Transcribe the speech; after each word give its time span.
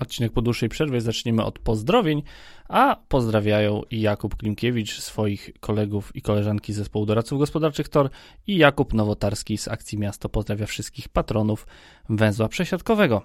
Odcinek 0.00 0.32
po 0.32 0.42
dłuższej 0.42 0.68
przerwie 0.68 1.00
zaczniemy 1.00 1.44
od 1.44 1.58
pozdrowień, 1.58 2.22
a 2.68 2.96
pozdrawiają 3.08 3.82
Jakub 3.90 4.36
Klimkiewicz, 4.36 5.00
swoich 5.00 5.50
kolegów 5.60 6.16
i 6.16 6.22
koleżanki 6.22 6.72
z 6.72 6.76
zespołu 6.76 7.06
doradców 7.06 7.38
gospodarczych 7.38 7.88
TOR 7.88 8.10
i 8.46 8.56
Jakub 8.56 8.94
Nowotarski 8.94 9.58
z 9.58 9.68
akcji 9.68 9.98
Miasto 9.98 10.28
pozdrawia 10.28 10.66
wszystkich 10.66 11.08
patronów 11.08 11.66
węzła 12.08 12.48
przesiadkowego. 12.48 13.22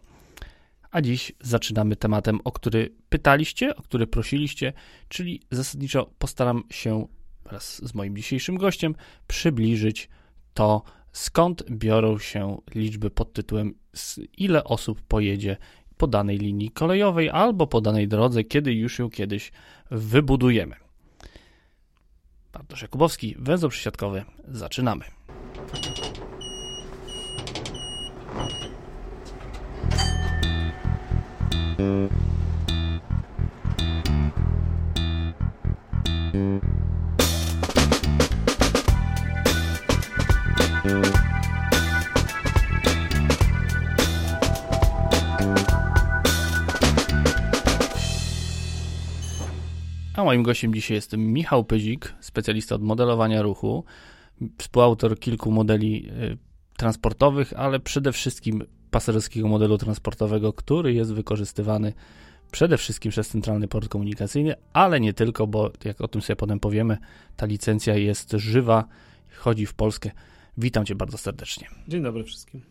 A 0.92 1.02
dziś 1.02 1.32
zaczynamy 1.42 1.96
tematem, 1.96 2.40
o 2.44 2.52
który 2.52 2.94
pytaliście, 3.10 3.76
o 3.76 3.82
który 3.82 4.08
prosiliście, 4.08 4.74
czyli 5.08 5.42
zasadniczo 5.52 6.10
postaram 6.20 6.64
się 6.72 7.08
wraz 7.46 7.86
z 7.86 7.94
moim 7.94 8.18
dzisiejszym 8.18 8.58
gościem 8.58 8.96
przybliżyć 9.28 10.10
to, 10.54 10.84
skąd 11.12 11.64
biorą 11.70 12.18
się 12.18 12.58
liczby 12.76 13.10
pod 13.10 13.34
tytułem 13.34 13.74
ile 14.38 14.64
osób 14.64 15.02
pojedzie 15.02 15.58
po 16.04 16.08
danej 16.08 16.38
linii 16.38 16.72
kolejowej 16.72 17.30
albo 17.30 17.68
po 17.68 17.82
danej 17.82 18.08
drodze, 18.08 18.44
kiedy 18.44 18.74
już 18.74 19.00
ją 19.00 19.10
kiedyś 19.10 19.52
wybudujemy. 19.92 20.76
Bartosz 22.54 22.82
Jakubowski, 22.82 23.36
węzeł 23.40 23.70
przysiadkowy, 23.70 24.24
zaczynamy. 24.48 25.06
A 31.80 32.23
moim 50.34 50.44
gościem 50.44 50.74
dzisiaj 50.74 50.96
jest 50.96 51.18
Michał 51.18 51.64
Pyzik, 51.64 52.14
specjalista 52.20 52.76
od 52.76 52.82
modelowania 52.82 53.42
ruchu, 53.42 53.84
współautor 54.58 55.20
kilku 55.20 55.52
modeli 55.52 56.10
y, 56.10 56.38
transportowych, 56.78 57.54
ale 57.58 57.80
przede 57.80 58.12
wszystkim 58.12 58.64
pasażerskiego 58.92 59.48
modelu 59.48 59.78
transportowego, 59.78 60.54
który 60.54 60.94
jest 60.94 61.14
wykorzystywany 61.14 61.94
przede 62.52 62.78
wszystkim 62.78 63.12
przez 63.12 63.28
Centralny 63.28 63.68
Port 63.68 63.90
Komunikacyjny, 63.90 64.56
ale 64.74 65.00
nie 65.00 65.14
tylko, 65.14 65.48
bo 65.48 65.72
jak 65.86 66.02
o 66.02 66.08
tym 66.08 66.22
sobie 66.22 66.36
potem 66.36 66.60
powiemy, 66.60 66.98
ta 67.36 67.46
licencja 67.46 67.96
jest 67.96 68.32
żywa, 68.32 68.88
chodzi 69.38 69.66
w 69.66 69.74
Polskę. 69.74 70.12
Witam 70.58 70.86
Cię 70.86 70.96
bardzo 70.96 71.18
serdecznie. 71.18 71.68
Dzień 71.88 72.04
dobry 72.04 72.24
wszystkim. 72.24 72.62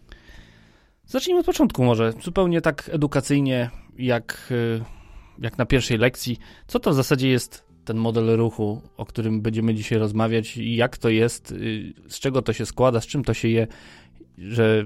Zacznijmy 1.07 1.41
od 1.41 1.47
początku 1.47 1.85
może, 1.85 2.13
zupełnie 2.25 2.61
tak 2.61 2.91
edukacyjnie, 2.93 3.71
jak 3.99 4.49
y, 4.51 5.02
jak 5.43 5.59
na 5.59 5.67
pierwszej 5.67 5.99
lekcji, 5.99 6.39
co 6.67 6.81
to 6.81 6.91
w 6.91 6.95
zasadzie 6.95 7.29
jest 7.29 7.65
ten 7.85 7.97
model 7.97 8.37
ruchu, 8.37 8.83
o 8.97 9.07
którym 9.07 9.41
będziemy 9.41 9.75
dzisiaj 9.75 9.99
rozmawiać 9.99 10.57
jak 10.57 10.99
to 10.99 11.09
jest, 11.09 11.53
y, 11.53 11.93
z 12.09 12.21
czego 12.21 12.43
to 12.43 12.53
się 12.53 12.67
składa, 12.67 13.01
z 13.01 13.07
czym 13.07 13.25
to 13.25 13.35
się 13.35 13.49
je, 13.49 13.67
że 14.39 14.85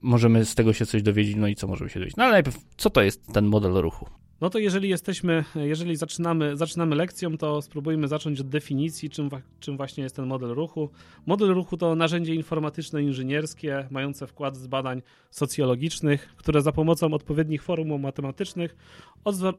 możemy 0.00 0.44
z 0.44 0.54
tego 0.54 0.72
się 0.72 0.86
coś 0.86 1.02
dowiedzieć, 1.02 1.36
no 1.36 1.48
i 1.48 1.54
co 1.54 1.66
możemy 1.66 1.90
się 1.90 2.00
dowiedzieć. 2.00 2.16
No 2.16 2.24
ale 2.24 2.32
najpierw, 2.32 2.58
co 2.76 2.90
to 2.90 3.02
jest 3.02 3.32
ten 3.32 3.46
model 3.46 3.72
ruchu? 3.72 4.06
No 4.40 4.50
to 4.50 4.58
jeżeli 4.58 4.88
jesteśmy, 4.88 5.44
jeżeli 5.54 5.96
zaczynamy, 5.96 6.56
zaczynamy 6.56 6.96
lekcją, 6.96 7.38
to 7.38 7.62
spróbujmy 7.62 8.08
zacząć 8.08 8.40
od 8.40 8.48
definicji, 8.48 9.10
czym, 9.10 9.30
czym 9.60 9.76
właśnie 9.76 10.02
jest 10.02 10.16
ten 10.16 10.26
model 10.26 10.50
ruchu. 10.50 10.90
Model 11.26 11.48
ruchu 11.48 11.76
to 11.76 11.94
narzędzie 11.94 12.34
informatyczno-inżynierskie 12.34 13.86
mające 13.90 14.26
wkład 14.26 14.56
z 14.56 14.66
badań 14.66 15.02
socjologicznych, 15.30 16.34
które 16.36 16.62
za 16.62 16.72
pomocą 16.72 17.14
odpowiednich 17.14 17.62
formuł 17.62 17.98
matematycznych 17.98 18.76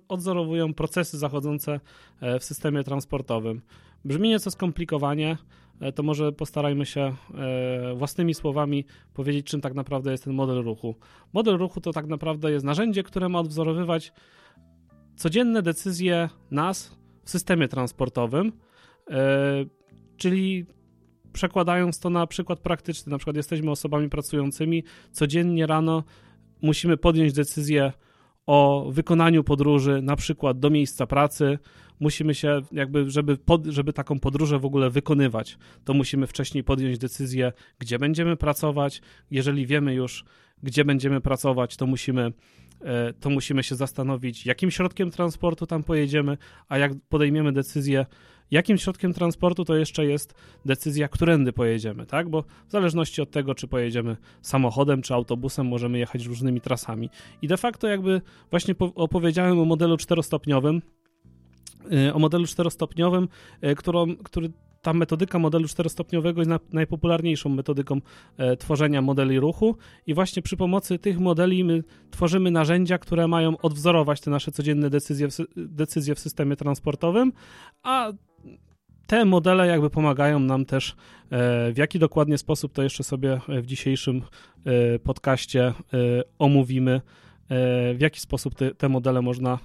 odzorowują 0.08 0.74
procesy 0.74 1.18
zachodzące 1.18 1.80
e, 2.22 2.40
w 2.40 2.44
systemie 2.44 2.84
transportowym. 2.84 3.62
Brzmi 4.06 4.30
nieco 4.30 4.52
skomplikowanie, 4.52 5.38
e, 5.82 5.92
to 5.92 6.04
może 6.04 6.32
postarajmy 6.32 6.86
się 6.86 7.02
e, 7.02 7.96
własnymi 7.96 8.34
słowami 8.34 8.86
powiedzieć, 9.14 9.48
czym 9.48 9.62
tak 9.62 9.74
naprawdę 9.74 10.12
jest 10.12 10.24
ten 10.24 10.34
model 10.34 10.64
ruchu. 10.64 10.96
Model 11.34 11.58
ruchu 11.58 11.82
to 11.82 11.94
tak 11.94 12.08
naprawdę 12.08 12.52
jest 12.52 12.66
narzędzie, 12.66 13.04
które 13.04 13.30
ma 13.30 13.40
odwzorowywać 13.40 14.12
codzienne 15.20 15.62
decyzje 15.62 16.30
nas 16.52 16.96
w 17.24 17.30
systemie 17.30 17.68
transportowym, 17.68 18.52
e, 19.10 19.66
czyli 20.18 20.66
przekładając 21.34 22.00
to 22.00 22.10
na 22.10 22.28
przykład 22.28 22.60
praktyczny, 22.60 23.12
na 23.12 23.18
przykład 23.18 23.36
jesteśmy 23.36 23.72
osobami 23.72 24.10
pracującymi, 24.10 24.84
codziennie 25.12 25.68
rano 25.68 26.04
musimy 26.62 26.98
podjąć 26.98 27.34
decyzję 27.34 27.94
o 28.46 28.90
wykonaniu 28.92 29.44
podróży, 29.44 30.02
na 30.02 30.16
przykład 30.16 30.60
do 30.60 30.70
miejsca 30.70 31.08
pracy. 31.08 31.60
Musimy 32.00 32.36
się, 32.36 32.62
jakby, 32.72 33.10
żeby, 33.10 33.38
pod, 33.38 33.66
żeby 33.66 33.94
taką 33.94 34.20
podróżę 34.20 34.60
w 34.60 34.66
ogóle 34.66 34.90
wykonywać, 34.90 35.58
to 35.86 35.94
musimy 35.94 36.28
wcześniej 36.28 36.64
podjąć 36.64 36.98
decyzję, 36.98 37.54
gdzie 37.80 38.00
będziemy 38.00 38.36
pracować. 38.38 39.02
Jeżeli 39.32 39.66
wiemy 39.66 39.94
już, 39.94 40.26
gdzie 40.64 40.86
będziemy 40.86 41.22
pracować, 41.22 41.78
to 41.78 41.86
musimy 41.86 42.34
to 43.20 43.30
musimy 43.30 43.64
się 43.64 43.76
zastanowić, 43.76 44.46
jakim 44.46 44.72
środkiem 44.72 45.12
transportu 45.12 45.66
tam 45.68 45.84
pojedziemy, 45.84 46.38
a 46.68 46.78
jak 46.78 46.92
podejmiemy 47.10 47.54
decyzję, 47.54 48.06
jakim 48.52 48.78
środkiem 48.78 49.14
transportu, 49.14 49.66
to 49.66 49.76
jeszcze 49.76 50.06
jest 50.06 50.34
decyzja, 50.66 51.08
którędy 51.08 51.54
pojedziemy, 51.54 52.06
tak? 52.06 52.30
Bo 52.30 52.42
w 52.68 52.72
zależności 52.72 53.22
od 53.22 53.32
tego, 53.32 53.56
czy 53.56 53.68
pojedziemy 53.68 54.18
samochodem, 54.42 55.02
czy 55.02 55.14
autobusem, 55.14 55.68
możemy 55.68 56.00
jechać 56.00 56.26
różnymi 56.26 56.62
trasami. 56.62 57.10
I 57.42 57.48
de 57.48 57.58
facto 57.58 57.88
jakby 57.88 58.22
właśnie 58.50 58.76
opowiedziałem 58.96 59.60
o 59.60 59.66
modelu 59.66 59.98
czterostopniowym, 59.98 60.82
e, 61.92 62.14
o 62.14 62.20
modelu 62.20 62.46
czterostopniowym, 62.46 63.28
e, 63.62 63.76
którą, 63.76 64.16
który 64.16 64.52
ta 64.82 64.94
metodyka 64.94 65.40
modelu 65.40 65.68
czterostopniowego 65.68 66.42
jest 66.42 66.50
na, 66.50 66.60
najpopularniejszą 66.74 67.50
metodyką 67.50 68.02
e, 68.38 68.58
tworzenia 68.58 69.02
modeli 69.02 69.40
ruchu 69.40 69.76
i 70.08 70.14
właśnie 70.14 70.42
przy 70.42 70.58
pomocy 70.58 71.00
tych 71.00 71.20
modeli 71.20 71.64
my 71.64 71.84
tworzymy 72.12 72.52
narzędzia, 72.52 72.98
które 72.98 73.28
mają 73.28 73.58
odwzorować 73.58 74.22
te 74.22 74.32
nasze 74.32 74.52
codzienne 74.52 74.90
decyzje 74.90 75.28
w, 75.28 75.32
decyzje 75.56 76.16
w 76.16 76.20
systemie 76.20 76.56
transportowym, 76.56 77.32
a 77.84 78.14
te 79.08 79.26
modele 79.26 79.68
jakby 79.68 79.90
pomagają 79.90 80.40
nam 80.40 80.66
też, 80.66 80.96
e, 81.30 81.72
w 81.72 81.78
jaki 81.78 82.00
dokładnie 82.00 82.38
sposób 82.38 82.74
to 82.74 82.84
jeszcze 82.84 83.04
sobie 83.04 83.40
w 83.48 83.66
dzisiejszym 83.66 84.22
e, 84.66 85.00
podcaście 85.00 85.74
omówimy, 86.40 87.02
w 87.96 87.98
jaki 88.00 88.20
sposób 88.20 88.56
te, 88.56 88.76
te 88.76 88.90
modele 88.90 89.22
można, 89.22 89.60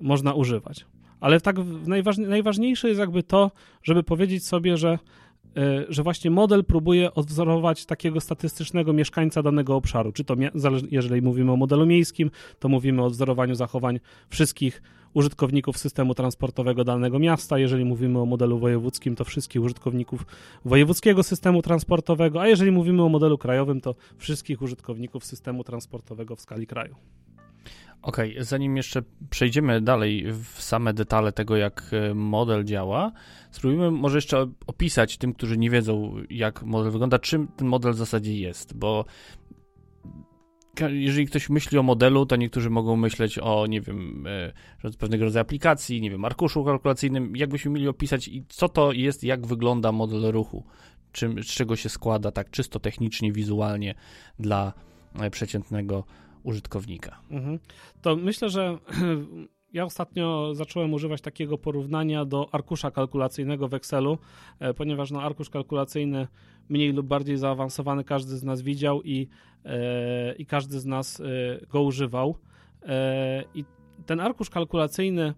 można 0.00 0.34
używać. 0.34 0.86
Ale 1.22 1.40
tak 1.40 1.56
najważniej, 1.86 2.28
najważniejsze 2.28 2.88
jest 2.88 3.00
jakby 3.00 3.22
to, 3.22 3.50
żeby 3.82 4.02
powiedzieć 4.02 4.46
sobie, 4.46 4.76
że, 4.76 4.98
e, 5.56 5.84
że 5.88 6.02
właśnie 6.02 6.30
model 6.30 6.64
próbuje 6.64 7.14
odwzorować 7.14 7.86
takiego 7.86 8.20
statystycznego 8.20 8.92
mieszkańca 8.92 9.42
danego 9.42 9.76
obszaru. 9.76 10.12
Czy 10.12 10.24
to, 10.24 10.36
jeżeli 10.90 11.22
mówimy 11.22 11.52
o 11.52 11.56
modelu 11.56 11.86
miejskim, 11.86 12.30
to 12.58 12.68
mówimy 12.68 13.02
o 13.02 13.04
odwzorowaniu 13.04 13.54
zachowań 13.54 14.00
wszystkich 14.28 14.82
użytkowników 15.14 15.78
systemu 15.78 16.14
transportowego 16.14 16.84
danego 16.84 17.18
miasta. 17.18 17.58
Jeżeli 17.58 17.84
mówimy 17.84 18.18
o 18.18 18.26
modelu 18.26 18.58
wojewódzkim, 18.58 19.16
to 19.16 19.24
wszystkich 19.24 19.62
użytkowników 19.62 20.26
wojewódzkiego 20.64 21.22
systemu 21.22 21.62
transportowego, 21.62 22.40
a 22.40 22.48
jeżeli 22.48 22.70
mówimy 22.70 23.02
o 23.02 23.08
modelu 23.08 23.38
krajowym, 23.38 23.80
to 23.80 23.94
wszystkich 24.16 24.62
użytkowników 24.62 25.24
systemu 25.24 25.64
transportowego 25.64 26.36
w 26.36 26.40
skali 26.40 26.66
kraju. 26.66 26.94
Okej, 28.02 28.32
okay, 28.32 28.44
zanim 28.44 28.76
jeszcze 28.76 29.02
przejdziemy 29.30 29.80
dalej 29.80 30.32
w 30.32 30.62
same 30.62 30.94
detale 30.94 31.32
tego, 31.32 31.56
jak 31.56 31.90
e, 31.92 32.14
model 32.14 32.64
działa, 32.64 33.12
spróbujmy 33.50 33.90
może 33.90 34.16
jeszcze 34.16 34.46
opisać 34.66 35.16
tym, 35.16 35.34
którzy 35.34 35.58
nie 35.58 35.70
wiedzą, 35.70 36.14
jak 36.30 36.62
model 36.62 36.92
wygląda, 36.92 37.18
czym 37.18 37.48
ten 37.48 37.68
model 37.68 37.92
w 37.92 37.96
zasadzie 37.96 38.38
jest, 38.38 38.76
bo 38.76 39.04
jeżeli 40.88 41.26
ktoś 41.26 41.50
myśli 41.50 41.78
o 41.78 41.82
modelu, 41.82 42.26
to 42.26 42.36
niektórzy 42.36 42.70
mogą 42.70 42.96
myśleć 42.96 43.38
o, 43.38 43.66
nie 43.66 43.80
wiem, 43.80 44.26
e, 44.82 44.90
pewnego 44.98 45.24
rodzaju 45.24 45.42
aplikacji, 45.42 46.00
nie 46.00 46.10
wiem, 46.10 46.24
arkuszu 46.24 46.64
kalkulacyjnym. 46.64 47.36
Jakbyśmy 47.36 47.70
mieli 47.70 47.88
opisać, 47.88 48.30
co 48.48 48.68
to 48.68 48.92
jest, 48.92 49.24
jak 49.24 49.46
wygląda 49.46 49.92
model 49.92 50.32
ruchu, 50.32 50.64
czym, 51.12 51.42
z 51.42 51.46
czego 51.46 51.76
się 51.76 51.88
składa 51.88 52.30
tak 52.30 52.50
czysto 52.50 52.80
technicznie, 52.80 53.32
wizualnie 53.32 53.94
dla 54.38 54.72
e, 55.20 55.30
przeciętnego 55.30 56.04
użytkownika. 56.42 57.20
Mhm. 57.30 57.58
To 58.02 58.16
myślę, 58.16 58.50
że 58.50 58.78
ja 59.72 59.84
ostatnio 59.84 60.54
zacząłem 60.54 60.92
używać 60.92 61.20
takiego 61.20 61.58
porównania 61.58 62.24
do 62.24 62.48
arkusza 62.52 62.90
kalkulacyjnego 62.90 63.68
w 63.68 63.74
Excelu, 63.74 64.18
e, 64.58 64.74
ponieważ 64.74 65.10
no, 65.10 65.22
arkusz 65.22 65.50
kalkulacyjny 65.50 66.28
mniej 66.68 66.92
lub 66.92 67.06
bardziej 67.06 67.36
zaawansowany 67.36 68.04
każdy 68.04 68.36
z 68.36 68.42
nas 68.42 68.62
widział 68.62 69.02
i, 69.02 69.28
e, 69.64 70.34
i 70.34 70.46
każdy 70.46 70.80
z 70.80 70.86
nas 70.86 71.20
e, 71.20 71.24
go 71.66 71.82
używał. 71.82 72.38
I 73.54 73.64
ten 74.06 74.20
arkusz 74.20 74.50
kalkulacyjny 74.50 75.34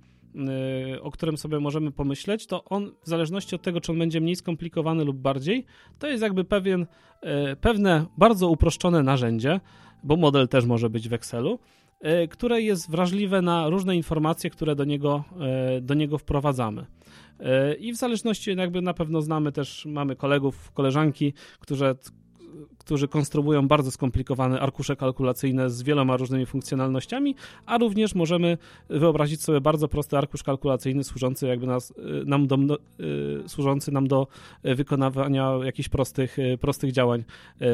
o 1.02 1.10
którym 1.10 1.36
sobie 1.36 1.60
możemy 1.60 1.92
pomyśleć, 1.92 2.46
to 2.46 2.64
on 2.64 2.90
w 3.02 3.08
zależności 3.08 3.54
od 3.54 3.62
tego, 3.62 3.80
czy 3.80 3.92
on 3.92 3.98
będzie 3.98 4.20
mniej 4.20 4.36
skomplikowany 4.36 5.04
lub 5.04 5.16
bardziej, 5.16 5.64
to 5.98 6.06
jest 6.08 6.22
jakby 6.22 6.44
pewien, 6.44 6.86
e, 7.20 7.56
pewne 7.56 8.06
bardzo 8.18 8.48
uproszczone 8.48 9.02
narzędzie, 9.02 9.60
bo 10.02 10.16
model 10.16 10.48
też 10.48 10.64
może 10.64 10.90
być 10.90 11.08
w 11.08 11.12
Excelu, 11.12 11.58
które 12.30 12.62
jest 12.62 12.90
wrażliwe 12.90 13.42
na 13.42 13.68
różne 13.68 13.96
informacje, 13.96 14.50
które 14.50 14.76
do 14.76 14.84
niego, 14.84 15.24
do 15.82 15.94
niego 15.94 16.18
wprowadzamy. 16.18 16.86
I 17.78 17.92
w 17.92 17.96
zależności, 17.96 18.56
jakby 18.56 18.82
na 18.82 18.94
pewno 18.94 19.22
znamy 19.22 19.52
też, 19.52 19.86
mamy 19.86 20.16
kolegów, 20.16 20.72
koleżanki, 20.72 21.32
którzy 21.60 21.94
którzy 22.78 23.08
konstruują 23.08 23.68
bardzo 23.68 23.90
skomplikowane 23.90 24.60
arkusze 24.60 24.96
kalkulacyjne 24.96 25.70
z 25.70 25.82
wieloma 25.82 26.16
różnymi 26.16 26.46
funkcjonalnościami, 26.46 27.34
a 27.66 27.78
również 27.78 28.14
możemy 28.14 28.58
wyobrazić 28.88 29.42
sobie 29.42 29.60
bardzo 29.60 29.88
prosty 29.88 30.18
arkusz 30.18 30.42
kalkulacyjny 30.42 31.04
służący 31.04 31.46
jakby 31.46 31.66
nas, 31.66 31.90
y, 31.90 31.94
nam 32.26 32.46
do, 32.46 32.56
y, 33.44 33.48
służący 33.48 33.92
nam 33.92 34.08
do 34.08 34.26
wykonywania 34.62 35.52
jakichś 35.64 35.88
prostych, 35.88 36.38
y, 36.38 36.58
prostych 36.60 36.92
działań 36.92 37.24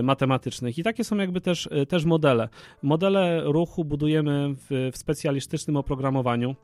matematycznych. 0.02 0.78
I 0.78 0.82
takie 0.82 1.04
są 1.04 1.16
jakby 1.16 1.40
też, 1.40 1.68
też 1.88 2.04
modele. 2.04 2.48
Modele 2.82 3.42
ruchu 3.44 3.84
budujemy 3.84 4.54
w, 4.54 4.90
w 4.92 4.96
specjalistycznym 4.96 5.76
oprogramowaniu. 5.76 6.54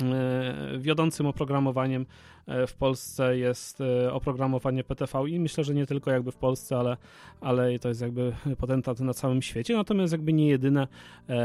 E, 0.00 0.78
wiodącym 0.78 1.26
oprogramowaniem 1.26 2.06
e, 2.46 2.66
w 2.66 2.74
Polsce 2.74 3.38
jest 3.38 3.80
e, 3.80 4.12
oprogramowanie 4.12 4.84
PTV 4.84 5.28
i 5.28 5.40
myślę, 5.40 5.64
że 5.64 5.74
nie 5.74 5.86
tylko 5.86 6.10
jakby 6.10 6.32
w 6.32 6.36
Polsce, 6.36 6.76
ale, 6.76 6.96
ale 7.40 7.78
to 7.78 7.88
jest 7.88 8.00
jakby 8.00 8.32
potentat 8.58 9.00
na 9.00 9.14
całym 9.14 9.42
świecie. 9.42 9.76
Natomiast 9.76 10.12
jakby 10.12 10.32
nie 10.32 10.48
jedyne. 10.48 10.88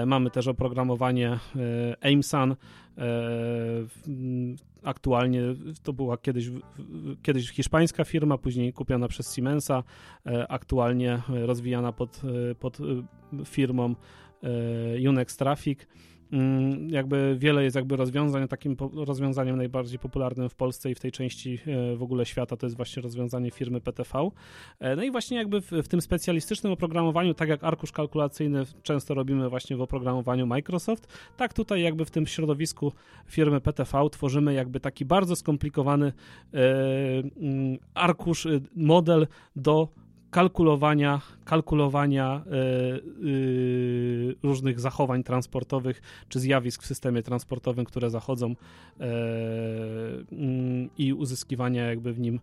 Mamy 0.05 0.29
też 0.29 0.47
oprogramowanie 0.47 1.39
AIMSAN. 2.01 2.55
Aktualnie 4.83 5.41
to 5.83 5.93
była 5.93 6.17
kiedyś, 6.17 6.51
kiedyś 7.21 7.49
hiszpańska 7.49 8.05
firma, 8.05 8.37
później 8.37 8.73
kupiona 8.73 9.07
przez 9.07 9.35
Siemensa, 9.35 9.83
aktualnie 10.49 11.21
rozwijana 11.29 11.91
pod, 11.91 12.21
pod 12.59 12.77
firmą 13.45 13.95
Unex 15.09 15.37
Traffic. 15.37 15.87
Mm, 16.31 16.89
jakby 16.89 17.35
wiele 17.39 17.63
jest 17.63 17.75
jakby 17.75 17.95
rozwiązań, 17.95 18.47
takim 18.47 18.75
rozwiązaniem 18.93 19.57
najbardziej 19.57 19.99
popularnym 19.99 20.49
w 20.49 20.55
Polsce 20.55 20.91
i 20.91 20.95
w 20.95 20.99
tej 20.99 21.11
części 21.11 21.59
e, 21.67 21.95
w 21.95 22.03
ogóle 22.03 22.25
świata 22.25 22.57
to 22.57 22.65
jest 22.65 22.77
właśnie 22.77 23.01
rozwiązanie 23.01 23.51
firmy 23.51 23.81
PTV. 23.81 24.29
E, 24.79 24.95
no 24.95 25.03
i 25.03 25.11
właśnie 25.11 25.37
jakby 25.37 25.61
w, 25.61 25.71
w 25.71 25.87
tym 25.87 26.01
specjalistycznym 26.01 26.73
oprogramowaniu, 26.73 27.33
tak 27.33 27.49
jak 27.49 27.63
arkusz 27.63 27.91
kalkulacyjny 27.91 28.63
często 28.83 29.13
robimy 29.13 29.49
właśnie 29.49 29.77
w 29.77 29.81
oprogramowaniu 29.81 30.47
Microsoft, 30.47 31.07
tak 31.37 31.53
tutaj 31.53 31.81
jakby 31.81 32.05
w 32.05 32.11
tym 32.11 32.27
środowisku 32.27 32.93
firmy 33.25 33.61
PTV 33.61 34.09
tworzymy 34.11 34.53
jakby 34.53 34.79
taki 34.79 35.05
bardzo 35.05 35.35
skomplikowany 35.35 36.13
e, 36.53 36.59
mm, 37.37 37.77
arkusz, 37.93 38.47
model 38.75 39.27
do 39.55 39.87
kalkulowania, 40.37 41.21
kalkulowania 41.45 42.43
y, 42.45 43.27
y, 43.27 44.35
różnych 44.43 44.79
zachowań 44.79 45.23
transportowych 45.23 46.01
czy 46.29 46.39
zjawisk 46.39 46.83
w 46.83 46.85
systemie 46.85 47.23
transportowym, 47.23 47.85
które 47.85 48.09
zachodzą 48.09 48.51
y, 48.51 48.55
i 50.97 51.13
uzyskiwania 51.13 51.85
jakby 51.85 52.13
w 52.13 52.19
nim, 52.19 52.39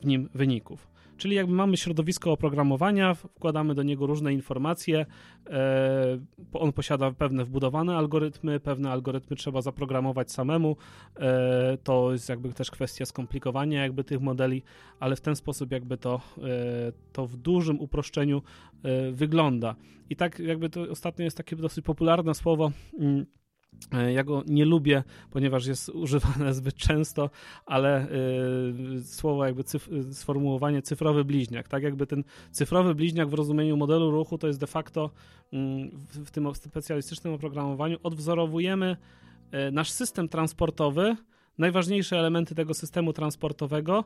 w 0.00 0.04
nim 0.04 0.28
wyników. 0.34 0.88
Czyli 1.20 1.36
jakby 1.36 1.52
mamy 1.52 1.76
środowisko 1.76 2.32
oprogramowania, 2.32 3.14
wkładamy 3.14 3.74
do 3.74 3.82
niego 3.82 4.06
różne 4.06 4.32
informacje, 4.32 5.06
e, 5.50 6.18
on 6.52 6.72
posiada 6.72 7.10
pewne 7.12 7.44
wbudowane 7.44 7.96
algorytmy, 7.96 8.60
pewne 8.60 8.90
algorytmy 8.90 9.36
trzeba 9.36 9.62
zaprogramować 9.62 10.32
samemu, 10.32 10.76
e, 11.16 11.78
to 11.84 12.12
jest 12.12 12.28
jakby 12.28 12.52
też 12.52 12.70
kwestia 12.70 13.06
skomplikowania 13.06 13.82
jakby 13.82 14.04
tych 14.04 14.20
modeli, 14.20 14.62
ale 15.00 15.16
w 15.16 15.20
ten 15.20 15.36
sposób 15.36 15.72
jakby 15.72 15.96
to, 15.96 16.20
e, 16.38 16.92
to 17.12 17.26
w 17.26 17.36
dużym 17.36 17.80
uproszczeniu 17.80 18.42
wygląda. 19.12 19.74
I 20.10 20.16
tak 20.16 20.38
jakby 20.38 20.70
to 20.70 20.82
ostatnio 20.82 21.24
jest 21.24 21.36
takie 21.36 21.56
dosyć 21.56 21.84
popularne 21.84 22.34
słowo, 22.34 22.70
mm, 22.98 23.26
ja 24.14 24.24
go 24.24 24.42
nie 24.46 24.64
lubię, 24.64 25.04
ponieważ 25.30 25.66
jest 25.66 25.88
używane 25.88 26.54
zbyt 26.60 26.74
często, 26.74 27.30
ale 27.66 28.08
y, 28.98 29.04
słowo 29.04 29.46
jakby 29.46 29.64
cyf 29.64 29.88
sformułowanie 30.12 30.82
cyfrowy 30.82 31.24
bliźniak, 31.24 31.68
tak? 31.68 31.82
Jakby 31.82 32.06
ten 32.06 32.24
cyfrowy 32.50 32.94
bliźniak 32.94 33.28
w 33.28 33.34
rozumieniu 33.34 33.76
modelu 33.76 34.10
ruchu 34.10 34.38
to 34.38 34.46
jest 34.46 34.60
de 34.60 34.66
facto 34.66 35.10
y, 35.52 35.56
w, 36.24 36.30
tym 36.30 36.54
specjalistycznym 36.54 37.34
oprogramowaniu 37.34 37.98
odwzorowujemy 38.02 38.96
y, 39.68 39.72
nasz 39.72 39.90
system 39.90 40.28
transportowy, 40.28 41.16
najważniejsze 41.58 42.18
elementy 42.18 42.54
tego 42.54 42.74
systemu 42.74 43.12
transportowego, 43.12 44.04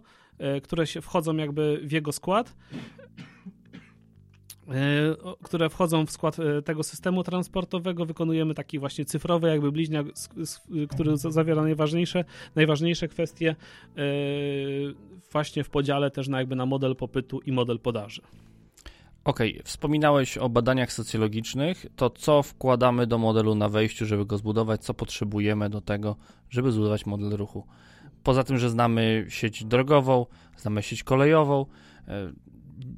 które 0.63 0.87
się 0.87 1.01
wchodzą 1.01 1.37
jakby 1.37 1.81
w 1.85 1.93
jego 1.93 2.13
skład. 2.13 2.55
E, 2.73 3.54
które 5.43 5.71
wchodzą 5.71 6.07
w 6.07 6.11
skład 6.11 6.39
e, 6.39 6.63
tego 6.63 6.83
systemu 6.83 7.23
transportowego. 7.23 8.07
Wykonujemy 8.07 8.55
taki 8.55 8.79
właśnie 8.79 9.05
cyfrowy 9.05 9.49
jakby 9.49 9.73
bliźniak, 9.73 10.07
który 10.91 11.17
zawiera 11.17 11.63
najważniejsze, 11.63 12.25
najważniejsze 12.57 13.09
kwestie 13.09 13.57
e, 13.97 14.03
właśnie 15.33 15.65
w 15.65 15.71
podziale 15.71 16.11
też 16.11 16.29
na 16.29 16.39
jakby 16.39 16.57
na 16.57 16.67
model 16.67 16.97
popytu 16.97 17.41
i 17.41 17.53
model 17.53 17.79
podaży. 17.79 18.23
Okej, 19.25 19.53
okay. 19.53 19.63
wspominałeś 19.65 20.39
o 20.39 20.49
badaniach 20.49 20.93
socjologicznych. 20.93 21.87
To 21.97 22.11
co 22.11 22.43
wkładamy 22.43 23.07
do 23.07 23.19
modelu 23.19 23.55
na 23.55 23.69
wejściu, 23.69 24.07
żeby 24.07 24.27
go 24.27 24.39
zbudować? 24.39 24.85
Co 24.85 24.95
potrzebujemy 24.95 25.71
do 25.71 25.81
tego, 25.81 26.17
żeby 26.51 26.73
zbudować 26.73 27.07
model 27.07 27.31
ruchu? 27.31 27.67
Poza 28.23 28.45
tym, 28.45 28.59
że 28.59 28.71
znamy 28.71 29.27
sieć 29.29 29.65
drogową, 29.65 30.27
znamy 30.57 30.83
sieć 30.83 31.03
kolejową, 31.03 31.67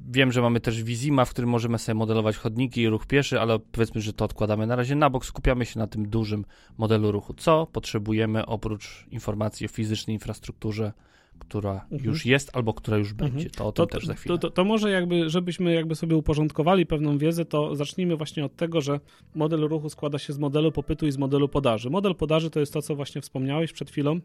Wiem, 0.09 0.31
że 0.31 0.41
mamy 0.41 0.59
też 0.59 0.83
Vizima, 0.83 1.25
w 1.25 1.29
którym 1.29 1.49
możemy 1.49 1.77
sobie 1.77 1.95
modelować 1.95 2.37
chodniki 2.37 2.81
i 2.81 2.89
ruch 2.89 3.05
pieszy, 3.05 3.41
ale 3.41 3.59
powiedzmy, 3.59 4.01
że 4.01 4.13
to 4.13 4.25
odkładamy 4.25 4.67
na 4.67 4.75
razie 4.75 4.95
na 4.95 5.09
bok, 5.09 5.25
skupiamy 5.25 5.65
się 5.65 5.79
na 5.79 5.87
tym 5.87 6.09
dużym 6.09 6.45
modelu 6.77 7.11
ruchu. 7.11 7.33
Co 7.33 7.67
potrzebujemy 7.71 8.45
oprócz 8.45 9.05
informacji 9.11 9.65
o 9.65 9.69
fizycznej 9.69 10.13
infrastrukturze, 10.13 10.93
która 11.39 11.73
mhm. 11.73 12.03
już 12.03 12.25
jest 12.25 12.55
albo 12.55 12.73
która 12.73 12.97
już 12.97 13.11
mhm. 13.11 13.31
będzie. 13.31 13.49
To 13.49 13.67
o 13.67 13.71
tym 13.71 13.87
to, 13.87 13.93
też 13.93 14.05
za 14.05 14.13
chwilę. 14.13 14.37
To, 14.37 14.41
to, 14.41 14.55
to, 14.55 14.65
może 14.65 14.91
jakby, 14.91 15.29
żebyśmy 15.29 15.73
jakby 15.73 15.95
sobie 15.95 16.15
uporządkowali 16.15 16.85
pewną 16.85 17.17
wiedzę, 17.17 17.45
to 17.45 17.75
zacznijmy 17.75 18.15
właśnie 18.15 18.45
od 18.45 18.55
tego, 18.55 18.81
że 18.81 18.99
model 19.35 19.59
ruchu 19.61 19.89
składa 19.89 20.19
się 20.19 20.33
z 20.33 20.39
modelu 20.39 20.71
popytu 20.71 21.07
i 21.07 21.11
z 21.11 21.17
modelu 21.17 21.49
podaży. 21.49 21.89
Model 21.89 22.15
podaży 22.15 22.49
to 22.49 22.59
jest 22.59 22.73
to, 22.73 22.81
co 22.81 22.95
właśnie 22.95 23.21
wspomniałeś 23.21 23.73
przed 23.73 23.89
chwilą, 23.89 24.19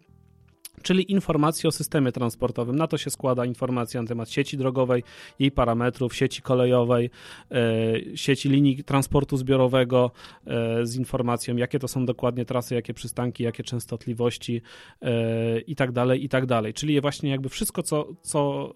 czyli 0.82 1.12
informacje 1.12 1.68
o 1.68 1.72
systemie 1.72 2.12
transportowym. 2.12 2.76
Na 2.76 2.86
to 2.86 2.98
się 2.98 3.10
składa 3.10 3.44
informacja 3.44 4.02
na 4.02 4.08
temat 4.08 4.30
sieci 4.30 4.56
drogowej, 4.56 5.02
jej 5.38 5.50
parametrów, 5.50 6.14
sieci 6.14 6.42
kolejowej, 6.42 7.10
e, 7.50 8.16
sieci 8.16 8.48
linii 8.48 8.84
transportu 8.84 9.36
zbiorowego 9.36 10.10
e, 10.46 10.86
z 10.86 10.96
informacją, 10.96 11.56
jakie 11.56 11.78
to 11.78 11.88
są 11.88 12.06
dokładnie 12.06 12.44
trasy, 12.44 12.74
jakie 12.74 12.94
przystanki, 12.94 13.44
jakie 13.44 13.62
częstotliwości 13.62 14.62
e, 15.02 15.60
i 15.60 15.76
tak 15.76 15.92
dalej, 15.92 16.24
i 16.24 16.28
tak 16.28 16.46
dalej. 16.46 16.74
Czyli 16.74 17.00
właśnie 17.00 17.30
jakby 17.30 17.48
wszystko, 17.48 17.82
co, 17.82 18.08
co, 18.22 18.74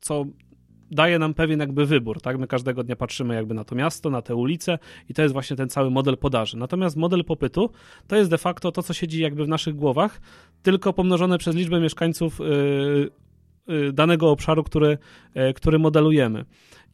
co 0.00 0.26
daje 0.94 1.18
nam 1.18 1.34
pewien 1.34 1.60
jakby 1.60 1.86
wybór, 1.86 2.20
tak? 2.20 2.38
My 2.38 2.46
każdego 2.46 2.84
dnia 2.84 2.96
patrzymy 2.96 3.34
jakby 3.34 3.54
na 3.54 3.64
to 3.64 3.74
miasto, 3.74 4.10
na 4.10 4.22
te 4.22 4.34
ulice 4.34 4.78
i 5.08 5.14
to 5.14 5.22
jest 5.22 5.32
właśnie 5.32 5.56
ten 5.56 5.68
cały 5.68 5.90
model 5.90 6.16
podaży. 6.16 6.56
Natomiast 6.56 6.96
model 6.96 7.24
popytu 7.24 7.70
to 8.06 8.16
jest 8.16 8.30
de 8.30 8.38
facto 8.38 8.72
to, 8.72 8.82
co 8.82 8.94
siedzi 8.94 9.22
jakby 9.22 9.44
w 9.44 9.48
naszych 9.48 9.76
głowach, 9.76 10.20
tylko 10.62 10.92
pomnożone 10.92 11.38
przez 11.38 11.56
liczbę 11.56 11.80
mieszkańców 11.80 12.38
yy, 12.38 13.10
yy, 13.66 13.92
danego 13.92 14.30
obszaru, 14.30 14.64
który, 14.64 14.98
który 15.54 15.78
modelujemy. 15.78 16.44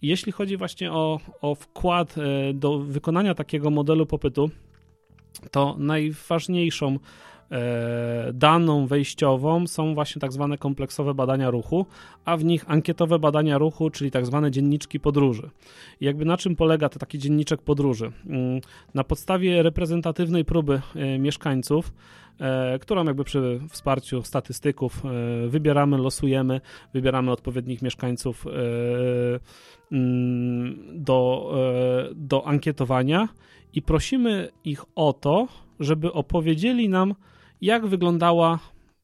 Jeśli 0.03 0.33
chodzi 0.33 0.57
właśnie 0.57 0.93
o, 0.93 1.21
o 1.41 1.55
wkład 1.55 2.19
y, 2.19 2.55
do 2.55 2.79
wykonania 2.79 3.35
takiego 3.35 3.71
modelu 3.71 4.07
popytu, 4.07 4.51
to 5.51 5.77
najważniejszą 5.79 6.99
daną 8.35 8.87
wejściową 8.87 9.67
są 9.67 9.95
właśnie 9.95 10.21
tak 10.21 10.33
zwane 10.33 10.59
kompleksowe 10.59 11.15
badania 11.15 11.51
ruchu, 11.51 11.87
a 12.25 12.37
w 12.37 12.45
nich 12.45 12.65
ankietowe 12.69 13.19
badania 13.19 13.59
ruchu, 13.59 13.91
czyli 13.91 14.11
tak 14.11 14.27
zwane 14.27 14.51
dzienniczki 14.51 15.01
podróży. 15.01 15.51
I 16.01 16.05
jakby 16.05 16.25
na 16.25 16.37
czym 16.37 16.57
polega 16.57 16.89
to 16.89 16.99
taki 16.99 17.19
dzienniczek 17.19 17.63
podróży? 17.63 18.13
Mm, 18.27 18.61
na 18.95 19.05
podstawie 19.05 19.63
reprezentatywnej 19.63 20.45
próby 20.45 20.81
e, 20.95 21.19
mieszkańców, 21.19 21.93
e, 22.41 22.79
którą 22.79 23.05
jakby 23.05 23.25
przy 23.25 23.61
wsparciu 23.69 24.23
statystyków 24.23 25.03
wybieramy, 25.49 25.99
losujemy, 25.99 26.61
wybieramy 26.95 27.31
odpowiednich 27.31 27.83
mieszkańców 27.83 28.47
mm, 29.93 30.79
do, 30.95 31.53
do 32.15 32.47
ankietowania 32.47 33.29
i 33.75 33.83
prosimy 33.83 34.49
ich 34.65 34.85
o 34.95 35.13
to, 35.13 35.49
żeby 35.81 36.13
opowiedzieli 36.13 36.89
nam 36.89 37.15
jak 37.61 37.87
wyglądała 37.87 38.59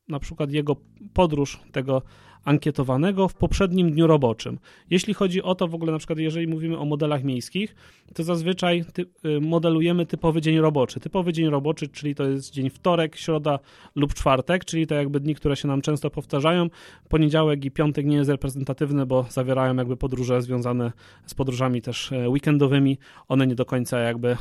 na 0.09 0.19
przykład 0.19 0.53
jego 0.53 0.77
podróż 1.13 1.61
tego 1.73 2.03
ankietowanego 2.47 3.29
w 3.29 3.35
poprzednim 3.35 3.93
dniu 3.93 4.07
roboczym. 4.07 4.59
Jeśli 4.91 5.15
chodzi 5.15 5.43
o 5.43 5.55
to 5.55 5.69
w 5.69 5.75
ogóle, 5.75 5.93
na 5.93 5.99
przykład 5.99 6.19
jeżeli 6.19 6.47
mówimy 6.47 6.79
o 6.79 6.85
modelach 6.85 7.25
miejskich, 7.25 7.75
to 8.15 8.23
zazwyczaj 8.23 8.85
ty, 8.93 9.07
y, 9.25 9.41
modelujemy 9.41 10.07
typowy 10.07 10.41
dzień 10.41 10.59
roboczy. 10.59 11.01
Typowy 11.01 11.33
dzień 11.33 11.49
roboczy, 11.49 11.89
czyli 11.89 12.15
to 12.15 12.25
jest 12.25 12.53
dzień 12.53 12.71
wtorek, 12.71 13.17
środa 13.17 13.59
lub 13.95 14.15
czwartek, 14.15 14.65
czyli 14.65 14.87
to 14.87 14.95
jakby 14.95 15.21
dni, 15.21 15.35
które 15.35 15.57
się 15.57 15.69
nam 15.69 15.83
często 15.83 16.11
powtarzają. 16.11 16.69
Poniedziałek 17.09 17.65
i 17.65 17.71
piątek 17.71 18.07
nie 18.07 18.17
jest 18.17 18.31
reprezentatywny, 18.31 19.07
bo 19.07 19.27
zawierają 19.31 19.77
jakby 19.77 19.97
podróże 19.97 20.43
związane 20.43 20.93
z 21.27 21.35
podróżami 21.35 21.83
też 21.83 22.13
e, 22.13 22.29
weekendowymi. 22.29 22.99
One 23.29 23.47
nie 23.47 23.55
do 23.55 23.65
końca 23.65 23.99
jakby 23.99 24.29
e, 24.29 24.37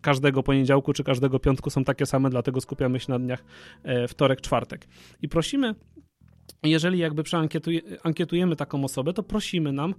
każdego 0.00 0.42
poniedziałku 0.42 0.92
czy 0.92 1.04
każdego 1.04 1.38
piątku 1.38 1.70
są 1.70 1.84
takie 1.84 2.06
same, 2.06 2.30
dlatego 2.30 2.60
skupiamy 2.60 3.00
się 3.00 3.12
na 3.12 3.18
dniach 3.18 3.44
e, 3.82 4.08
wtorek, 4.08 4.40
czwartek. 4.40 4.88
I 5.22 5.28
prosimy 5.28 5.74
jeżeli 6.62 6.98
jakby 6.98 7.22
przeankietujemy 7.22 8.56
taką 8.56 8.84
osobę, 8.84 9.12
to 9.12 9.22
prosimy 9.22 9.72
nam, 9.72 9.94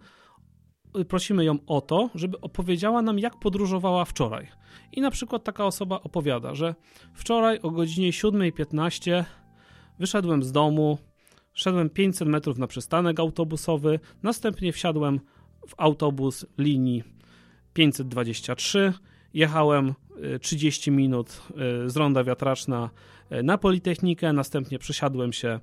prosimy 1.07 1.45
ją 1.45 1.57
o 1.67 1.81
to, 1.81 2.09
żeby 2.15 2.41
opowiedziała 2.41 3.01
nam, 3.01 3.19
jak 3.19 3.39
podróżowała 3.39 4.05
wczoraj. 4.05 4.47
I 4.91 5.01
na 5.01 5.11
przykład 5.11 5.43
taka 5.43 5.65
osoba 5.65 6.01
opowiada, 6.01 6.55
że 6.55 6.75
wczoraj 7.13 7.59
o 7.59 7.71
godzinie 7.71 8.11
7.15 8.11 9.23
wyszedłem 9.99 10.43
z 10.43 10.51
domu, 10.51 10.97
szedłem 11.53 11.89
500 11.89 12.27
metrów 12.27 12.57
na 12.57 12.67
przystanek 12.67 13.19
autobusowy, 13.19 13.99
następnie 14.23 14.73
wsiadłem 14.73 15.19
w 15.67 15.73
autobus 15.77 16.45
linii 16.57 17.03
523, 17.73 18.93
jechałem 19.33 19.93
30 20.41 20.89
y, 20.89 20.93
minut 20.93 21.41
y, 21.85 21.89
z 21.89 21.97
ronda 21.97 22.23
wiatraczna 22.23 22.89
y, 23.31 23.43
na 23.43 23.57
Politechnikę, 23.57 24.33
następnie 24.33 24.79
przesiadłem 24.79 25.33
się 25.33 25.59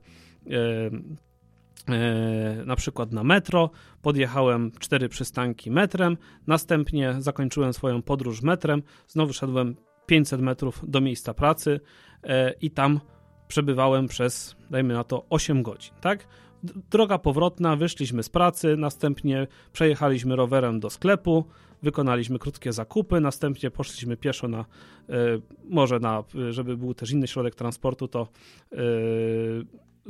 na 2.66 2.76
przykład 2.76 3.12
na 3.12 3.24
metro, 3.24 3.70
podjechałem 4.02 4.72
cztery 4.78 5.08
przystanki 5.08 5.70
metrem, 5.70 6.16
następnie 6.46 7.14
zakończyłem 7.18 7.72
swoją 7.72 8.02
podróż 8.02 8.42
metrem, 8.42 8.82
znowu 9.08 9.32
szedłem 9.32 9.76
500 10.06 10.40
metrów 10.40 10.84
do 10.88 11.00
miejsca 11.00 11.34
pracy 11.34 11.80
e, 12.22 12.52
i 12.52 12.70
tam 12.70 13.00
przebywałem 13.48 14.08
przez, 14.08 14.56
dajmy 14.70 14.94
na 14.94 15.04
to, 15.04 15.26
8 15.30 15.62
godzin, 15.62 15.94
tak? 16.00 16.26
Droga 16.90 17.18
powrotna, 17.18 17.76
wyszliśmy 17.76 18.22
z 18.22 18.28
pracy, 18.28 18.76
następnie 18.76 19.46
przejechaliśmy 19.72 20.36
rowerem 20.36 20.80
do 20.80 20.90
sklepu, 20.90 21.44
wykonaliśmy 21.82 22.38
krótkie 22.38 22.72
zakupy, 22.72 23.20
następnie 23.20 23.70
poszliśmy 23.70 24.16
pieszo 24.16 24.48
na, 24.48 24.64
może 25.64 26.00
na, 26.00 26.24
żeby 26.50 26.76
był 26.76 26.94
też 26.94 27.10
inny 27.10 27.26
środek 27.26 27.54
transportu, 27.54 28.08
to 28.08 28.28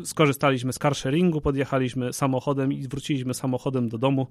skorzystaliśmy 0.04 0.72
z 0.72 0.78
carsharingu, 0.78 1.40
podjechaliśmy 1.40 2.12
samochodem 2.12 2.72
i 2.72 2.88
wróciliśmy 2.88 3.34
samochodem 3.34 3.88
do 3.88 3.98
domu 3.98 4.26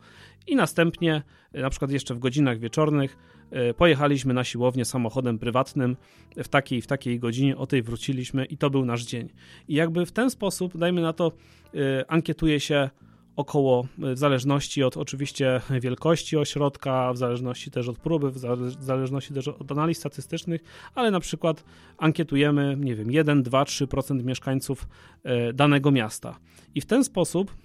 i 0.48 0.55
następnie, 0.55 1.24
e, 1.53 1.62
na 1.62 1.69
przykład 1.69 1.91
jeszcze 1.91 2.15
w 2.15 2.19
godzinach 2.19 2.60
wieczornych, 2.60 3.17
e, 3.51 3.74
pojechaliśmy 3.74 4.34
na 4.34 4.43
siłownię 4.43 4.86
samochodem 4.86 5.39
prywatnym 5.39 5.98
w 6.38 6.48
takiej 6.48 6.81
w 6.81 6.88
takiej 6.88 7.19
godzinie, 7.19 7.57
o 7.57 7.67
tej 7.67 7.81
wróciliśmy 7.81 8.45
i 8.45 8.57
to 8.57 8.69
był 8.69 8.86
nasz 8.86 9.03
dzień. 9.03 9.29
I 9.67 9.74
jakby 9.74 10.05
w 10.05 10.12
ten 10.12 10.29
sposób, 10.29 10.77
dajmy 10.77 11.01
na 11.01 11.13
to, 11.13 11.31
e, 11.74 12.12
ankietuje 12.12 12.60
się 12.60 12.89
około, 13.36 13.88
w 13.98 14.18
zależności 14.18 14.84
od 14.84 14.98
oczywiście 14.98 15.62
wielkości 15.82 16.38
ośrodka, 16.38 17.13
w 17.13 17.18
zależności 17.18 17.72
też 17.72 17.88
od 17.88 18.00
próby, 18.00 18.32
w 18.32 18.38
zależności 18.80 19.34
też 19.34 19.48
od 19.48 19.72
analiz 19.72 19.98
statystycznych, 19.98 20.63
ale 20.96 21.12
na 21.12 21.20
przykład 21.20 21.63
ankietujemy, 21.98 22.77
nie 22.80 22.96
wiem, 22.96 23.12
1, 23.12 23.44
2, 23.44 23.63
3% 23.63 24.24
mieszkańców 24.24 24.88
e, 25.24 25.54
danego 25.54 25.92
miasta. 25.92 26.39
I 26.75 26.82
w 26.82 26.86
ten 26.86 27.04
sposób, 27.04 27.56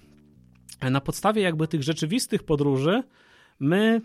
e, 0.79 0.89
na 0.89 1.01
podstawie 1.01 1.41
jakby 1.41 1.67
tych 1.67 1.83
rzeczywistych 1.83 2.43
podróży, 2.43 3.03
my 3.59 4.01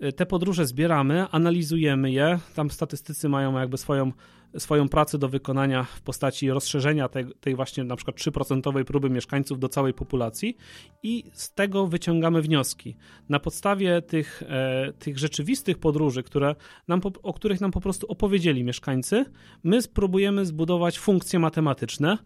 e, 0.00 0.12
te 0.12 0.26
podróże 0.26 0.66
zbieramy, 0.66 1.26
analizujemy 1.30 2.12
je. 2.12 2.38
Tam 2.54 2.70
statystycy 2.70 3.28
mają 3.28 3.58
jakby 3.58 3.78
swoją 3.78 4.12
swoją 4.58 4.88
pracę 4.88 5.18
do 5.18 5.28
wykonania 5.28 5.84
w 5.84 6.00
postaci 6.00 6.50
rozszerzenia 6.50 7.08
tej, 7.08 7.26
tej 7.40 7.54
właśnie 7.54 7.84
na 7.84 7.96
przykład 7.96 8.16
3% 8.16 8.84
próby 8.84 9.10
mieszkańców 9.10 9.58
do 9.58 9.68
całej 9.68 9.94
populacji 9.94 10.56
i 11.02 11.24
z 11.32 11.54
tego 11.54 11.86
wyciągamy 11.86 12.42
wnioski. 12.42 12.96
Na 13.28 13.40
podstawie 13.40 14.02
tych, 14.02 14.42
e, 14.48 14.92
tych 14.98 15.18
rzeczywistych 15.18 15.78
podróży, 15.78 16.22
które 16.22 16.54
nam, 16.88 17.00
o 17.22 17.32
których 17.32 17.60
nam 17.60 17.70
po 17.70 17.80
prostu 17.80 18.06
opowiedzieli 18.06 18.64
mieszkańcy, 18.64 19.24
my 19.64 19.82
spróbujemy 19.82 20.46
zbudować 20.46 20.98
funkcje 20.98 21.38
matematyczne, 21.38 22.18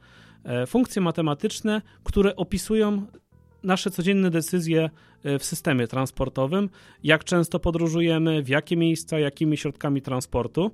e, 0.44 0.66
funkcje 0.66 1.02
matematyczne, 1.02 1.82
które 2.04 2.36
opisują 2.36 3.06
nasze 3.62 3.90
codzienne 3.90 4.30
decyzje 4.30 4.90
e, 5.24 5.38
w 5.38 5.44
systemie 5.44 5.88
transportowym, 5.88 6.68
jak 7.02 7.24
często 7.24 7.60
podróżujemy, 7.60 8.42
w 8.42 8.48
jakie 8.48 8.76
miejsca, 8.76 9.18
jakimi 9.18 9.56
środkami 9.56 10.02
transportu, 10.02 10.70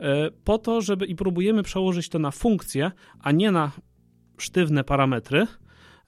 e, 0.00 0.30
po 0.30 0.58
to, 0.58 0.80
żeby 0.80 1.06
i 1.06 1.16
próbujemy 1.16 1.62
przełożyć 1.62 2.08
to 2.08 2.18
na 2.18 2.30
funkcje, 2.30 2.90
a 3.20 3.32
nie 3.32 3.50
na 3.50 3.72
sztywne 4.38 4.84
parametry, 4.84 5.46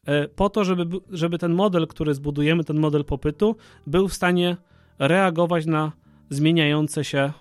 e, 0.06 0.28
po 0.28 0.50
to, 0.50 0.64
żeby, 0.64 0.98
żeby 1.10 1.38
ten 1.38 1.52
model, 1.52 1.86
który 1.86 2.14
zbudujemy, 2.14 2.64
ten 2.64 2.78
model 2.78 3.04
popytu, 3.04 3.56
był 3.86 4.08
w 4.08 4.14
stanie 4.14 4.56
reagować 4.98 5.66
na 5.66 5.92
zmieniające 6.30 7.04
się 7.04 7.32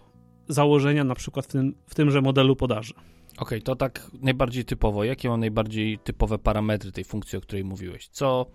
założenia, 0.48 1.04
na 1.04 1.16
przykład 1.16 1.46
w, 1.46 1.50
tym, 1.50 1.76
w 1.88 1.96
tymże 1.96 2.22
modelu 2.22 2.56
podaży. 2.56 2.94
Okej, 2.94 3.60
okay, 3.60 3.62
to 3.62 3.76
tak 3.76 4.12
najbardziej 4.22 4.66
typowo. 4.66 5.04
Jakie 5.04 5.28
są 5.28 5.38
najbardziej 5.38 6.00
typowe 6.00 6.40
parametry 6.40 6.92
tej 6.92 7.04
funkcji, 7.04 7.38
o 7.38 7.42
której 7.42 7.64
mówiłeś? 7.64 8.08
Co 8.08 8.46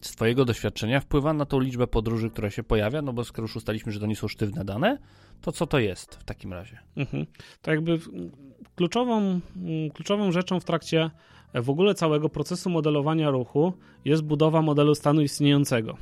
z 0.00 0.10
Twojego 0.10 0.44
doświadczenia 0.44 1.00
wpływa 1.00 1.32
na 1.32 1.46
tą 1.46 1.60
liczbę 1.60 1.86
podróży, 1.86 2.30
która 2.30 2.50
się 2.50 2.62
pojawia? 2.62 3.02
No 3.02 3.12
bo 3.12 3.24
skoro 3.24 3.44
już 3.44 3.56
ustaliśmy, 3.56 3.92
że 3.92 4.00
to 4.00 4.06
nie 4.06 4.16
są 4.16 4.28
sztywne 4.28 4.64
dane, 4.64 4.98
to 5.40 5.52
co 5.52 5.66
to 5.66 5.78
jest 5.78 6.14
w 6.14 6.24
takim 6.24 6.52
razie? 6.52 6.78
Mhm. 6.96 7.26
To 7.62 7.70
jakby 7.70 7.98
kluczową, 8.74 9.18
mm, 9.56 9.90
kluczową 9.94 10.32
rzeczą 10.32 10.60
w 10.60 10.64
trakcie 10.64 11.10
e, 11.52 11.62
w 11.62 11.70
ogóle 11.70 11.94
całego 11.94 12.28
procesu 12.28 12.70
modelowania 12.70 13.30
ruchu 13.30 13.72
jest 14.04 14.22
budowa 14.22 14.62
modelu 14.62 14.94
stanu 14.94 15.22
istniejącego. 15.22 15.96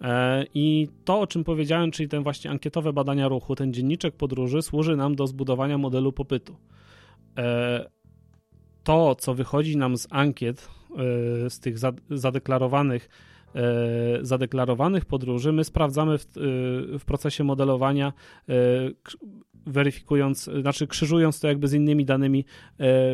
E, 0.00 0.44
I 0.54 0.88
to, 1.04 1.20
o 1.20 1.26
czym 1.26 1.44
powiedziałem, 1.44 1.90
czyli 1.90 2.08
ten 2.08 2.22
właśnie 2.22 2.50
ankietowe 2.50 2.92
badania 2.92 3.28
ruchu, 3.28 3.54
ten 3.54 3.72
dzienniczek 3.72 4.16
podróży, 4.16 4.62
służy 4.62 4.96
nam 4.96 5.16
do 5.16 5.26
zbudowania 5.26 5.78
modelu 5.78 6.12
popytu. 6.12 6.56
To, 8.88 9.14
co 9.14 9.34
wychodzi 9.34 9.76
nam 9.76 9.96
z 9.96 10.06
ankiet, 10.10 10.68
e, 11.46 11.50
z 11.50 11.60
tych 11.60 11.78
zadeklarowanych 12.10 13.08
e, 13.54 13.60
zadeklarowanych 14.22 15.04
podróży, 15.04 15.52
my 15.52 15.64
sprawdzamy 15.64 16.18
w, 16.18 16.22
e, 16.22 16.28
w 16.98 17.04
procesie 17.06 17.44
modelowania, 17.44 18.12
weryfikując, 19.66 20.50
znaczy 20.60 20.86
krzyżując 20.86 21.40
to 21.40 21.48
jakby 21.48 21.68
z 21.68 21.72
innymi 21.72 22.04
danymi 22.04 22.44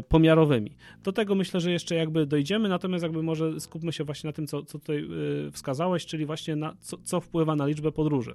pomiarowymi. 0.09 0.77
Do 1.03 1.13
tego 1.13 1.35
myślę, 1.35 1.61
że 1.61 1.73
jeszcze 1.73 1.95
jakby 1.95 2.27
dojdziemy, 2.27 2.69
natomiast 2.69 3.03
jakby 3.03 3.23
może 3.23 3.61
skupmy 3.61 3.93
się 3.93 4.05
właśnie 4.05 4.29
na 4.29 4.33
tym, 4.33 4.47
co, 4.47 4.63
co 4.63 4.79
tutaj 4.79 5.09
wskazałeś, 5.53 6.07
czyli 6.07 6.27
właśnie 6.27 6.57
na 6.57 6.77
co, 6.81 6.97
co 6.99 7.21
wpływa 7.21 7.57
na 7.57 7.67
liczbę 7.67 7.93
podróży. 7.93 8.35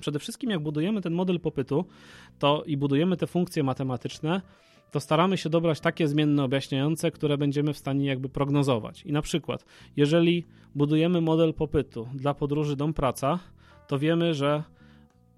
Przede 0.00 0.18
wszystkim 0.18 0.50
jak 0.50 0.60
budujemy 0.60 1.00
ten 1.00 1.12
model 1.12 1.40
popytu, 1.40 1.84
to 2.38 2.62
i 2.66 2.76
budujemy 2.76 3.16
te 3.16 3.26
funkcje 3.26 3.62
matematyczne, 3.62 4.42
to 4.90 5.00
staramy 5.00 5.36
się 5.36 5.50
dobrać 5.50 5.80
takie 5.80 6.08
zmienne 6.08 6.44
objaśniające, 6.44 7.10
które 7.10 7.38
będziemy 7.38 7.72
w 7.72 7.78
stanie 7.78 8.06
jakby 8.06 8.28
prognozować. 8.28 9.02
I 9.02 9.12
na 9.12 9.22
przykład, 9.22 9.64
jeżeli 9.96 10.46
budujemy 10.74 11.20
model 11.20 11.54
popytu 11.54 12.08
dla 12.14 12.34
podróży 12.34 12.76
dom-praca, 12.76 13.38
to 13.86 13.98
wiemy, 13.98 14.34
że 14.34 14.62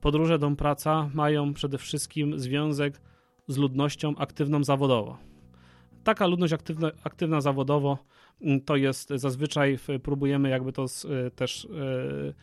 podróże 0.01 0.39
dom-praca 0.39 1.11
mają 1.15 1.55
przede 1.55 1.79
wszystkim 1.79 2.39
związek 2.39 3.01
z 3.49 3.57
ludnością 3.57 4.17
aktywną 4.17 4.65
zawodowo. 4.65 5.19
Taka 6.05 6.27
ludność 6.27 6.53
aktywna, 6.53 6.91
aktywna 7.05 7.41
zawodowo 7.41 7.99
mm, 8.43 8.61
to 8.61 8.77
jest 8.77 9.09
zazwyczaj, 9.15 9.79
próbujemy 10.03 10.49
jakby 10.49 10.73
to 10.73 10.87
też 11.35 11.69
yy, 11.71 12.35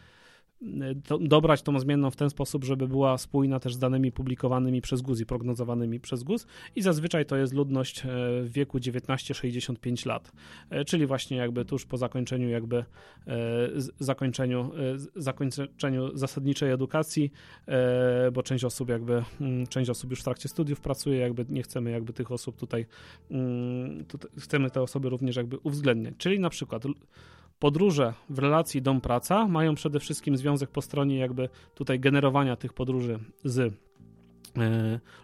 dobrać 1.21 1.61
tą 1.61 1.79
zmienną 1.79 2.11
w 2.11 2.15
ten 2.15 2.29
sposób, 2.29 2.63
żeby 2.63 2.87
była 2.87 3.17
spójna 3.17 3.59
też 3.59 3.75
z 3.75 3.79
danymi 3.79 4.11
publikowanymi 4.11 4.81
przez 4.81 5.01
GUS 5.01 5.19
i 5.19 5.25
prognozowanymi 5.25 5.99
przez 5.99 6.23
GUS. 6.23 6.47
I 6.75 6.81
zazwyczaj 6.81 7.25
to 7.25 7.37
jest 7.37 7.53
ludność 7.53 7.99
e, 7.99 8.07
w 8.43 8.51
wieku 8.51 8.77
19-65 8.77 10.07
lat, 10.07 10.31
e, 10.69 10.85
czyli 10.85 11.05
właśnie 11.05 11.37
jakby 11.37 11.65
tuż 11.65 11.85
po 11.85 11.97
zakończeniu 11.97 12.49
jakby 12.49 12.77
e, 12.77 12.85
zakończeniu, 13.99 14.71
zakończeniu 15.15 16.17
zasadniczej 16.17 16.71
edukacji, 16.71 17.31
bo 18.33 18.43
część 18.43 18.63
osób 18.63 18.89
jakby, 18.89 19.23
mm, 19.41 19.67
część 19.67 19.89
osób 19.89 20.09
już 20.09 20.19
w 20.19 20.23
trakcie 20.23 20.49
studiów 20.49 20.81
pracuje, 20.81 21.17
jakby 21.17 21.45
nie 21.49 21.63
chcemy 21.63 21.91
jakby 21.91 22.13
tych 22.13 22.31
osób 22.31 22.57
tutaj, 22.57 22.85
mm, 23.31 24.05
tutaj 24.05 24.31
chcemy 24.39 24.71
te 24.71 24.81
osoby 24.81 25.09
również 25.09 25.35
jakby 25.35 25.57
uwzględniać, 25.57 26.15
czyli 26.17 26.39
na 26.39 26.49
przykład 26.49 26.83
podróże 27.59 28.13
w 28.29 28.39
relacji 28.39 28.81
dom-praca 28.81 29.47
mają 29.47 29.75
przede 29.75 29.99
wszystkim 29.99 30.37
związek 30.37 30.69
po 30.69 30.81
stronie 30.81 31.17
jakby 31.17 31.49
tutaj 31.75 31.99
generowania 31.99 32.55
tych 32.55 32.73
podróży 32.73 33.19
z 33.43 33.73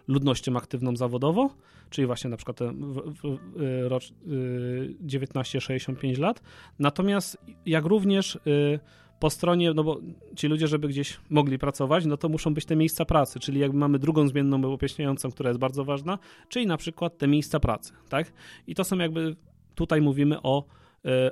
ludnością 0.08 0.56
aktywną 0.56 0.96
zawodowo, 0.96 1.50
czyli 1.90 2.06
właśnie 2.06 2.30
na 2.30 2.36
przykład 2.36 2.58
rocz 3.82 4.12
19-65 5.06 6.18
lat. 6.18 6.42
Natomiast 6.78 7.38
jak 7.66 7.84
również 7.84 8.38
po 9.20 9.30
stronie, 9.30 9.72
no 9.74 9.84
bo 9.84 10.00
ci 10.36 10.48
ludzie, 10.48 10.68
żeby 10.68 10.88
gdzieś 10.88 11.20
mogli 11.30 11.58
pracować, 11.58 12.06
no 12.06 12.16
to 12.16 12.28
muszą 12.28 12.54
być 12.54 12.64
te 12.64 12.76
miejsca 12.76 13.04
pracy, 13.04 13.40
czyli 13.40 13.60
jakby 13.60 13.78
mamy 13.78 13.98
drugą 13.98 14.28
zmienną 14.28 14.72
objaśniającą, 14.72 15.30
która 15.30 15.50
jest 15.50 15.60
bardzo 15.60 15.84
ważna, 15.84 16.18
czyli 16.48 16.66
na 16.66 16.76
przykład 16.76 17.18
te 17.18 17.28
miejsca 17.28 17.60
pracy, 17.60 17.92
tak? 18.08 18.32
I 18.66 18.74
to 18.74 18.84
są 18.84 18.98
jakby, 18.98 19.36
tutaj 19.74 20.00
mówimy 20.00 20.42
o 20.42 20.64
e, 20.64 20.83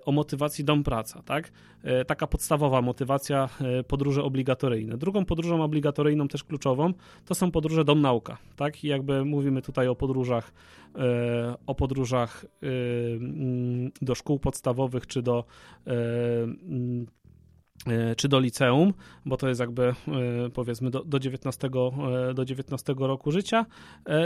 o 0.04 0.12
motywacji 0.12 0.64
dom 0.64 0.84
praca, 0.84 1.22
tak? 1.22 1.52
E, 1.82 2.04
taka 2.04 2.26
podstawowa 2.26 2.82
motywacja 2.82 3.48
e, 3.60 3.84
podróże 3.84 4.22
obligatoryjne. 4.22 4.98
Drugą 4.98 5.24
podróżą 5.24 5.62
obligatoryjną, 5.62 6.28
też 6.28 6.44
kluczową, 6.44 6.92
to 7.24 7.34
są 7.34 7.50
podróże 7.50 7.84
dom 7.84 8.00
nauka, 8.00 8.38
tak? 8.56 8.84
I 8.84 8.88
jakby 8.88 9.24
mówimy 9.24 9.62
tutaj 9.62 9.88
o 9.88 9.94
podróżach, 9.94 10.52
o 11.66 11.74
podróżach 11.74 12.44
mm, 12.62 13.90
do 14.02 14.14
szkół 14.14 14.38
podstawowych, 14.38 15.06
czy 15.06 15.22
do 15.22 15.44
mm, 15.86 17.06
E, 17.06 17.21
czy 18.16 18.28
do 18.28 18.40
liceum, 18.40 18.94
bo 19.26 19.36
to 19.36 19.48
jest 19.48 19.60
jakby 19.60 19.82
e, 19.82 19.94
powiedzmy 20.54 20.90
do, 20.90 21.04
do, 21.04 21.18
19, 21.18 21.68
e, 22.30 22.34
do 22.34 22.44
19 22.44 22.94
roku 22.98 23.32
życia. 23.32 23.66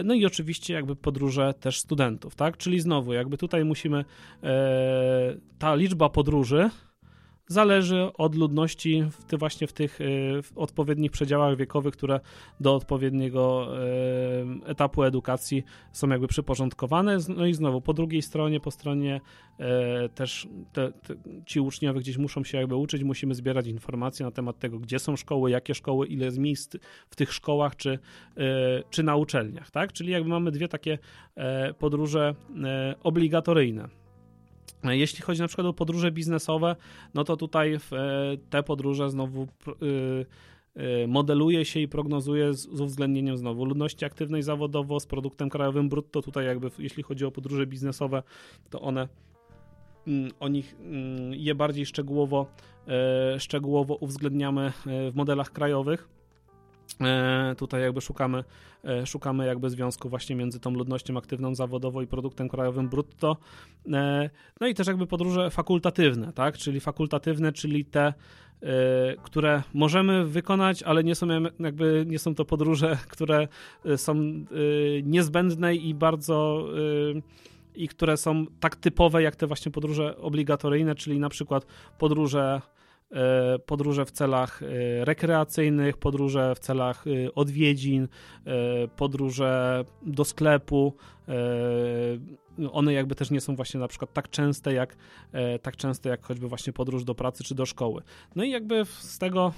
No 0.04 0.14
i 0.14 0.26
oczywiście 0.26 0.74
jakby 0.74 0.96
podróże 0.96 1.54
też 1.60 1.80
studentów, 1.80 2.34
tak? 2.34 2.56
Czyli 2.56 2.80
znowu 2.80 3.12
jakby 3.12 3.38
tutaj 3.38 3.64
musimy 3.64 4.04
ta 5.58 5.74
liczba 5.74 6.08
podróży 6.08 6.70
zależy 7.48 8.10
od 8.18 8.34
ludności 8.34 9.04
w 9.10 9.24
ty, 9.24 9.36
właśnie 9.36 9.66
w 9.66 9.72
tych 9.72 10.00
y, 10.00 10.42
w 10.42 10.58
odpowiednich 10.58 11.10
przedziałach 11.10 11.56
wiekowych, 11.56 11.94
które 11.94 12.20
do 12.60 12.74
odpowiedniego 12.74 13.72
y, 14.64 14.70
etapu 14.70 15.02
edukacji 15.02 15.64
są 15.92 16.08
jakby 16.08 16.26
przyporządkowane. 16.26 17.18
No 17.36 17.46
i 17.46 17.54
znowu 17.54 17.80
po 17.80 17.94
drugiej 17.94 18.22
stronie, 18.22 18.60
po 18.60 18.70
stronie 18.70 19.20
y, 19.60 19.64
też 20.08 20.48
te, 20.72 20.92
te, 20.92 21.14
ci 21.46 21.60
uczniowie 21.60 22.00
gdzieś 22.00 22.18
muszą 22.18 22.44
się 22.44 22.58
jakby 22.58 22.76
uczyć, 22.76 23.02
musimy 23.04 23.34
zbierać 23.34 23.66
informacje 23.66 24.26
na 24.26 24.32
temat 24.32 24.58
tego, 24.58 24.78
gdzie 24.78 24.98
są 24.98 25.16
szkoły, 25.16 25.50
jakie 25.50 25.74
szkoły, 25.74 26.06
ile 26.06 26.24
jest 26.24 26.38
miejsc 26.38 26.76
w 27.10 27.16
tych 27.16 27.32
szkołach 27.32 27.76
czy, 27.76 27.98
czy 28.90 29.02
na 29.02 29.16
uczelniach, 29.16 29.70
tak? 29.70 29.92
Czyli 29.92 30.12
jakby 30.12 30.28
mamy 30.28 30.50
dwie 30.50 30.68
takie 30.68 30.98
podróże 31.78 32.34
obligatoryjne 33.02 33.88
jeśli 34.84 35.22
chodzi 35.22 35.40
na 35.40 35.48
przykład 35.48 35.66
o 35.66 35.72
podróże 35.72 36.12
biznesowe, 36.12 36.76
no 37.14 37.24
to 37.24 37.36
tutaj 37.36 37.74
e, 37.74 37.78
te 38.50 38.62
podróże 38.62 39.10
znowu 39.10 39.42
e, 39.42 39.46
e, 40.74 41.06
modeluje 41.06 41.64
się 41.64 41.80
i 41.80 41.88
prognozuje 41.88 42.54
z, 42.54 42.60
z 42.60 42.80
uwzględnieniem 42.80 43.36
znowu 43.36 43.64
ludności 43.64 44.04
aktywnej 44.04 44.42
zawodowo 44.42 45.00
z 45.00 45.06
produktem 45.06 45.50
krajowym 45.50 45.88
brutto. 45.88 46.22
Tutaj 46.22 46.46
jakby 46.46 46.70
jeśli 46.78 47.02
chodzi 47.02 47.24
o 47.24 47.30
podróże 47.30 47.66
biznesowe, 47.66 48.22
to 48.70 48.80
one 48.80 49.08
mm, 50.06 50.30
o 50.40 50.48
nich 50.48 50.76
mm, 50.80 51.34
je 51.34 51.54
bardziej 51.54 51.86
szczegółowo, 51.86 52.46
szczegółowo 53.38 53.94
uwzględniamy 53.94 54.72
w 54.86 55.12
modelach 55.14 55.52
krajowych. 55.52 56.15
E, 57.00 57.54
tutaj 57.58 57.82
jakby 57.82 58.00
szukamy, 58.00 58.44
e, 58.84 59.06
szukamy 59.06 59.46
jakby 59.46 59.70
związku 59.70 60.08
właśnie 60.08 60.36
między 60.36 60.60
tą 60.60 60.70
ludnością 60.70 61.16
aktywną 61.16 61.54
zawodowo 61.54 62.02
i 62.02 62.06
produktem 62.06 62.48
krajowym 62.48 62.88
brutto. 62.88 63.36
E, 63.92 64.30
no 64.60 64.66
i 64.66 64.74
też 64.74 64.86
jakby 64.86 65.06
podróże 65.06 65.50
fakultatywne, 65.50 66.32
tak? 66.32 66.58
Czyli 66.58 66.80
fakultatywne, 66.80 67.52
czyli 67.52 67.84
te, 67.84 68.14
które 69.22 69.62
możemy 69.74 70.26
wykonać, 70.26 70.82
ale 70.82 71.04
nie 71.04 71.14
są 71.14 71.26
jakby 71.60 72.04
nie 72.08 72.18
są 72.18 72.34
to 72.34 72.44
podróże, 72.44 72.98
które 73.08 73.48
są 73.96 74.14
niezbędne 75.02 75.74
i 75.74 75.94
bardzo 75.94 76.66
i 77.74 77.88
które 77.88 78.16
są 78.16 78.46
tak 78.60 78.76
typowe 78.76 79.22
jak 79.22 79.36
te 79.36 79.46
właśnie 79.46 79.72
podróże 79.72 80.16
obligatoryjne, 80.16 80.94
czyli 80.94 81.18
na 81.18 81.28
przykład 81.28 81.66
podróże 81.98 82.60
podróże 83.66 84.04
w 84.04 84.10
celach 84.10 84.62
e, 84.62 84.66
rekreacyjnych, 85.04 85.96
podróże 85.96 86.54
w 86.54 86.58
celach 86.58 87.04
e, 87.06 87.34
odwiedzin, 87.34 88.08
podróże 88.96 89.84
do 90.02 90.24
sklepu. 90.24 90.94
One 92.72 92.92
jakby 92.92 93.14
też 93.14 93.30
nie 93.30 93.40
są 93.40 93.56
właśnie 93.56 93.80
na 93.80 93.88
przykład 93.88 94.12
tak 94.12 94.30
częste 94.30 94.72
jak 94.72 94.96
tak 95.62 95.76
częste 95.76 96.08
jak 96.08 96.24
choćby 96.24 96.48
właśnie 96.48 96.72
podróż 96.72 97.04
do 97.04 97.14
pracy 97.14 97.44
czy 97.44 97.54
do 97.54 97.66
szkoły. 97.66 98.02
No 98.36 98.44
i 98.44 98.50
jakby 98.50 98.84
z 98.84 99.18
tego 99.18 99.52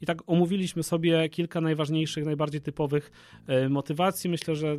i 0.00 0.06
tak 0.06 0.18
omówiliśmy 0.26 0.82
sobie 0.82 1.28
kilka 1.28 1.60
najważniejszych, 1.60 2.24
najbardziej 2.24 2.60
typowych 2.60 3.10
motywacji. 3.70 4.30
Myślę, 4.30 4.56
że 4.56 4.78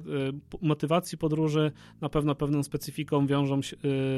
motywacji 0.61 1.17
podróży 1.17 1.71
na 2.01 2.09
pewno 2.09 2.35
pewną 2.35 2.63
specyfiką 2.63 3.27
wiążą 3.27 3.59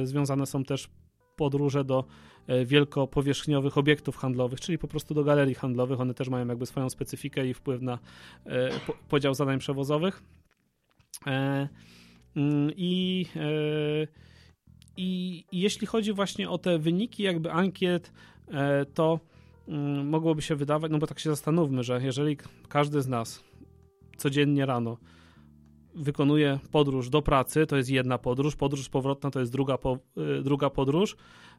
związane 0.04 0.46
są 0.46 0.64
też 0.64 0.90
podróże 1.38 1.84
do 1.84 2.04
e, 2.48 2.66
wielkopowierzchniowych 2.66 3.78
obiektów 3.78 4.18
handlowych, 4.18 4.60
czyli 4.60 4.78
po 4.78 4.88
prostu 4.88 5.14
do 5.14 5.24
galerii 5.24 5.56
handlowych. 5.56 6.02
One 6.02 6.14
też 6.14 6.30
mają 6.30 6.48
jakby 6.48 6.66
swoją 6.66 6.90
specyfikę 6.90 7.48
i 7.48 7.54
wpływ 7.54 7.82
na 7.82 8.00
e, 8.46 8.70
podział 9.10 9.34
zadań 9.34 9.60
przewozowych. 9.60 10.24
E, 11.28 11.68
mm, 12.36 12.72
I, 12.76 13.26
i, 14.98 15.44
jeśli 15.52 15.88
chodzi 15.88 16.14
właśnie 16.14 16.50
o 16.50 16.58
te 16.58 16.80
wyniki 16.80 17.24
jakby 17.24 17.52
ankiet, 17.52 18.12
to 18.94 19.20
mm, 19.68 20.10
mogłoby 20.10 20.42
się 20.42 20.56
wydawać, 20.56 20.92
no 20.92 20.98
bo 20.98 21.08
tak 21.08 21.20
się 21.20 21.30
zastanówmy, 21.30 21.84
że 21.84 22.02
jeżeli 22.04 22.38
każdy 22.70 23.02
z 23.02 23.08
nas 23.08 23.44
codziennie 24.18 24.66
rano 24.66 24.98
wykonuje 25.98 26.60
podróż 26.72 27.10
do 27.10 27.22
pracy, 27.22 27.68
to 27.68 27.78
jest 27.78 27.90
jedna 27.90 28.18
podróż, 28.18 28.56
podróż 28.56 28.90
powrotna 28.90 29.32
to 29.32 29.40
jest 29.40 29.52
druga, 29.52 29.78
po, 29.78 29.98
y, 30.40 30.44
druga 30.44 30.70
podróż. 30.70 31.16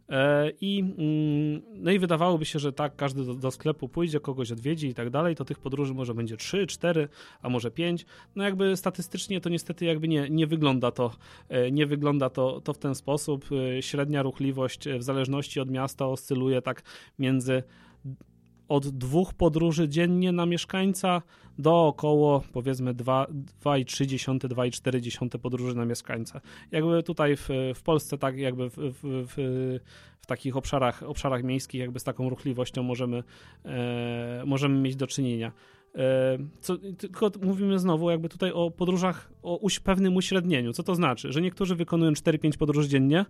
E, 0.09 0.51
I, 0.61 0.81
mm, 0.81 1.63
no 1.85 1.91
i 1.91 1.99
wydawałoby 1.99 2.45
się, 2.45 2.59
że 2.59 2.73
tak, 2.73 2.97
każdy 2.97 3.25
do, 3.25 3.35
do, 3.35 3.51
sklepu 3.51 3.89
pójdzie, 3.89 4.21
kogoś 4.21 4.53
odwiedzi 4.53 4.89
i 4.89 4.95
tak 4.95 5.11
dalej, 5.11 5.37
to 5.37 5.45
tych 5.45 5.59
podróży 5.59 5.95
może 5.95 6.15
będzie 6.15 6.37
3, 6.37 6.67
4, 6.67 7.09
a 7.43 7.49
może 7.49 7.71
5. 7.71 8.07
No 8.37 8.45
jakby 8.45 8.77
statystycznie 8.77 9.41
to 9.41 9.49
niestety 9.49 9.85
jakby 9.85 10.09
nie, 10.09 10.31
nie 10.31 10.47
wygląda 10.47 10.91
to, 10.91 11.11
e, 11.49 11.71
nie 11.71 11.87
wygląda 11.87 12.31
to, 12.31 12.61
to 12.61 12.73
w 12.73 12.79
ten 12.79 12.95
sposób. 12.95 13.45
E, 13.79 13.83
średnia 13.83 14.23
ruchliwość 14.23 14.89
w 14.89 15.03
zależności 15.03 15.61
od 15.61 15.71
miasta 15.71 16.07
oscyluje 16.07 16.63
tak 16.63 16.83
między 17.19 17.63
od 18.69 18.89
dwóch 18.89 19.35
podróży 19.35 19.89
dziennie 19.89 20.33
na 20.33 20.47
mieszkańca 20.47 21.23
do 21.59 21.87
około 21.87 22.43
powiedzmy 22.53 22.95
2,3-2,4 22.95 25.39
podróży 25.39 25.75
na 25.75 25.85
mieszkańca. 25.85 26.41
Jakby 26.73 27.03
tutaj 27.03 27.37
w, 27.37 27.49
w 27.75 27.83
Polsce 27.83 28.19
tak 28.19 28.39
jakby 28.39 28.71
w, 28.71 28.77
w, 28.77 28.99
w, 29.03 29.79
takich 30.29 30.57
obszarach, 30.57 31.03
obszarach 31.03 31.43
miejskich 31.43 31.81
jakby 31.81 32.01
z 32.01 32.05
taką 32.05 32.29
ruchliwością 32.29 32.83
możemy, 32.83 33.23
e, 33.65 34.43
możemy 34.47 34.81
mieć 34.81 34.97
do 34.97 35.07
czynienia. 35.07 35.53
E, 35.95 36.39
co, 36.61 36.79
tylko 36.99 37.31
mówimy 37.43 37.79
znowu 37.79 38.11
jakby 38.11 38.29
tutaj 38.29 38.53
o 38.53 38.71
podróżach 38.71 39.33
o 39.43 39.57
uś, 39.57 39.81
pewnym 39.81 40.17
uśrednieniu. 40.17 40.73
Co 40.73 40.83
to 40.83 40.95
znaczy? 40.95 41.33
Że 41.33 41.41
niektórzy 41.41 41.77
wykonują 41.77 42.13
4-5 42.13 42.57
podróży 42.57 42.89
dziennie, 42.89 43.25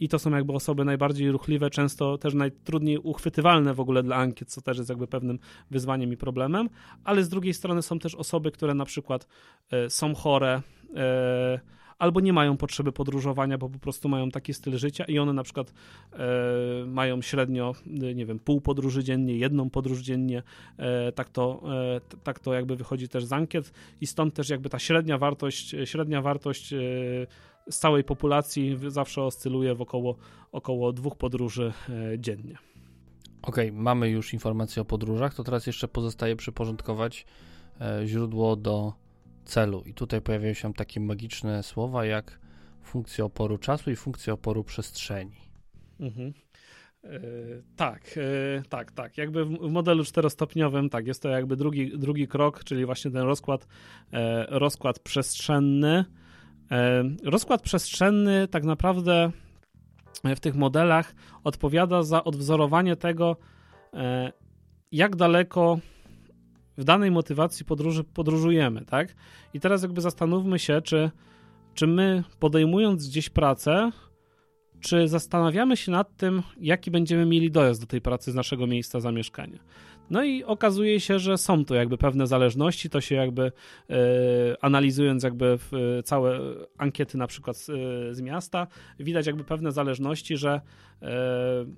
I 0.00 0.08
to 0.08 0.18
są 0.18 0.30
jakby 0.30 0.52
osoby 0.52 0.84
najbardziej 0.84 1.30
ruchliwe, 1.30 1.70
często 1.70 2.18
też 2.18 2.34
najtrudniej 2.34 2.98
uchwytywalne 2.98 3.74
w 3.74 3.80
ogóle 3.80 4.02
dla 4.02 4.16
ankiet, 4.16 4.48
co 4.48 4.60
też 4.60 4.78
jest 4.78 4.90
jakby 4.90 5.06
pewnym 5.06 5.38
wyzwaniem 5.70 6.12
i 6.12 6.16
problemem, 6.16 6.68
ale 7.04 7.24
z 7.24 7.28
drugiej 7.28 7.54
strony 7.54 7.82
są 7.82 7.98
też 7.98 8.14
osoby, 8.14 8.50
które 8.50 8.74
na 8.74 8.84
przykład 8.84 9.26
e, 9.70 9.90
są 9.90 10.14
chore, 10.14 10.62
e, 10.96 11.60
albo 12.00 12.20
nie 12.20 12.32
mają 12.32 12.56
potrzeby 12.56 12.92
podróżowania, 12.92 13.58
bo 13.58 13.68
po 13.68 13.78
prostu 13.78 14.08
mają 14.08 14.30
taki 14.30 14.54
styl 14.54 14.78
życia 14.78 15.04
i 15.04 15.18
one 15.18 15.32
na 15.32 15.42
przykład 15.42 15.72
e, 16.12 16.16
mają 16.86 17.22
średnio, 17.22 17.74
nie 18.14 18.26
wiem, 18.26 18.38
pół 18.38 18.60
podróży 18.60 19.04
dziennie, 19.04 19.36
jedną 19.36 19.70
podróż 19.70 20.00
dziennie, 20.00 20.42
e, 20.76 21.12
tak, 21.12 21.28
to, 21.28 21.62
e, 21.96 22.00
tak 22.22 22.38
to 22.38 22.54
jakby 22.54 22.76
wychodzi 22.76 23.08
też 23.08 23.24
z 23.24 23.32
ankiet. 23.32 23.72
I 24.00 24.06
stąd 24.06 24.34
też 24.34 24.48
jakby 24.48 24.68
ta 24.68 24.78
średnia 24.78 25.18
wartość, 25.18 25.76
średnia 25.84 26.22
wartość 26.22 26.74
z 27.70 27.78
całej 27.78 28.04
populacji 28.04 28.78
zawsze 28.88 29.22
oscyluje 29.22 29.74
w 29.74 29.80
około, 29.80 30.16
około 30.52 30.92
dwóch 30.92 31.16
podróży 31.16 31.72
e, 31.88 32.18
dziennie. 32.18 32.58
Okej, 33.42 33.70
okay, 33.70 33.82
mamy 33.82 34.08
już 34.08 34.32
informacje 34.32 34.82
o 34.82 34.84
podróżach, 34.84 35.34
to 35.34 35.44
teraz 35.44 35.66
jeszcze 35.66 35.88
pozostaje 35.88 36.36
przyporządkować 36.36 37.26
e, 37.80 38.06
źródło 38.06 38.56
do 38.56 38.92
celu. 39.44 39.82
I 39.86 39.94
tutaj 39.94 40.20
pojawiają 40.20 40.54
się 40.54 40.74
takie 40.74 41.00
magiczne 41.00 41.62
słowa 41.62 42.04
jak 42.04 42.40
funkcja 42.82 43.24
oporu 43.24 43.58
czasu 43.58 43.90
i 43.90 43.96
funkcja 43.96 44.32
oporu 44.32 44.64
przestrzeni. 44.64 45.36
Mhm. 46.00 46.32
E, 47.04 47.20
tak, 47.76 48.18
tak, 48.68 48.92
tak. 48.92 49.18
Jakby 49.18 49.44
w 49.44 49.70
modelu 49.70 50.04
czterostopniowym, 50.04 50.90
tak, 50.90 51.06
jest 51.06 51.22
to 51.22 51.28
jakby 51.28 51.56
drugi, 51.56 51.98
drugi 51.98 52.28
krok, 52.28 52.64
czyli 52.64 52.86
właśnie 52.86 53.10
ten 53.10 53.22
rozkład, 53.22 53.66
rozkład 54.48 54.98
przestrzenny, 54.98 56.04
rozkład 57.24 57.62
przestrzenny 57.62 58.48
tak 58.48 58.64
naprawdę 58.64 59.30
w 60.24 60.40
tych 60.40 60.54
modelach 60.54 61.14
odpowiada 61.44 62.02
za 62.02 62.24
odwzorowanie 62.24 62.96
tego, 62.96 63.36
e, 63.94 64.32
jak 64.92 65.16
daleko 65.16 65.78
w 66.78 66.84
danej 66.84 67.10
motywacji 67.10 67.64
podróży 67.66 68.04
podróżujemy, 68.04 68.84
tak? 68.84 69.14
I 69.54 69.60
teraz 69.60 69.82
jakby 69.82 70.00
zastanówmy 70.00 70.58
się, 70.58 70.82
czy, 70.82 71.10
czy 71.74 71.86
my 71.86 72.24
podejmując 72.38 73.08
gdzieś 73.08 73.28
pracę, 73.28 73.90
czy 74.80 75.08
zastanawiamy 75.08 75.76
się 75.76 75.92
nad 75.92 76.16
tym, 76.16 76.42
jaki 76.60 76.90
będziemy 76.90 77.26
mieli 77.26 77.50
dojazd 77.50 77.80
do 77.80 77.86
tej 77.86 78.00
pracy 78.00 78.32
z 78.32 78.34
naszego 78.34 78.66
miejsca 78.66 79.00
zamieszkania. 79.00 79.58
No 80.10 80.24
i 80.24 80.44
okazuje 80.44 81.00
się, 81.00 81.18
że 81.18 81.38
są 81.38 81.64
tu 81.64 81.74
jakby 81.74 81.98
pewne 81.98 82.26
zależności, 82.26 82.90
to 82.90 83.00
się 83.00 83.14
jakby 83.14 83.52
e, 83.90 83.94
analizując 84.60 85.22
jakby 85.22 85.58
całe 86.04 86.40
ankiety 86.78 87.18
na 87.18 87.26
przykład 87.26 87.56
z, 87.56 87.66
z, 88.16 88.20
miasta, 88.20 88.66
widać 89.00 89.26
jakby 89.26 89.44
pewne 89.44 89.72
zależności, 89.72 90.36
że 90.36 90.60
e, 91.02 91.10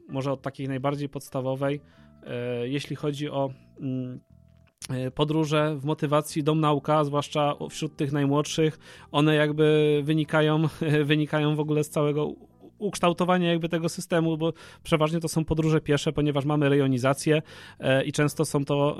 może 0.09 0.33
od 0.33 0.43
takiej 0.43 0.69
najbardziej 0.69 1.09
podstawowej, 1.09 1.81
e, 2.23 2.69
jeśli 2.69 2.97
chodzi 2.97 3.31
o 3.31 3.51
mm, 3.81 4.21
e, 4.91 5.11
podróże 5.11 5.77
w 5.77 5.85
motywacji 5.85 6.43
dom 6.43 6.61
nauka, 6.61 7.05
zwłaszcza 7.05 7.55
wśród 7.71 7.97
tych 7.97 8.13
najmłodszych, 8.13 8.79
one 9.11 9.35
jakby 9.35 10.01
wynikają, 10.05 10.63
wynikają 11.05 11.57
w 11.57 11.61
ogóle 11.61 11.85
z 11.85 11.91
całego 11.91 12.52
ukształtowanie 12.87 13.47
jakby 13.47 13.69
tego 13.69 13.89
systemu, 13.89 14.37
bo 14.37 14.53
przeważnie 14.83 15.21
to 15.21 15.29
są 15.29 15.45
podróże 15.45 15.81
piesze, 15.81 16.13
ponieważ 16.13 16.45
mamy 16.45 16.69
rejonizację 16.69 17.43
e, 17.81 18.05
i 18.05 18.13
często 18.13 18.45
są 18.45 18.65
to, 18.65 18.99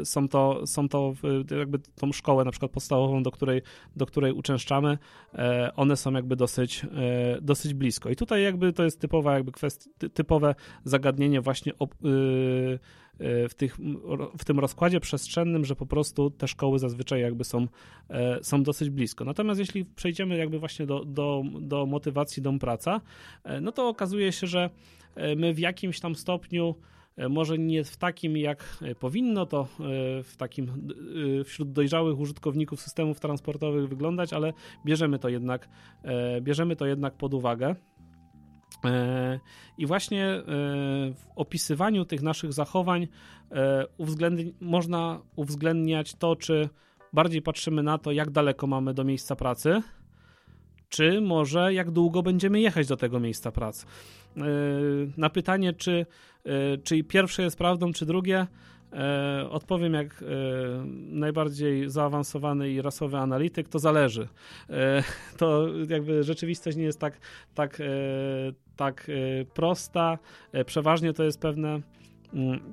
e, 0.00 0.04
są 0.04 0.28
to, 0.28 0.66
są 0.66 0.88
to 0.88 1.12
jakby 1.58 1.78
tą 1.78 2.12
szkołę 2.12 2.44
na 2.44 2.50
przykład 2.50 2.72
podstawową, 2.72 3.22
do 3.22 3.30
której, 3.30 3.62
do 3.96 4.06
której 4.06 4.32
uczęszczamy, 4.32 4.98
e, 5.34 5.72
one 5.76 5.96
są 5.96 6.12
jakby 6.12 6.36
dosyć, 6.36 6.86
dosyć 7.42 7.74
blisko. 7.74 8.10
I 8.10 8.16
tutaj 8.16 8.42
jakby 8.42 8.72
to 8.72 8.84
jest 8.84 9.00
typowa 9.00 9.34
jakby 9.34 9.52
kwestia, 9.52 9.90
typowe 10.14 10.54
zagadnienie 10.84 11.40
właśnie 11.40 11.72
o, 11.78 11.88
w, 13.20 13.54
tych, 13.56 13.78
w 14.38 14.44
tym 14.44 14.58
rozkładzie 14.58 15.00
przestrzennym, 15.00 15.64
że 15.64 15.76
po 15.76 15.86
prostu 15.86 16.30
te 16.30 16.48
szkoły 16.48 16.78
zazwyczaj 16.78 17.20
jakby 17.20 17.44
są, 17.44 17.66
e, 18.10 18.38
są 18.44 18.62
dosyć 18.62 18.90
blisko. 18.90 19.24
Natomiast 19.24 19.60
jeśli 19.60 19.84
przejdziemy 19.84 20.36
jakby 20.36 20.58
właśnie 20.58 20.86
do, 20.86 21.04
do, 21.04 21.42
do 21.60 21.86
motywacji 21.86 22.42
dom 22.42 22.58
praca, 22.58 23.00
e, 23.44 23.60
no 23.60 23.72
to 23.72 23.88
okazuje 23.88 24.32
się, 24.32 24.46
że 24.46 24.70
e, 25.14 25.36
my 25.36 25.54
w 25.54 25.58
jakimś 25.58 26.00
tam 26.00 26.14
stopniu 26.14 26.74
może 27.30 27.58
nie 27.58 27.84
w 27.84 27.96
takim 27.96 28.36
jak 28.36 28.78
powinno 29.00 29.46
to 29.46 29.68
w 30.24 30.34
takim 30.36 30.90
wśród 31.44 31.72
dojrzałych 31.72 32.18
użytkowników 32.18 32.80
systemów 32.80 33.20
transportowych 33.20 33.88
wyglądać, 33.88 34.32
ale 34.32 34.52
bierzemy 34.84 35.18
to 35.18 35.28
jednak 35.28 35.68
bierzemy 36.40 36.76
to 36.76 36.86
jednak 36.86 37.14
pod 37.14 37.34
uwagę. 37.34 37.74
E, 38.84 39.40
I 39.78 39.86
właśnie 39.86 40.26
e, 40.26 40.42
w 41.14 41.24
opisywaniu 41.36 42.04
tych 42.04 42.22
naszych 42.22 42.52
zachowań 42.52 43.08
e, 43.50 43.84
uwzględni 43.96 44.54
można 44.60 45.20
uwzględniać 45.36 46.14
to, 46.14 46.36
czy 46.36 46.68
bardziej 47.12 47.42
patrzymy 47.42 47.82
na 47.82 47.98
to, 47.98 48.12
jak 48.12 48.30
daleko 48.30 48.66
mamy 48.66 48.94
do 48.94 49.04
miejsca 49.04 49.36
pracy, 49.36 49.82
czy 50.88 51.20
może 51.20 51.74
jak 51.74 51.90
długo 51.90 52.22
będziemy 52.22 52.60
jechać 52.60 52.86
do 52.86 52.96
tego 52.96 53.20
miejsca 53.20 53.52
pracy. 53.52 53.86
Na 55.16 55.30
pytanie, 55.30 55.72
czy, 55.72 56.06
czy 56.84 57.04
pierwsze 57.04 57.42
jest 57.42 57.58
prawdą, 57.58 57.92
czy 57.92 58.06
drugie, 58.06 58.46
odpowiem 59.50 59.94
jak 59.94 60.24
najbardziej 61.10 61.90
zaawansowany 61.90 62.70
i 62.70 62.82
rasowy 62.82 63.16
analityk, 63.16 63.68
to 63.68 63.78
zależy. 63.78 64.28
To 65.36 65.66
jakby 65.88 66.24
rzeczywistość 66.24 66.76
nie 66.76 66.84
jest 66.84 67.00
tak, 67.00 67.20
tak, 67.54 67.82
tak 68.78 69.10
e, 69.10 69.44
prosta. 69.44 70.18
E, 70.52 70.64
przeważnie 70.64 71.12
to 71.12 71.24
jest 71.24 71.40
pewne. 71.40 71.80
Mm, 72.34 72.72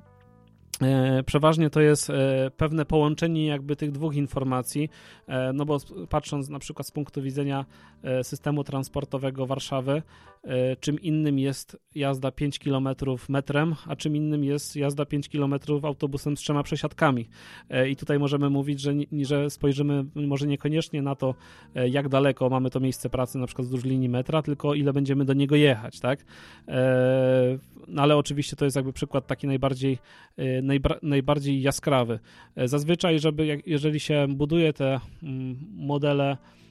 przeważnie 1.26 1.70
to 1.70 1.80
jest 1.80 2.12
pewne 2.56 2.84
połączenie 2.84 3.46
jakby 3.46 3.76
tych 3.76 3.92
dwóch 3.92 4.14
informacji, 4.14 4.90
no 5.54 5.64
bo 5.64 5.78
patrząc 6.08 6.48
na 6.48 6.58
przykład 6.58 6.86
z 6.86 6.90
punktu 6.90 7.22
widzenia 7.22 7.64
systemu 8.22 8.64
transportowego 8.64 9.46
Warszawy, 9.46 10.02
E, 10.46 10.76
czym 10.76 11.00
innym 11.00 11.38
jest 11.38 11.76
jazda 11.94 12.30
5 12.30 12.58
km 12.58 12.88
metrem, 13.28 13.74
a 13.86 13.96
czym 13.96 14.16
innym 14.16 14.44
jest 14.44 14.76
jazda 14.76 15.04
5 15.04 15.28
km 15.28 15.54
autobusem 15.82 16.36
z 16.36 16.40
trzema 16.40 16.62
przesiadkami. 16.62 17.28
E, 17.70 17.90
I 17.90 17.96
tutaj 17.96 18.18
możemy 18.18 18.50
mówić, 18.50 18.80
że, 18.80 18.92
że 19.22 19.50
spojrzymy 19.50 20.04
może 20.14 20.46
niekoniecznie 20.46 21.02
na 21.02 21.14
to, 21.14 21.34
e, 21.74 21.88
jak 21.88 22.08
daleko 22.08 22.48
mamy 22.48 22.70
to 22.70 22.80
miejsce 22.80 23.10
pracy, 23.10 23.38
na 23.38 23.46
przykład 23.46 23.66
wzdłuż 23.66 23.84
linii 23.84 24.08
metra, 24.08 24.42
tylko 24.42 24.74
ile 24.74 24.92
będziemy 24.92 25.24
do 25.24 25.32
niego 25.32 25.56
jechać, 25.56 26.00
tak? 26.00 26.24
No 27.88 28.02
ale 28.02 28.16
oczywiście 28.16 28.56
to 28.56 28.64
jest 28.64 28.76
jakby 28.76 28.92
przykład 28.92 29.26
taki 29.26 29.46
najbardziej, 29.46 29.98
najbardziej 31.02 31.62
jaskrawy. 31.62 32.18
Zazwyczaj, 32.56 33.18
żeby, 33.18 33.62
jeżeli 33.66 34.00
się 34.00 34.26
buduje 34.28 34.72
te 34.72 35.00
mm, 35.22 35.56
modele 35.76 36.36
E, 36.36 36.65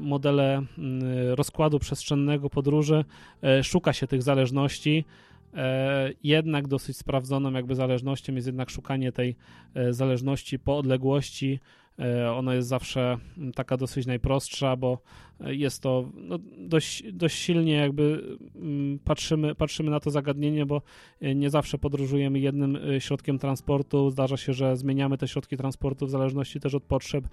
modele 0.00 0.62
mm, 0.78 1.02
rozkładu 1.34 1.78
przestrzennego 1.78 2.50
podróży, 2.50 3.04
e, 3.42 3.64
szuka 3.64 3.92
się 3.92 4.06
tych 4.06 4.22
zależności. 4.22 5.04
E, 5.54 6.10
jednak 6.22 6.68
dosyć 6.68 6.96
sprawdzoną 6.96 7.52
jakby 7.52 7.74
zależnością 7.74 8.34
jest 8.34 8.46
jednak 8.46 8.70
szukanie 8.70 9.12
tej 9.12 9.36
zależności 9.90 10.58
po 10.58 10.78
odległości 10.78 11.60
E, 11.60 11.85
ona 12.34 12.54
jest 12.54 12.68
zawsze 12.68 13.18
taka 13.54 13.76
dosyć 13.76 14.06
najprostsza, 14.06 14.76
bo 14.76 14.98
jest 15.40 15.82
to 15.82 16.10
no, 16.14 16.38
dość, 16.58 17.12
dość 17.12 17.36
silnie 17.36 17.72
jakby 17.72 18.36
mm, 18.56 18.98
patrzymy, 18.98 19.54
patrzymy 19.54 19.90
na 19.90 20.00
to 20.00 20.10
zagadnienie, 20.10 20.66
bo 20.66 20.82
nie 21.20 21.50
zawsze 21.50 21.78
podróżujemy 21.78 22.38
jednym 22.38 22.76
e, 22.76 23.00
środkiem 23.00 23.38
transportu. 23.38 24.10
Zdarza 24.10 24.36
się, 24.36 24.52
że 24.52 24.76
zmieniamy 24.76 25.18
te 25.18 25.28
środki 25.28 25.56
transportu 25.56 26.06
w 26.06 26.10
zależności 26.10 26.60
też 26.60 26.74
od 26.74 26.82
potrzeb 26.82 27.24
e, 27.24 27.28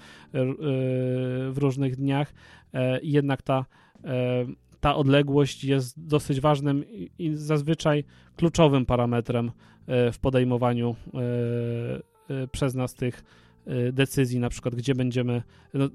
w 1.52 1.56
różnych 1.56 1.95
dniach. 1.95 2.34
Jednak 3.04 3.41
ta 3.41 3.65
ta 4.80 4.95
odległość 4.95 5.63
jest 5.63 6.08
dosyć 6.08 6.39
ważnym 6.39 6.84
i 7.19 7.32
zazwyczaj 7.34 8.04
kluczowym 8.36 8.86
parametrem 8.86 9.52
w 9.88 10.19
podejmowaniu 10.21 10.95
przez 12.52 12.76
nas 12.76 12.95
tych 12.95 13.23
decyzji, 13.91 14.39
na 14.39 14.49
przykład 14.49 14.76
gdzie 14.76 14.95
będziemy, 14.95 15.43
no, 15.73 15.89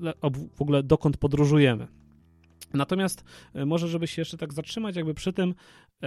w 0.54 0.62
ogóle 0.62 0.82
dokąd 0.82 1.16
podróżujemy. 1.16 1.86
Natomiast 2.74 3.24
y, 3.56 3.66
może, 3.66 3.88
żeby 3.88 4.06
się 4.06 4.22
jeszcze 4.22 4.36
tak 4.36 4.52
zatrzymać 4.52 4.96
jakby 4.96 5.14
przy 5.14 5.32
tym, 5.32 5.50
y, 5.50 6.06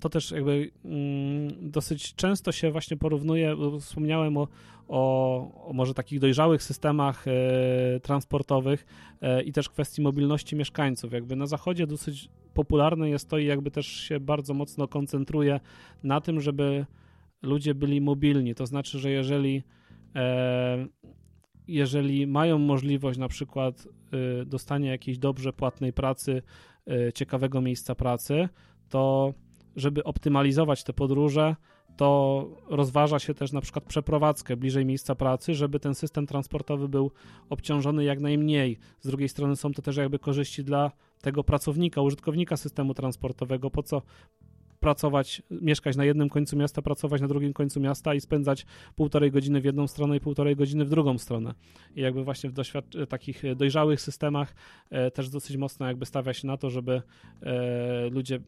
to 0.00 0.08
też 0.08 0.30
jakby 0.30 0.70
mm, 0.84 1.70
dosyć 1.70 2.14
często 2.14 2.52
się 2.52 2.70
właśnie 2.70 2.96
porównuje, 2.96 3.56
wspomniałem 3.80 4.36
o, 4.36 4.48
o, 4.88 5.68
o 5.68 5.72
może 5.72 5.94
takich 5.94 6.20
dojrzałych 6.20 6.62
systemach 6.62 7.24
transportowych 8.02 8.86
i 9.44 9.52
też 9.52 9.68
kwestii 9.68 10.02
mobilności 10.02 10.56
mieszkańców. 10.56 11.12
Jakby 11.12 11.36
na 11.36 11.46
zachodzie 11.46 11.86
dosyć 11.86 12.28
popularne 12.54 13.10
jest 13.10 13.28
to 13.28 13.38
i 13.38 13.46
jakby 13.46 13.70
też 13.70 13.86
się 13.86 14.20
bardzo 14.20 14.54
mocno 14.54 14.88
koncentruje 14.88 15.60
na 16.02 16.20
tym, 16.20 16.40
żeby 16.40 16.86
ludzie 17.42 17.74
byli 17.74 18.00
mobilni. 18.00 18.54
To 18.54 18.66
znaczy, 18.66 18.98
że 18.98 19.10
jeżeli 19.10 19.62
jeżeli 21.68 22.26
mają 22.26 22.58
możliwość 22.58 23.18
na 23.18 23.28
przykład 23.28 23.88
y, 24.42 24.46
dostania 24.46 24.90
jakiejś 24.90 25.18
dobrze 25.18 25.52
płatnej 25.52 25.92
pracy, 25.92 26.42
y, 27.08 27.12
ciekawego 27.12 27.60
miejsca 27.60 27.94
pracy, 27.94 28.48
to 28.88 29.34
żeby 29.76 30.04
optymalizować 30.04 30.84
te 30.84 30.92
podróże, 30.92 31.56
to 31.96 32.48
rozważa 32.68 33.18
się 33.18 33.34
też 33.34 33.52
na 33.52 33.60
przykład 33.60 33.84
przeprowadzkę 33.84 34.56
bliżej 34.56 34.84
miejsca 34.84 35.14
pracy, 35.14 35.54
żeby 35.54 35.80
ten 35.80 35.94
system 35.94 36.26
transportowy 36.26 36.88
był 36.88 37.10
obciążony 37.50 38.04
jak 38.04 38.20
najmniej. 38.20 38.78
Z 39.00 39.06
drugiej 39.06 39.28
strony 39.28 39.56
są 39.56 39.72
to 39.72 39.82
też 39.82 39.96
jakby 39.96 40.18
korzyści 40.18 40.64
dla 40.64 40.92
tego 41.20 41.44
pracownika, 41.44 42.02
użytkownika 42.02 42.56
systemu 42.56 42.94
transportowego. 42.94 43.70
Po 43.70 43.82
co 43.82 44.02
pracować, 44.80 45.42
mieszkać 45.50 45.96
na 45.96 46.04
jednym 46.04 46.28
końcu 46.28 46.56
miasta, 46.56 46.82
pracować 46.82 47.20
na 47.20 47.28
drugim 47.28 47.52
końcu 47.52 47.80
miasta 47.80 48.14
i 48.14 48.20
spędzać 48.20 48.66
półtorej 48.96 49.30
godziny 49.30 49.60
w 49.60 49.64
jedną 49.64 49.86
stronę 49.86 50.16
i 50.16 50.20
półtorej 50.20 50.56
godziny 50.56 50.84
w 50.84 50.90
drugą 50.90 51.18
stronę. 51.18 51.54
I 51.96 52.00
jakby 52.00 52.24
właśnie 52.24 52.50
w 52.50 52.52
doświad- 52.52 53.06
takich 53.06 53.42
dojrzałych 53.56 54.00
systemach 54.00 54.54
e, 54.90 55.10
też 55.10 55.28
dosyć 55.30 55.56
mocno 55.56 55.86
jakby 55.86 56.06
stawia 56.06 56.32
się 56.32 56.46
na 56.46 56.56
to, 56.56 56.70
żeby 56.70 57.02
e, 57.42 58.10
ludzie 58.10 58.40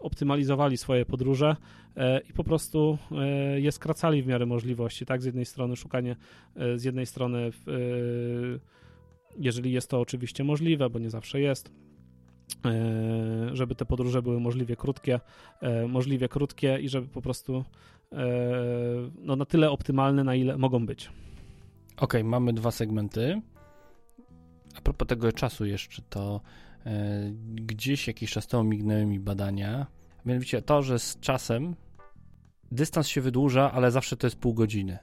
optymalizowali 0.00 0.76
swoje 0.76 1.06
podróże 1.06 1.56
e, 1.96 2.20
i 2.20 2.32
po 2.32 2.44
prostu 2.44 2.98
e, 3.12 3.60
je 3.60 3.72
skracali 3.72 4.22
w 4.22 4.26
miarę 4.26 4.46
możliwości, 4.46 5.06
tak? 5.06 5.22
Z 5.22 5.24
jednej 5.24 5.44
strony 5.44 5.76
szukanie, 5.76 6.16
e, 6.56 6.78
z 6.78 6.84
jednej 6.84 7.06
strony 7.06 7.38
e, 7.38 7.50
jeżeli 9.38 9.72
jest 9.72 9.90
to 9.90 10.00
oczywiście 10.00 10.44
możliwe, 10.44 10.90
bo 10.90 10.98
nie 10.98 11.10
zawsze 11.10 11.40
jest, 11.40 11.68
E, 11.68 11.95
żeby 13.52 13.74
te 13.74 13.84
podróże 13.84 14.22
były 14.22 14.40
możliwie 14.40 14.76
krótkie, 14.76 15.20
e, 15.60 15.88
możliwie 15.88 16.28
krótkie 16.28 16.78
i 16.80 16.88
żeby 16.88 17.08
po 17.08 17.22
prostu 17.22 17.64
e, 18.12 18.26
no, 19.18 19.36
na 19.36 19.44
tyle 19.44 19.70
optymalne, 19.70 20.24
na 20.24 20.34
ile 20.34 20.58
mogą 20.58 20.86
być. 20.86 21.10
Ok, 21.96 22.14
mamy 22.24 22.52
dwa 22.52 22.70
segmenty. 22.70 23.42
A 24.78 24.80
propos 24.80 25.08
tego 25.08 25.32
czasu 25.32 25.64
jeszcze, 25.64 26.02
to 26.10 26.40
gdzieś 27.54 28.06
jakiś 28.06 28.30
czas 28.32 28.46
temu 28.46 28.64
mignęły 28.64 29.06
mi 29.06 29.20
badania. 29.20 29.86
Mianowicie 30.26 30.62
to, 30.62 30.82
że 30.82 30.98
z 30.98 31.20
czasem 31.20 31.74
dystans 32.72 33.06
się 33.06 33.20
wydłuża, 33.20 33.72
ale 33.72 33.90
zawsze 33.90 34.16
to 34.16 34.26
jest 34.26 34.38
pół 34.38 34.54
godziny 34.54 34.98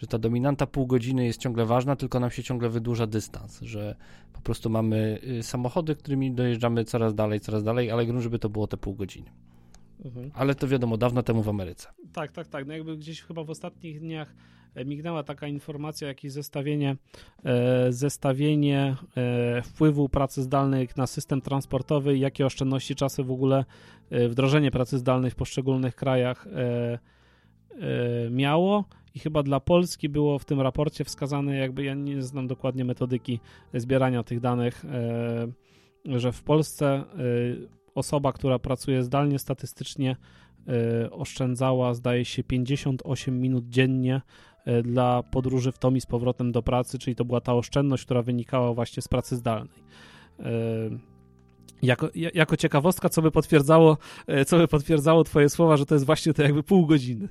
że 0.00 0.06
ta 0.06 0.18
dominanta 0.18 0.66
pół 0.66 0.86
godziny 0.86 1.26
jest 1.26 1.40
ciągle 1.40 1.66
ważna, 1.66 1.96
tylko 1.96 2.20
nam 2.20 2.30
się 2.30 2.42
ciągle 2.42 2.68
wydłuża 2.68 3.06
dystans, 3.06 3.60
że 3.60 3.96
po 4.32 4.40
prostu 4.40 4.70
mamy 4.70 5.18
y, 5.38 5.42
samochody, 5.42 5.96
którymi 5.96 6.32
dojeżdżamy 6.32 6.84
coraz 6.84 7.14
dalej, 7.14 7.40
coraz 7.40 7.64
dalej, 7.64 7.90
ale 7.90 8.06
grunt, 8.06 8.22
żeby 8.22 8.38
to 8.38 8.48
było 8.48 8.66
te 8.66 8.76
pół 8.76 8.94
godziny. 8.94 9.30
Mhm. 10.04 10.30
Ale 10.34 10.54
to 10.54 10.68
wiadomo, 10.68 10.96
dawno 10.96 11.22
temu 11.22 11.42
w 11.42 11.48
Ameryce. 11.48 11.88
Tak, 12.12 12.32
tak, 12.32 12.46
tak. 12.46 12.66
No 12.66 12.74
jakby 12.74 12.96
gdzieś 12.96 13.22
chyba 13.22 13.44
w 13.44 13.50
ostatnich 13.50 14.00
dniach 14.00 14.34
e, 14.74 14.84
mignęła 14.84 15.22
taka 15.22 15.46
informacja, 15.46 16.08
jakieś 16.08 16.32
zestawienie, 16.32 16.96
e, 17.44 17.92
zestawienie 17.92 18.96
e, 19.16 19.62
wpływu 19.62 20.08
pracy 20.08 20.42
zdalnej 20.42 20.88
na 20.96 21.06
system 21.06 21.40
transportowy, 21.40 22.18
jakie 22.18 22.46
oszczędności 22.46 22.94
czasu 22.94 23.24
w 23.24 23.30
ogóle 23.30 23.64
e, 24.10 24.28
wdrożenie 24.28 24.70
pracy 24.70 24.98
zdalnej 24.98 25.30
w 25.30 25.34
poszczególnych 25.34 25.94
krajach 25.94 26.46
e, 26.46 26.98
e, 27.80 28.30
miało. 28.30 28.84
I 29.14 29.18
chyba 29.18 29.42
dla 29.42 29.60
Polski 29.60 30.08
było 30.08 30.38
w 30.38 30.44
tym 30.44 30.60
raporcie 30.60 31.04
wskazane, 31.04 31.56
jakby 31.56 31.84
ja 31.84 31.94
nie 31.94 32.22
znam 32.22 32.46
dokładnie 32.46 32.84
metodyki 32.84 33.40
zbierania 33.74 34.22
tych 34.22 34.40
danych, 34.40 34.84
że 36.04 36.32
w 36.32 36.42
Polsce 36.42 37.04
osoba, 37.94 38.32
która 38.32 38.58
pracuje 38.58 39.02
zdalnie 39.02 39.38
statystycznie 39.38 40.16
y, 41.04 41.10
oszczędzała, 41.10 41.94
zdaje 41.94 42.24
się, 42.24 42.44
58 42.44 43.40
minut 43.40 43.68
dziennie 43.68 44.20
dla 44.82 45.22
podróży 45.22 45.72
w 45.72 45.78
tom 45.78 45.96
i 45.96 46.00
z 46.00 46.06
powrotem 46.06 46.52
do 46.52 46.62
pracy, 46.62 46.98
czyli 46.98 47.16
to 47.16 47.24
była 47.24 47.40
ta 47.40 47.54
oszczędność, 47.54 48.04
która 48.04 48.22
wynikała 48.22 48.74
właśnie 48.74 49.02
z 49.02 49.08
pracy 49.08 49.36
zdalnej. 49.36 49.82
Jako, 51.82 52.08
jako 52.14 52.56
ciekawostka, 52.56 53.08
co 53.08 53.22
by 53.22 53.30
potwierdzało, 53.30 53.96
co 54.46 54.58
by 54.58 54.68
potwierdzało 54.68 55.24
twoje 55.24 55.48
słowa, 55.48 55.76
że 55.76 55.86
to 55.86 55.94
jest 55.94 56.06
właśnie 56.06 56.34
to 56.34 56.42
jakby 56.42 56.62
pół 56.62 56.86
godziny. 56.86 57.28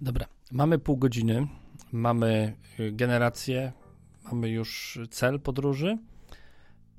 Dobra, 0.00 0.26
mamy 0.52 0.78
pół 0.78 0.96
godziny, 0.96 1.46
mamy 1.92 2.56
generację, 2.92 3.72
mamy 4.24 4.48
już 4.48 4.98
cel 5.10 5.40
podróży, 5.40 5.98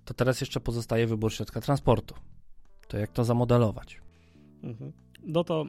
to 0.06 0.14
teraz 0.14 0.42
jeszcze 0.42 0.60
pozostaje 0.60 1.08
wybór 1.08 1.34
środka 1.34 1.62
transportu 1.62 2.16
to 2.94 2.98
jak 2.98 3.12
to 3.12 3.24
zamodelować? 3.24 4.02
Mhm. 4.64 4.94
No 5.24 5.44
to 5.44 5.66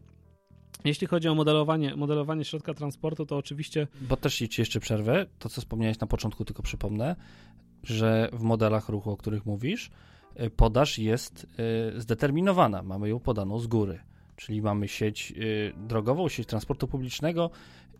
jeśli 0.84 1.06
chodzi 1.06 1.28
o 1.28 1.34
modelowanie, 1.34 1.96
modelowanie 1.96 2.44
środka 2.44 2.74
transportu, 2.74 3.26
to 3.26 3.36
oczywiście. 3.36 3.86
Bo 4.00 4.16
też 4.16 4.36
ci 4.36 4.60
jeszcze 4.60 4.80
przerwę, 4.80 5.26
to 5.38 5.48
co 5.48 5.60
wspomniałeś 5.60 5.98
na 5.98 6.06
początku, 6.06 6.44
tylko 6.44 6.62
przypomnę, 6.62 7.16
że 7.82 8.28
w 8.32 8.42
modelach 8.42 8.88
ruchu, 8.88 9.10
o 9.10 9.16
których 9.16 9.46
mówisz, 9.46 9.90
y, 10.40 10.50
podaż 10.50 10.98
jest 10.98 11.46
y, 11.96 12.00
zdeterminowana. 12.00 12.82
Mamy 12.82 13.08
ją 13.08 13.20
podaną 13.20 13.58
z 13.58 13.66
góry. 13.66 14.00
Czyli 14.36 14.62
mamy 14.62 14.88
sieć 14.88 15.32
y, 15.36 15.72
drogową, 15.76 16.28
sieć 16.28 16.48
transportu 16.48 16.88
publicznego, 16.88 17.50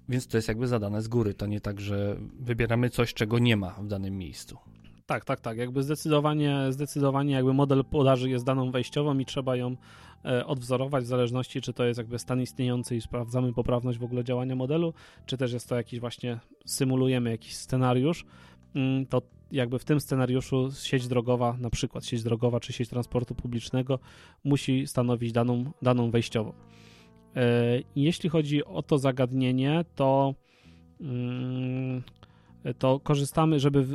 więc 0.09 0.27
to 0.27 0.39
jest 0.39 0.49
jakby 0.49 0.67
zadane 0.67 1.03
z 1.03 1.09
góry. 1.09 1.35
To 1.35 1.47
nie 1.47 1.61
tak, 1.61 1.81
że 1.81 2.17
wybieramy 2.41 2.91
coś, 2.91 3.15
czego 3.15 3.39
nie 3.39 3.57
ma 3.57 3.71
w 3.71 3.87
danym 3.87 4.19
miejscu. 4.19 4.59
Tak, 5.07 5.25
tak, 5.25 5.41
tak. 5.41 5.59
Jakby 5.59 5.83
zdecydowanie, 5.83 6.67
zdecydowanie 6.71 7.35
jakby 7.35 7.55
model 7.55 7.85
podaży 7.85 8.31
jest 8.31 8.45
daną 8.45 8.71
wejściową 8.71 9.19
i 9.19 9.25
trzeba 9.25 9.57
ją 9.57 9.77
e, 10.25 10.47
odwzorować 10.47 11.05
w 11.05 11.07
zależności, 11.07 11.61
czy 11.61 11.73
to 11.73 11.85
jest 11.85 11.99
jakby 11.99 12.19
stan 12.19 12.41
istniejący 12.41 12.97
i 12.97 13.01
sprawdzamy 13.01 13.53
poprawność 13.53 13.99
w 13.99 14.05
ogóle 14.05 14.25
działania 14.25 14.57
modelu, 14.57 14.95
czy 15.27 15.37
też 15.37 15.53
jest 15.53 15.69
to 15.69 15.77
jakiś 15.77 16.01
właśnie, 16.01 16.39
symulujemy 16.67 17.31
jakiś 17.31 17.57
scenariusz, 17.57 18.25
mm, 18.75 19.07
to 19.07 19.23
jakby 19.55 19.79
w 19.79 19.85
tym 19.85 20.01
scenariuszu 20.01 20.71
sieć 20.83 21.09
drogowa, 21.09 21.57
na 21.61 21.71
przykład 21.71 22.07
sieć 22.07 22.23
drogowa 22.23 22.61
czy 22.61 22.73
sieć 22.73 22.89
transportu 22.89 23.35
publicznego 23.35 23.99
musi 24.45 24.87
stanowić 24.87 25.33
daną, 25.33 25.73
daną 25.83 26.11
wejściową. 26.11 26.53
E, 27.37 27.81
jeśli 27.97 28.29
chodzi 28.29 28.65
o 28.65 28.83
to 28.83 28.99
zagadnienie, 28.99 29.85
to 29.95 30.35
mm, 31.01 32.03
to 32.79 33.01
korzystamy, 33.01 33.61
żeby 33.61 33.87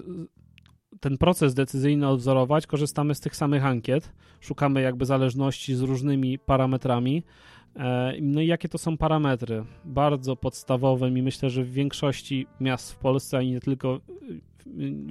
ten 0.99 1.17
proces 1.17 1.53
decyzyjny 1.53 2.07
odwzorować, 2.07 2.67
korzystamy 2.67 3.15
z 3.15 3.19
tych 3.19 3.35
samych 3.35 3.65
ankiet, 3.65 4.13
szukamy 4.39 4.81
jakby 4.81 5.05
zależności 5.05 5.75
z 5.75 5.81
różnymi 5.81 6.39
parametrami. 6.39 7.23
E, 7.75 8.13
no 8.21 8.41
i 8.41 8.47
jakie 8.47 8.69
to 8.69 8.77
są 8.77 8.97
parametry? 8.97 9.63
Bardzo 9.85 10.35
podstawowym 10.35 11.17
i 11.17 11.21
myślę, 11.21 11.49
że 11.49 11.63
w 11.63 11.71
większości 11.71 12.47
miast 12.59 12.93
w 12.93 12.97
Polsce, 12.97 13.37
a 13.37 13.41
nie 13.41 13.59
tylko 13.59 13.99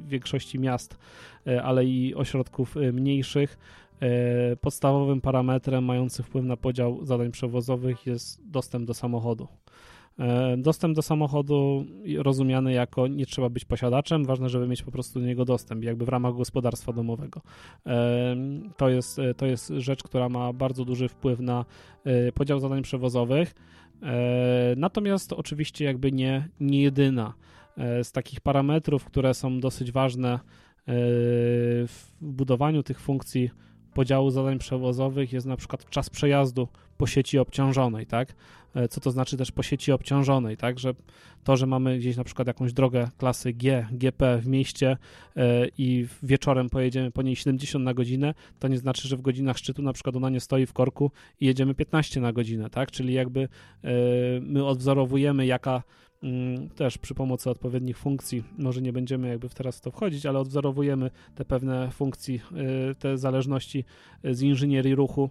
większości 0.09 0.59
miast, 0.59 0.99
e, 1.47 1.63
ale 1.63 1.85
i 1.85 2.15
ośrodków 2.15 2.77
e, 2.77 2.93
mniejszych, 2.93 3.59
podstawowym 4.61 5.21
parametrem 5.21 5.85
mającym 5.85 6.25
wpływ 6.25 6.45
na 6.45 6.57
podział 6.57 7.05
zadań 7.05 7.31
przewozowych 7.31 8.07
jest 8.07 8.51
dostęp 8.51 8.85
do 8.85 8.95
samochodu. 8.95 9.49
E, 10.19 10.57
dostęp 10.57 10.97
do 10.97 11.03
samochodu 11.03 11.85
rozumiany 12.19 12.73
jako 12.73 13.07
nie 13.07 13.27
trzeba 13.27 13.49
być 13.49 13.65
posiadaczem, 13.65 14.25
ważne, 14.25 14.49
żeby 14.49 14.69
mieć 14.69 14.83
po 14.83 14.91
prostu 14.91 15.21
do 15.21 15.27
niego 15.27 15.45
dostęp, 15.45 15.85
jakby 15.85 16.05
w 16.05 16.09
ramach 16.09 16.35
gospodarstwa 16.35 16.93
domowego. 16.93 17.41
E, 17.87 18.37
to 18.77 18.89
jest, 18.89 19.21
to 19.37 19.47
jest 19.47 19.73
rzecz, 19.77 20.03
która 20.03 20.29
ma 20.29 20.53
bardzo 20.53 20.85
duży 20.85 21.09
wpływ 21.09 21.41
na 21.41 21.65
e, 22.05 22.33
podział 22.33 22.61
zadań 22.61 22.83
przewozowych. 22.83 23.55
Natomiast 24.77 25.33
oczywiście 25.33 25.85
jakby 25.85 26.13
nie, 26.13 26.49
nie 26.61 26.83
jedyna. 26.83 27.35
Z 28.03 28.13
takich 28.13 28.41
parametrów, 28.41 29.05
które 29.05 29.35
są 29.35 29.61
dosyć 29.61 29.93
ważne 29.93 30.39
w 31.87 32.07
budowaniu 32.21 32.83
tych 32.83 33.01
funkcji 33.01 33.51
podziału 33.95 34.31
zadań 34.31 34.59
przewozowych 34.59 35.33
jest 35.33 35.47
na 35.47 35.57
przykład 35.57 35.91
czas 35.91 36.11
przejazdu 36.11 36.69
po 36.99 37.07
sieci 37.07 37.39
obciążonej, 37.39 38.07
tak? 38.07 38.35
E, 38.75 38.89
co 38.89 39.01
to 39.01 39.11
znaczy 39.11 39.37
też 39.37 39.53
po 39.53 39.63
sieci 39.63 39.93
obciążonej, 39.93 40.57
tak? 40.57 40.79
Że 40.79 40.95
to, 41.45 41.57
że 41.57 41.67
mamy 41.67 41.99
gdzieś 41.99 42.17
na 42.17 42.25
przykład 42.25 42.49
jakąś 42.49 42.73
drogę 42.73 43.09
klasy 43.19 43.53
G, 43.53 43.87
GP 43.93 44.39
w 44.39 44.47
mieście 44.47 44.97
e, 45.37 45.67
i 45.79 46.07
wieczorem 46.23 46.71
pojedziemy 46.71 47.11
po 47.11 47.23
niej 47.23 47.37
70 47.37 47.85
na 47.85 47.95
godzinę, 47.95 48.35
to 48.59 48.69
nie 48.69 48.79
znaczy, 48.79 49.09
że 49.09 49.17
w 49.17 49.23
godzinach 49.23 49.59
szczytu 49.59 49.83
na 49.83 49.93
przykład 49.93 50.17
ona 50.17 50.31
nie 50.31 50.41
stoi 50.41 50.67
w 50.67 50.73
korku 50.73 51.11
i 51.41 51.47
jedziemy 51.47 51.75
15 51.75 52.21
na 52.21 52.33
godzinę, 52.33 52.71
tak? 52.71 52.91
Czyli 52.91 53.13
jakby 53.15 53.41
e, 53.41 53.49
my 54.41 54.65
odwzorowujemy, 54.65 55.47
jaka 55.47 55.83
też 56.77 56.99
przy 56.99 57.15
pomocy 57.15 57.51
odpowiednich 57.51 57.99
funkcji, 57.99 58.45
może 58.59 58.83
nie 58.83 58.93
będziemy 58.93 59.29
jakby 59.29 59.49
teraz 59.49 59.79
w 59.79 59.81
to 59.81 59.91
wchodzić, 59.91 60.27
ale 60.27 60.39
odwzorowujemy 60.39 61.11
te 61.35 61.45
pewne 61.45 61.91
funkcje, 61.91 62.35
y, 62.35 62.95
te 62.95 63.19
zależności 63.19 63.85
y, 64.25 64.35
z 64.35 64.43
inżynierii 64.43 64.95
ruchu, 64.95 65.31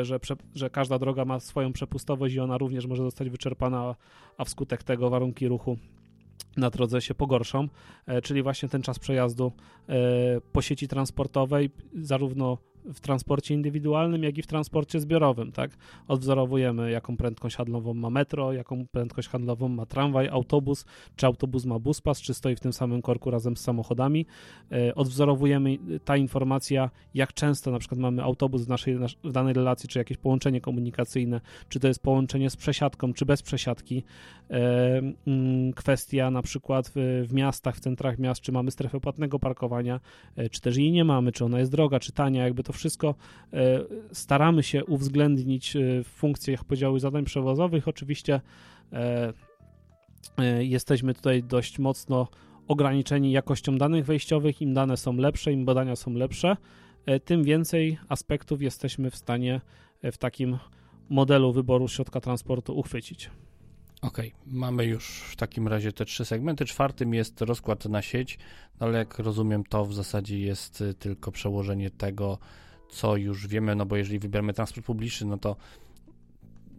y, 0.00 0.04
że, 0.04 0.18
że 0.54 0.70
każda 0.70 0.98
droga 0.98 1.24
ma 1.24 1.40
swoją 1.40 1.72
przepustowość 1.72 2.34
i 2.34 2.40
ona 2.40 2.58
również 2.58 2.86
może 2.86 3.02
zostać 3.02 3.30
wyczerpana, 3.30 3.94
a 4.38 4.44
wskutek 4.44 4.82
tego 4.82 5.10
warunki 5.10 5.48
ruchu 5.48 5.78
na 6.56 6.70
drodze 6.70 7.00
się 7.00 7.14
pogorszą, 7.14 7.68
czyli 8.22 8.42
właśnie 8.42 8.68
ten 8.68 8.82
czas 8.82 8.98
przejazdu 8.98 9.52
po 10.52 10.62
sieci 10.62 10.88
transportowej, 10.88 11.70
zarówno 11.94 12.58
w 12.84 13.00
transporcie 13.00 13.54
indywidualnym, 13.54 14.22
jak 14.22 14.38
i 14.38 14.42
w 14.42 14.46
transporcie 14.46 15.00
zbiorowym, 15.00 15.52
tak? 15.52 15.70
Odwzorowujemy, 16.08 16.90
jaką 16.90 17.16
prędkość 17.16 17.56
handlową 17.56 17.94
ma 17.94 18.10
metro, 18.10 18.52
jaką 18.52 18.86
prędkość 18.86 19.28
handlową 19.28 19.68
ma 19.68 19.86
tramwaj, 19.86 20.28
autobus, 20.28 20.84
czy 21.16 21.26
autobus 21.26 21.64
ma 21.64 21.78
buspas, 21.78 22.20
czy 22.20 22.34
stoi 22.34 22.56
w 22.56 22.60
tym 22.60 22.72
samym 22.72 23.02
korku 23.02 23.30
razem 23.30 23.56
z 23.56 23.60
samochodami. 23.60 24.26
E, 24.72 24.94
odwzorowujemy 24.94 25.78
ta 26.04 26.16
informacja, 26.16 26.90
jak 27.14 27.32
często 27.32 27.70
na 27.70 27.78
przykład 27.78 28.00
mamy 28.00 28.22
autobus 28.22 28.62
w, 28.62 28.68
naszej, 28.68 28.98
w 29.24 29.32
danej 29.32 29.54
relacji, 29.54 29.88
czy 29.88 29.98
jakieś 29.98 30.16
połączenie 30.16 30.60
komunikacyjne, 30.60 31.40
czy 31.68 31.80
to 31.80 31.88
jest 31.88 32.02
połączenie 32.02 32.50
z 32.50 32.56
przesiadką, 32.56 33.12
czy 33.12 33.26
bez 33.26 33.42
przesiadki. 33.42 34.02
E, 34.50 35.02
mm, 35.26 35.72
kwestia 35.72 36.30
na 36.30 36.42
przykład 36.42 36.92
w, 36.94 37.24
w 37.28 37.32
miastach, 37.32 37.76
w 37.76 37.80
centrach 37.80 38.18
miast, 38.18 38.40
czy 38.40 38.52
mamy 38.52 38.70
strefę 38.70 39.00
płatnego 39.00 39.38
parkowania, 39.38 40.00
e, 40.36 40.48
czy 40.48 40.60
też 40.60 40.76
jej 40.76 40.92
nie 40.92 41.04
mamy, 41.04 41.32
czy 41.32 41.44
ona 41.44 41.58
jest 41.58 41.70
droga, 41.70 42.00
czy 42.00 42.12
tania, 42.12 42.44
jakby 42.44 42.62
to 42.62 42.72
wszystko 42.74 43.14
e, 43.52 43.84
staramy 44.12 44.62
się 44.62 44.84
uwzględnić 44.84 45.76
e, 45.76 45.80
w 46.04 46.08
funkcjach 46.08 46.64
podziału 46.64 46.98
zadań 46.98 47.24
przewozowych. 47.24 47.88
Oczywiście 47.88 48.40
e, 48.92 49.32
jesteśmy 50.64 51.14
tutaj 51.14 51.42
dość 51.42 51.78
mocno 51.78 52.28
ograniczeni 52.68 53.32
jakością 53.32 53.78
danych 53.78 54.04
wejściowych. 54.04 54.62
Im 54.62 54.74
dane 54.74 54.96
są 54.96 55.16
lepsze, 55.16 55.52
im 55.52 55.64
badania 55.64 55.96
są 55.96 56.12
lepsze, 56.12 56.56
tym 57.24 57.44
więcej 57.44 57.98
aspektów 58.08 58.62
jesteśmy 58.62 59.10
w 59.10 59.16
stanie 59.16 59.60
w 60.02 60.18
takim 60.18 60.58
modelu 61.08 61.52
wyboru 61.52 61.88
środka 61.88 62.20
transportu 62.20 62.78
uchwycić. 62.78 63.30
Okej, 64.04 64.32
okay. 64.32 64.52
mamy 64.54 64.84
już 64.84 65.06
w 65.06 65.36
takim 65.36 65.68
razie 65.68 65.92
te 65.92 66.04
trzy 66.04 66.24
segmenty. 66.24 66.64
Czwartym 66.64 67.14
jest 67.14 67.40
rozkład 67.40 67.84
na 67.84 68.02
sieć, 68.02 68.38
no 68.80 68.86
ale 68.86 68.98
jak 68.98 69.18
rozumiem, 69.18 69.64
to 69.64 69.84
w 69.84 69.94
zasadzie 69.94 70.38
jest 70.38 70.84
tylko 70.98 71.32
przełożenie 71.32 71.90
tego, 71.90 72.38
co 72.90 73.16
już 73.16 73.46
wiemy, 73.46 73.74
no 73.74 73.86
bo 73.86 73.96
jeżeli 73.96 74.18
wybieramy 74.18 74.54
transport 74.54 74.86
publiczny, 74.86 75.26
no 75.26 75.38
to 75.38 75.56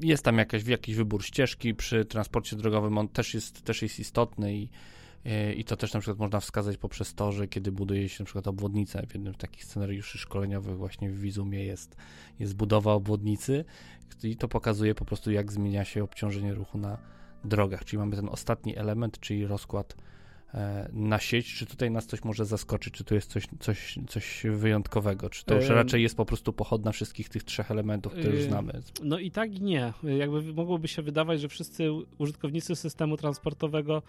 jest 0.01 0.23
tam 0.23 0.37
jakaś, 0.37 0.65
jakiś 0.65 0.95
wybór 0.95 1.23
ścieżki 1.23 1.75
przy 1.75 2.05
transporcie 2.05 2.55
drogowym, 2.55 2.97
on 2.97 3.07
też 3.07 3.33
jest, 3.33 3.61
też 3.61 3.81
jest 3.81 3.99
istotny 3.99 4.55
i, 4.55 4.69
i 5.55 5.63
to 5.63 5.77
też 5.77 5.93
na 5.93 5.99
przykład 5.99 6.19
można 6.19 6.39
wskazać 6.39 6.77
poprzez 6.77 7.13
to, 7.13 7.31
że 7.31 7.47
kiedy 7.47 7.71
buduje 7.71 8.09
się 8.09 8.23
na 8.23 8.25
przykład 8.25 8.47
obwodnicę, 8.47 9.07
w 9.07 9.13
jednym 9.13 9.33
z 9.33 9.37
takich 9.37 9.65
scenariuszy 9.65 10.17
szkoleniowych 10.17 10.77
właśnie 10.77 11.09
w 11.09 11.19
Wizumie 11.19 11.65
jest, 11.65 11.95
jest 12.39 12.55
budowa 12.55 12.93
obwodnicy 12.93 13.65
i 14.23 14.35
to 14.35 14.47
pokazuje 14.47 14.95
po 14.95 15.05
prostu 15.05 15.31
jak 15.31 15.51
zmienia 15.51 15.85
się 15.85 16.03
obciążenie 16.03 16.53
ruchu 16.53 16.77
na, 16.77 17.14
drogach, 17.45 17.85
czyli 17.85 17.99
mamy 17.99 18.15
ten 18.15 18.29
ostatni 18.29 18.77
element, 18.77 19.19
czyli 19.19 19.47
rozkład 19.47 19.95
e, 20.53 20.89
na 20.93 21.19
sieć, 21.19 21.53
czy 21.53 21.65
tutaj 21.65 21.91
nas 21.91 22.05
coś 22.05 22.23
może 22.23 22.45
zaskoczyć, 22.45 22.93
czy 22.93 23.03
tu 23.03 23.15
jest 23.15 23.31
coś, 23.31 23.47
coś, 23.59 23.99
coś 24.07 24.43
wyjątkowego, 24.49 25.29
czy 25.29 25.45
to 25.45 25.55
już 25.55 25.69
raczej 25.69 26.03
jest 26.03 26.17
po 26.17 26.25
prostu 26.25 26.53
pochodna 26.53 26.91
wszystkich 26.91 27.29
tych 27.29 27.43
trzech 27.43 27.71
elementów, 27.71 28.13
które 28.13 28.29
już 28.29 28.43
znamy? 28.43 28.81
No 29.03 29.19
i 29.19 29.31
tak 29.31 29.55
i 29.55 29.61
nie. 29.61 29.93
Jakby 30.03 30.53
mogłoby 30.53 30.87
się 30.87 31.01
wydawać, 31.01 31.41
że 31.41 31.49
wszyscy 31.49 31.91
użytkownicy 32.17 32.75
systemu 32.75 33.17
transportowego 33.17 34.01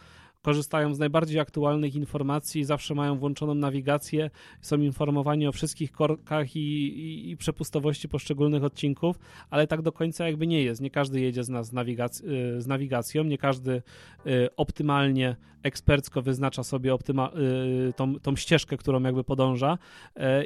korzystają 0.43 0.95
z 0.95 0.99
najbardziej 0.99 1.41
aktualnych 1.41 1.95
informacji, 1.95 2.65
zawsze 2.65 2.95
mają 2.95 3.19
włączoną 3.19 3.55
nawigację, 3.55 4.31
są 4.61 4.77
informowani 4.81 5.47
o 5.47 5.53
wszystkich 5.53 5.93
korkach 5.93 6.57
i, 6.57 6.59
i, 6.59 7.31
i 7.31 7.37
przepustowości 7.37 8.09
poszczególnych 8.09 8.65
odcinków, 8.65 9.19
ale 9.51 9.67
tak 9.67 9.83
do 9.83 9.93
końca 9.93 10.27
jakby 10.27 10.47
nie 10.47 10.63
jest. 10.63 10.81
Nie 10.81 10.91
każdy 10.91 11.21
jedzie 11.21 11.45
z 11.45 11.49
nas 11.49 11.67
z, 11.67 11.73
nawigac 11.73 12.21
y, 12.21 12.61
z 12.61 12.67
nawigacją, 12.67 13.25
nie 13.25 13.39
każdy 13.39 13.83
y, 14.27 14.49
optymalnie, 14.57 15.37
ekspercko 15.63 16.23
wyznacza 16.23 16.65
sobie 16.65 16.95
y, 16.95 17.93
tą, 17.97 18.21
tą 18.21 18.37
ścieżkę, 18.37 18.77
którą 18.77 19.03
jakby 19.03 19.25
podąża 19.25 19.79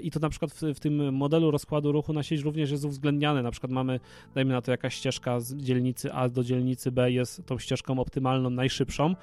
i 0.02 0.10
to 0.10 0.20
na 0.20 0.28
przykład 0.28 0.52
w, 0.52 0.62
w 0.62 0.80
tym 0.80 1.14
modelu 1.14 1.50
rozkładu 1.50 1.92
ruchu 1.92 2.12
na 2.12 2.22
sieć 2.22 2.40
również 2.40 2.70
jest 2.70 2.84
uwzględniane. 2.84 3.42
Na 3.42 3.50
przykład 3.50 3.72
mamy, 3.72 4.00
dajmy 4.34 4.52
na 4.52 4.62
to 4.62 4.70
jakaś 4.70 4.94
ścieżka 4.94 5.40
z 5.40 5.54
dzielnicy 5.54 6.12
A 6.12 6.28
do 6.28 6.44
dzielnicy 6.44 6.92
B 6.92 7.12
jest 7.12 7.46
tą 7.46 7.58
ścieżką 7.58 7.98
optymalną, 7.98 8.50
najszybszą, 8.50 9.14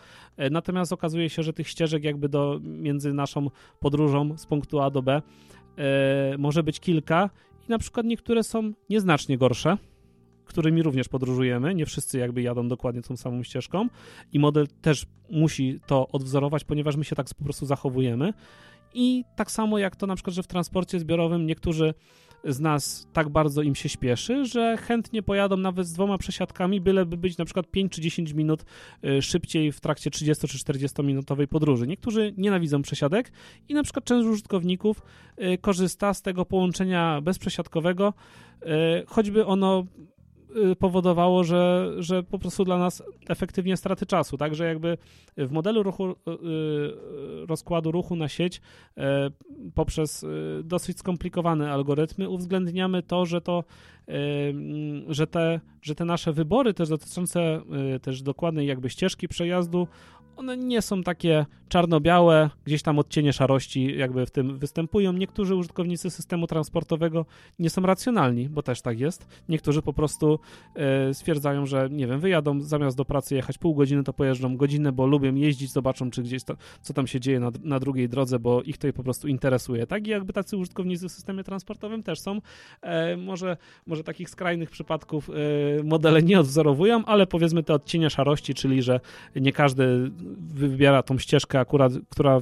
natomiast 0.67 0.93
okazuje 0.93 1.29
się, 1.29 1.43
że 1.43 1.53
tych 1.53 1.67
ścieżek 1.67 2.03
jakby 2.03 2.29
do, 2.29 2.59
między 2.63 3.13
naszą 3.13 3.47
podróżą 3.79 4.37
z 4.37 4.45
punktu 4.45 4.79
A 4.79 4.89
do 4.89 5.01
B 5.01 5.21
e, 5.77 6.37
może 6.37 6.63
być 6.63 6.79
kilka 6.79 7.29
i 7.67 7.71
na 7.71 7.77
przykład 7.77 8.05
niektóre 8.05 8.43
są 8.43 8.73
nieznacznie 8.89 9.37
gorsze, 9.37 9.77
którymi 10.45 10.83
również 10.83 11.09
podróżujemy. 11.09 11.75
Nie 11.75 11.85
wszyscy 11.85 12.17
jakby 12.17 12.41
jadą 12.41 12.67
dokładnie 12.67 13.01
tą 13.01 13.17
samą 13.17 13.43
ścieżką 13.43 13.87
i 14.33 14.39
model 14.39 14.67
też 14.81 15.05
musi 15.29 15.79
to 15.85 16.07
odwzorować, 16.07 16.63
ponieważ 16.63 16.95
my 16.95 17.03
się 17.03 17.15
tak 17.15 17.27
po 17.37 17.43
prostu 17.43 17.65
zachowujemy. 17.65 18.33
I 18.93 19.23
tak 19.35 19.51
samo 19.51 19.77
jak 19.77 19.95
to 19.95 20.07
na 20.07 20.15
przykład, 20.15 20.35
że 20.35 20.43
w 20.43 20.47
transporcie 20.47 20.99
zbiorowym 20.99 21.45
niektórzy 21.45 21.93
z 22.43 22.59
nas 22.59 23.07
tak 23.13 23.29
bardzo 23.29 23.61
im 23.61 23.75
się 23.75 23.89
śpieszy, 23.89 24.45
że 24.45 24.77
chętnie 24.77 25.23
pojadą 25.23 25.57
nawet 25.57 25.87
z 25.87 25.93
dwoma 25.93 26.17
przesiadkami, 26.17 26.81
byleby 26.81 27.17
być 27.17 27.37
na 27.37 27.45
przykład 27.45 27.67
5 27.71 27.91
czy 27.91 28.01
10 28.01 28.33
minut 28.33 28.65
y, 29.05 29.21
szybciej 29.21 29.71
w 29.71 29.79
trakcie 29.79 30.11
30 30.11 30.47
czy 30.47 30.59
40 30.59 31.03
minutowej 31.03 31.47
podróży. 31.47 31.87
Niektórzy 31.87 32.33
nienawidzą 32.37 32.81
przesiadek 32.81 33.31
i 33.69 33.73
na 33.73 33.83
przykład 33.83 34.05
część 34.05 34.27
użytkowników 34.27 35.01
y, 35.41 35.57
korzysta 35.57 36.13
z 36.13 36.21
tego 36.21 36.45
połączenia 36.45 37.21
bezprzesiadkowego, 37.21 38.13
y, 38.61 38.67
choćby 39.07 39.45
ono 39.45 39.85
powodowało, 40.79 41.43
że, 41.43 41.93
że 41.97 42.23
po 42.23 42.39
prostu 42.39 42.63
dla 42.63 42.77
nas 42.77 43.03
efektywnie 43.29 43.77
straty 43.77 44.05
czasu. 44.05 44.37
Także 44.37 44.65
jakby 44.65 44.97
w 45.37 45.51
modelu 45.51 45.83
ruchu, 45.83 46.09
y, 46.09 46.13
y, 46.13 47.45
rozkładu 47.45 47.91
ruchu 47.91 48.15
na 48.15 48.27
sieć 48.27 48.61
poprzez 49.75 50.25
dosyć 50.63 50.99
skomplikowane 50.99 51.71
algorytmy 51.71 52.29
uwzględniamy 52.29 53.03
to, 53.03 53.25
że 53.25 53.41
to, 53.41 53.63
że 55.07 55.27
te, 55.27 55.59
że 55.81 55.95
te 55.95 56.05
nasze 56.05 56.33
wybory 56.33 56.73
też 56.73 56.89
dotyczące 56.89 57.61
też 58.01 58.21
dokładnej 58.21 58.67
jakby 58.67 58.89
ścieżki 58.89 59.27
przejazdu 59.27 59.87
one 60.37 60.57
nie 60.57 60.81
są 60.81 61.03
takie 61.03 61.45
czarno-białe, 61.69 62.49
gdzieś 62.65 62.81
tam 62.81 62.99
odcienie 62.99 63.33
szarości 63.33 63.97
jakby 63.97 64.25
w 64.25 64.31
tym 64.31 64.57
występują. 64.57 65.13
Niektórzy 65.13 65.55
użytkownicy 65.55 66.09
systemu 66.09 66.47
transportowego 66.47 67.25
nie 67.59 67.69
są 67.69 67.81
racjonalni, 67.81 68.49
bo 68.49 68.61
też 68.61 68.81
tak 68.81 68.99
jest. 68.99 69.27
Niektórzy 69.49 69.81
po 69.81 69.93
prostu 69.93 70.39
e, 70.75 71.13
stwierdzają, 71.13 71.65
że 71.65 71.89
nie 71.91 72.07
wiem, 72.07 72.19
wyjadą 72.19 72.61
zamiast 72.61 72.97
do 72.97 73.05
pracy 73.05 73.35
jechać 73.35 73.57
pół 73.57 73.75
godziny, 73.75 74.03
to 74.03 74.13
pojeżdżą 74.13 74.57
godzinę, 74.57 74.91
bo 74.91 75.05
lubią 75.07 75.35
jeździć, 75.35 75.71
zobaczą, 75.71 76.11
czy 76.11 76.23
gdzieś 76.23 76.43
to, 76.43 76.55
co 76.81 76.93
tam 76.93 77.07
się 77.07 77.19
dzieje 77.19 77.39
na, 77.39 77.51
na 77.63 77.79
drugiej 77.79 78.09
drodze, 78.09 78.39
bo 78.39 78.61
ich 78.61 78.77
to 78.77 78.93
po 78.93 79.03
prostu 79.03 79.27
interesuje. 79.27 79.87
Tak 79.87 80.07
i 80.07 80.09
jakby 80.09 80.33
tacy 80.33 80.57
użytkownicy 80.57 81.09
w 81.09 81.11
systemie 81.11 81.43
transportowym 81.43 82.03
też 82.03 82.19
są. 82.19 82.41
E, 82.81 83.17
może, 83.17 83.57
może 83.87 84.03
takich 84.03 84.29
skrajnych 84.29 84.69
przypadków 84.69 85.29
e, 85.29 85.33
modele 85.83 86.23
nie 86.23 86.39
odwzorowują, 86.39 87.05
ale 87.05 87.27
powiedzmy 87.27 87.63
te 87.63 87.73
odcienie 87.73 88.09
szarości, 88.09 88.53
czyli 88.53 88.81
że 88.81 88.99
nie 89.35 89.51
każdy 89.51 90.11
wybiera 90.35 91.03
tą 91.03 91.17
ścieżkę 91.17 91.59
akurat, 91.59 91.93
która 92.09 92.41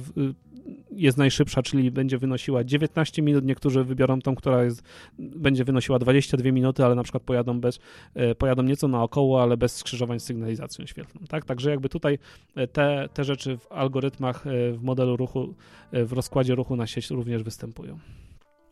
jest 0.90 1.18
najszybsza, 1.18 1.62
czyli 1.62 1.90
będzie 1.90 2.18
wynosiła 2.18 2.64
19 2.64 3.22
minut, 3.22 3.44
niektórzy 3.44 3.84
wybiorą 3.84 4.20
tą, 4.20 4.34
która 4.34 4.64
jest, 4.64 4.82
będzie 5.18 5.64
wynosiła 5.64 5.98
22 5.98 6.52
minuty, 6.52 6.84
ale 6.84 6.94
na 6.94 7.02
przykład 7.02 7.22
pojadą 7.22 7.60
bez, 7.60 7.78
e, 8.14 8.34
pojadą 8.34 8.62
nieco 8.62 8.88
naokoło, 8.88 9.42
ale 9.42 9.56
bez 9.56 9.76
skrzyżowań 9.76 10.20
z 10.20 10.24
sygnalizacją 10.24 10.86
świetlną, 10.86 11.26
tak? 11.28 11.44
Także 11.44 11.70
jakby 11.70 11.88
tutaj 11.88 12.18
e, 12.54 12.66
te, 12.66 13.08
te 13.14 13.24
rzeczy 13.24 13.58
w 13.58 13.72
algorytmach, 13.72 14.46
e, 14.46 14.72
w 14.72 14.82
modelu 14.82 15.16
ruchu, 15.16 15.54
w 15.92 16.12
rozkładzie 16.12 16.54
ruchu 16.54 16.76
na 16.76 16.86
sieć 16.86 17.10
również 17.10 17.42
występują. 17.42 17.98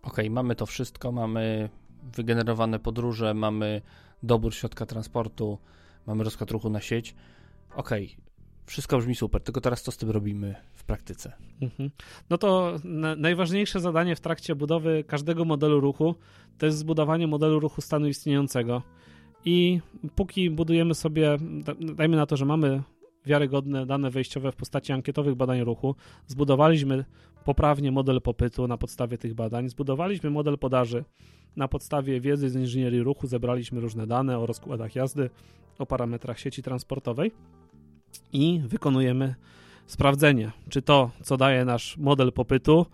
Ok, 0.03 0.17
mamy 0.31 0.55
to 0.55 0.67
wszystko, 0.67 1.13
mamy 1.13 1.69
wygenerowane 2.17 2.79
podróże, 2.79 3.35
mamy 3.35 3.81
dobór 4.23 4.55
środka 4.55 4.87
transportu, 4.87 5.59
mamy 6.07 6.25
rozkład 6.25 6.51
ruchu 6.51 6.71
na 6.71 6.81
sieć. 6.81 7.15
Ok, 7.77 7.91
wszystko 8.67 8.99
brzmi 8.99 9.15
super, 9.15 9.43
tylko 9.43 9.61
teraz 9.61 9.83
co 9.83 9.93
z 9.93 9.97
tym 9.97 10.11
robimy 10.11 10.55
w 10.75 10.85
praktyce? 10.85 11.33
Mhm. 11.63 11.91
No 12.31 12.39
to 12.39 12.77
na, 12.85 13.17
najważniejsze 13.17 13.81
zadanie 13.81 14.17
w 14.17 14.21
trakcie 14.21 14.55
budowy 14.55 15.05
każdego 15.07 15.45
modelu 15.45 15.81
ruchu 15.81 16.15
to 16.59 16.67
jest 16.67 16.79
zbudowanie 16.79 17.27
modelu 17.27 17.61
ruchu 17.61 17.81
stanu 17.81 18.09
istniejącego. 18.09 18.83
I 19.45 19.81
póki 20.15 20.51
budujemy 20.51 20.95
sobie, 20.95 21.37
dajmy 21.81 22.17
na 22.17 22.27
to, 22.27 22.37
że 22.37 22.45
mamy 22.45 22.83
wiarygodne 23.27 23.87
dane 23.87 24.11
wejściowe 24.11 24.53
w 24.53 24.57
postaci 24.57 24.93
ankietowych 24.93 25.35
badań 25.35 25.61
ruchu, 25.61 25.95
zbudowaliśmy 26.27 27.05
poprawnie 27.45 27.93
model 27.93 28.21
popytu 28.21 28.69
na 28.69 28.77
podstawie 28.77 29.19
tych 29.19 29.35
badań, 29.35 29.69
zbudowaliśmy 29.69 30.31
model 30.31 30.59
podaży 30.59 31.05
na 31.57 31.69
podstawie 31.69 32.21
wiedzy 32.21 32.51
z 32.51 32.55
inżynierii 32.55 33.03
ruchu, 33.03 33.27
zebraliśmy 33.27 33.81
różne 33.81 34.07
dane 34.07 34.39
o 34.39 34.47
rozkładach 34.47 34.95
jazdy, 34.95 35.31
o 35.79 35.87
parametrach 35.87 36.39
sieci 36.39 36.63
transportowej 36.63 37.33
i 38.33 38.61
wykonujemy 38.65 39.35
sprawdzenie, 39.87 40.51
czy 40.69 40.83
to, 40.83 41.11
co 41.23 41.37
daje 41.37 41.65
nasz 41.65 41.97
model 41.97 42.33
popytu, 42.33 42.87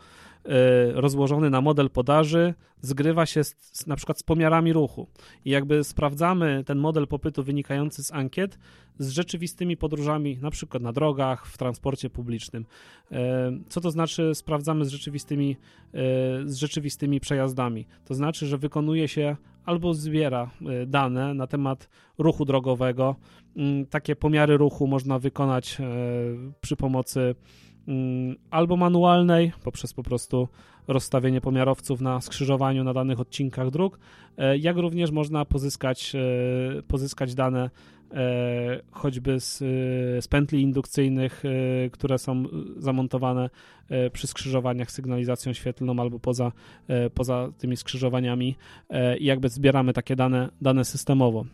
rozłożony 0.94 1.50
na 1.50 1.60
model 1.60 1.90
podaży, 1.90 2.54
zgrywa 2.80 3.26
się 3.26 3.44
z, 3.44 3.56
z, 3.60 3.86
na 3.86 3.96
przykład 3.96 4.18
z 4.18 4.22
pomiarami 4.22 4.72
ruchu. 4.72 5.06
I 5.44 5.50
jakby 5.50 5.84
sprawdzamy 5.84 6.62
ten 6.66 6.78
model 6.78 7.06
popytu 7.06 7.42
wynikający 7.42 8.04
z 8.04 8.12
ankiet 8.12 8.58
z 8.98 9.08
rzeczywistymi 9.08 9.76
podróżami, 9.76 10.38
na 10.42 10.50
przykład 10.50 10.82
na 10.82 10.92
drogach, 10.92 11.46
w 11.46 11.58
transporcie 11.58 12.10
publicznym. 12.10 12.66
Y, 13.12 13.16
co 13.68 13.80
to 13.80 13.90
znaczy 13.90 14.34
sprawdzamy 14.34 14.84
z 14.84 14.88
rzeczywistymi, 14.88 15.50
y, 15.50 15.98
z 16.44 16.56
rzeczywistymi 16.56 17.20
przejazdami? 17.20 17.86
To 18.04 18.14
znaczy, 18.14 18.46
że 18.46 18.58
wykonuje 18.58 19.08
się 19.08 19.36
albo 19.64 19.94
zbiera 19.94 20.50
dane 20.86 21.34
na 21.34 21.46
temat 21.46 21.88
ruchu 22.18 22.44
drogowego. 22.44 23.16
Mm, 23.56 23.86
takie 23.86 24.16
pomiary 24.16 24.56
ruchu 24.56 24.86
można 24.86 25.18
wykonać 25.18 25.80
e, 25.80 25.84
przy 26.60 26.76
pomocy 26.76 27.34
albo 28.50 28.76
manualnej, 28.76 29.52
poprzez 29.64 29.92
po 29.92 30.02
prostu 30.02 30.48
rozstawienie 30.88 31.40
pomiarowców 31.40 32.00
na 32.00 32.20
skrzyżowaniu 32.20 32.84
na 32.84 32.94
danych 32.94 33.20
odcinkach 33.20 33.70
dróg, 33.70 33.98
e, 34.38 34.58
jak 34.58 34.76
również 34.76 35.10
można 35.10 35.44
pozyskać, 35.44 36.12
e, 36.14 36.82
pozyskać 36.82 37.34
dane 37.34 37.70
choćby 38.90 39.40
z, 39.40 39.58
z 40.24 40.28
pętli 40.28 40.62
indukcyjnych, 40.62 41.42
które 41.92 42.18
są 42.18 42.44
zamontowane 42.76 43.50
przy 44.12 44.26
skrzyżowaniach 44.26 44.90
sygnalizacją 44.90 45.52
świetlną 45.52 46.00
albo 46.00 46.18
poza, 46.18 46.52
poza 47.14 47.48
tymi 47.58 47.76
skrzyżowaniami 47.76 48.56
i 49.18 49.24
jakby 49.24 49.48
zbieramy 49.48 49.92
takie 49.92 50.16
dane, 50.16 50.48
dane 50.60 50.84
systemowo. 50.84 51.44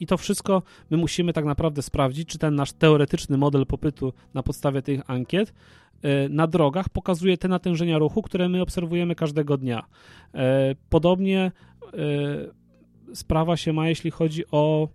I 0.00 0.06
to 0.06 0.16
wszystko 0.16 0.62
my 0.90 0.96
musimy 0.96 1.32
tak 1.32 1.44
naprawdę 1.44 1.82
sprawdzić, 1.82 2.28
czy 2.28 2.38
ten 2.38 2.54
nasz 2.54 2.72
teoretyczny 2.72 3.38
model 3.38 3.66
popytu 3.66 4.12
na 4.34 4.42
podstawie 4.42 4.82
tych 4.82 5.10
ankiet 5.10 5.54
e, 6.02 6.28
na 6.28 6.46
drogach 6.46 6.88
pokazuje 6.88 7.38
te 7.38 7.48
natężenia 7.48 7.98
ruchu, 7.98 8.22
które 8.22 8.48
my 8.48 8.62
obserwujemy 8.62 9.14
każdego 9.14 9.56
dnia. 9.56 9.86
E, 10.34 10.74
podobnie 10.90 11.52
e, 11.84 13.14
sprawa 13.14 13.56
się 13.56 13.72
ma, 13.72 13.88
jeśli 13.88 14.10
chodzi 14.10 14.44
o 14.50 14.88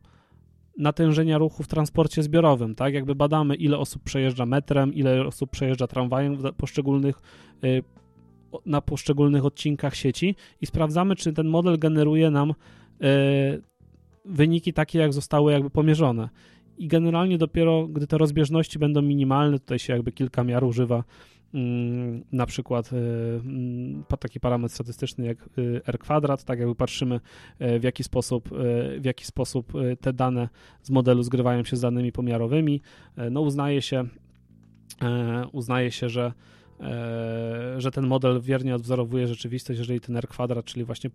natężenia 0.77 1.37
ruchu 1.37 1.63
w 1.63 1.67
transporcie 1.67 2.23
zbiorowym, 2.23 2.75
tak? 2.75 2.93
Jakby 2.93 3.15
badamy, 3.15 3.55
ile 3.55 3.77
osób 3.77 4.03
przejeżdża 4.03 4.45
metrem, 4.45 4.93
ile 4.93 5.27
osób 5.27 5.49
przejeżdża 5.49 5.87
tramwajem 5.87 6.35
w 6.35 6.53
poszczególnych 6.53 7.21
na 8.65 8.81
poszczególnych 8.81 9.45
odcinkach 9.45 9.95
sieci 9.95 10.35
i 10.61 10.65
sprawdzamy, 10.65 11.15
czy 11.15 11.33
ten 11.33 11.47
model 11.47 11.79
generuje 11.79 12.31
nam 12.31 12.53
wyniki 14.25 14.73
takie, 14.73 14.99
jak 14.99 15.13
zostały 15.13 15.51
jakby 15.51 15.69
pomierzone. 15.69 16.29
I 16.77 16.87
generalnie 16.87 17.37
dopiero, 17.37 17.87
gdy 17.87 18.07
te 18.07 18.17
rozbieżności 18.17 18.79
będą 18.79 19.01
minimalne, 19.01 19.59
tutaj 19.59 19.79
się 19.79 19.93
jakby 19.93 20.11
kilka 20.11 20.43
miar 20.43 20.63
używa 20.63 21.03
mm, 21.53 22.23
na 22.31 22.45
przykład 22.45 22.89
mm, 22.93 24.03
taki 24.19 24.39
parametr 24.39 24.75
statystyczny 24.75 25.25
jak 25.25 25.49
R 25.87 25.99
kwadrat, 25.99 26.43
tak 26.43 26.59
jakby 26.59 26.75
patrzymy 26.75 27.19
w 27.59 27.83
jaki 27.83 28.03
sposób, 28.03 28.49
w 28.99 29.05
jaki 29.05 29.25
sposób 29.25 29.73
te 30.01 30.13
dane 30.13 30.49
z 30.81 30.89
modelu 30.89 31.23
zgrywają 31.23 31.63
się 31.63 31.75
z 31.75 31.81
danymi 31.81 32.11
pomiarowymi. 32.11 32.81
No 33.31 33.41
uznaje 33.41 33.81
się, 33.81 34.03
uznaje 35.51 35.91
się, 35.91 36.09
że 36.09 36.33
że 37.77 37.91
ten 37.91 38.07
model 38.07 38.41
wiernie 38.41 38.75
odwzorowuje 38.75 39.27
rzeczywistość, 39.27 39.79
jeżeli 39.79 39.99
ten 39.99 40.17
R 40.17 40.27
kwadrat, 40.27 40.65
czyli 40.65 40.85
właśnie 40.85 41.09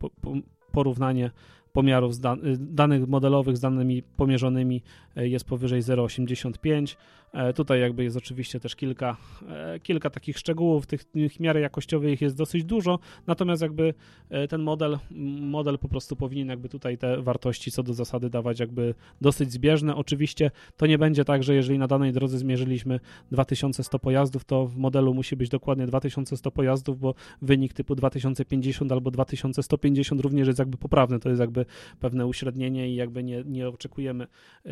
porównanie 0.73 1.31
pomiarów 1.77 2.19
dan 2.19 2.41
danych 2.59 3.09
modelowych 3.09 3.57
z 3.57 3.61
danymi 3.61 4.03
pomierzonymi 4.03 4.83
e, 5.17 5.29
jest 5.29 5.45
powyżej 5.45 5.83
0,85. 5.83 6.97
E, 7.33 7.53
tutaj 7.53 7.81
jakby 7.81 8.05
jest 8.05 8.17
oczywiście 8.17 8.61
też 8.61 8.77
kilka, 8.77 9.17
e, 9.49 9.81
kilka 9.81 10.11
takich 10.11 10.39
szczegółów, 10.39 10.87
tych, 10.87 11.05
tych 11.05 11.41
miar 11.41 11.59
jakościowych 11.59 12.21
jest 12.21 12.37
dosyć 12.37 12.65
dużo, 12.65 12.99
natomiast 13.27 13.63
jakby 13.63 13.95
ten 14.49 14.63
model, 14.63 14.99
model 15.41 15.79
po 15.79 15.89
prostu 15.89 16.17
powinien 16.17 16.49
jakby 16.49 16.69
tutaj 16.69 16.99
te 16.99 17.23
wartości 17.23 17.71
co 17.71 17.83
do 17.83 17.95
zasady 17.95 18.31
dawać 18.31 18.61
jakby 18.61 18.95
dosyć 19.21 19.53
zbieżne. 19.53 19.97
Oczywiście 19.97 20.51
to 20.77 20.87
nie 20.87 20.99
będzie 20.99 21.25
tak, 21.25 21.43
że 21.43 21.55
jeżeli 21.55 21.79
na 21.79 21.87
danej 21.87 22.13
drodze 22.13 22.39
zmierzyliśmy 22.39 23.01
2100 23.31 23.99
pojazdów, 23.99 24.45
to 24.45 24.67
w 24.67 24.77
modelu 24.77 25.15
musi 25.15 25.37
być 25.37 25.49
dokładnie 25.49 25.87
2100 25.87 26.51
pojazdów, 26.51 27.01
bo 27.01 27.15
wynik 27.43 27.73
typu 27.73 27.95
2050 27.95 28.93
albo 28.93 29.11
2150 29.11 30.21
również 30.21 30.47
jest 30.47 30.59
jakby 30.59 30.79
poprawny, 30.79 31.21
to 31.21 31.29
jest 31.29 31.41
jakby 31.41 31.66
pewne 32.01 32.27
uśrednienie 32.27 32.91
i 32.91 32.95
jakby 32.95 33.23
nie, 33.23 33.45
nie 33.45 33.69
oczekujemy 33.69 34.27
y, 34.67 34.71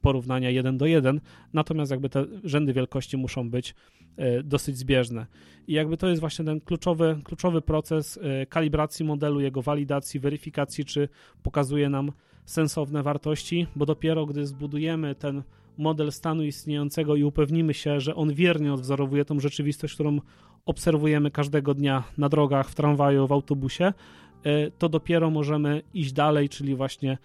porównania 0.00 0.50
1 0.50 0.78
do 0.78 0.86
1, 0.86 1.20
natomiast 1.52 1.90
jakby 1.90 2.08
te 2.08 2.24
rzędy 2.44 2.72
wielkości 2.72 3.16
muszą 3.16 3.50
być 3.50 3.74
y, 4.18 4.42
dosyć 4.42 4.78
zbieżne. 4.78 5.26
I 5.66 5.72
jakby 5.72 5.96
to 5.96 6.08
jest 6.08 6.20
właśnie 6.20 6.44
ten 6.44 6.60
kluczowy, 6.60 7.20
kluczowy 7.24 7.62
proces 7.62 8.16
y, 8.16 8.46
kalibracji 8.48 9.04
modelu, 9.04 9.40
jego 9.40 9.62
walidacji, 9.62 10.20
weryfikacji, 10.20 10.84
czy 10.84 11.08
pokazuje 11.42 11.88
nam 11.88 12.12
sensowne 12.44 13.02
wartości, 13.02 13.66
bo 13.76 13.86
dopiero 13.86 14.26
gdy 14.26 14.46
zbudujemy 14.46 15.14
ten 15.14 15.42
model 15.78 16.12
stanu 16.12 16.42
istniejącego 16.42 17.16
i 17.16 17.24
upewnimy 17.24 17.74
się, 17.74 18.00
że 18.00 18.14
on 18.14 18.34
wiernie 18.34 18.72
odwzorowuje 18.72 19.24
tą 19.24 19.40
rzeczywistość, 19.40 19.94
którą 19.94 20.20
obserwujemy 20.66 21.30
każdego 21.30 21.74
dnia 21.74 22.04
na 22.18 22.28
drogach, 22.28 22.70
w 22.70 22.74
tramwaju, 22.74 23.26
w 23.26 23.32
autobusie, 23.32 23.92
to 24.78 24.88
dopiero 24.88 25.30
możemy 25.30 25.82
iść 25.94 26.12
dalej, 26.12 26.48
czyli 26.48 26.74
właśnie 26.74 27.18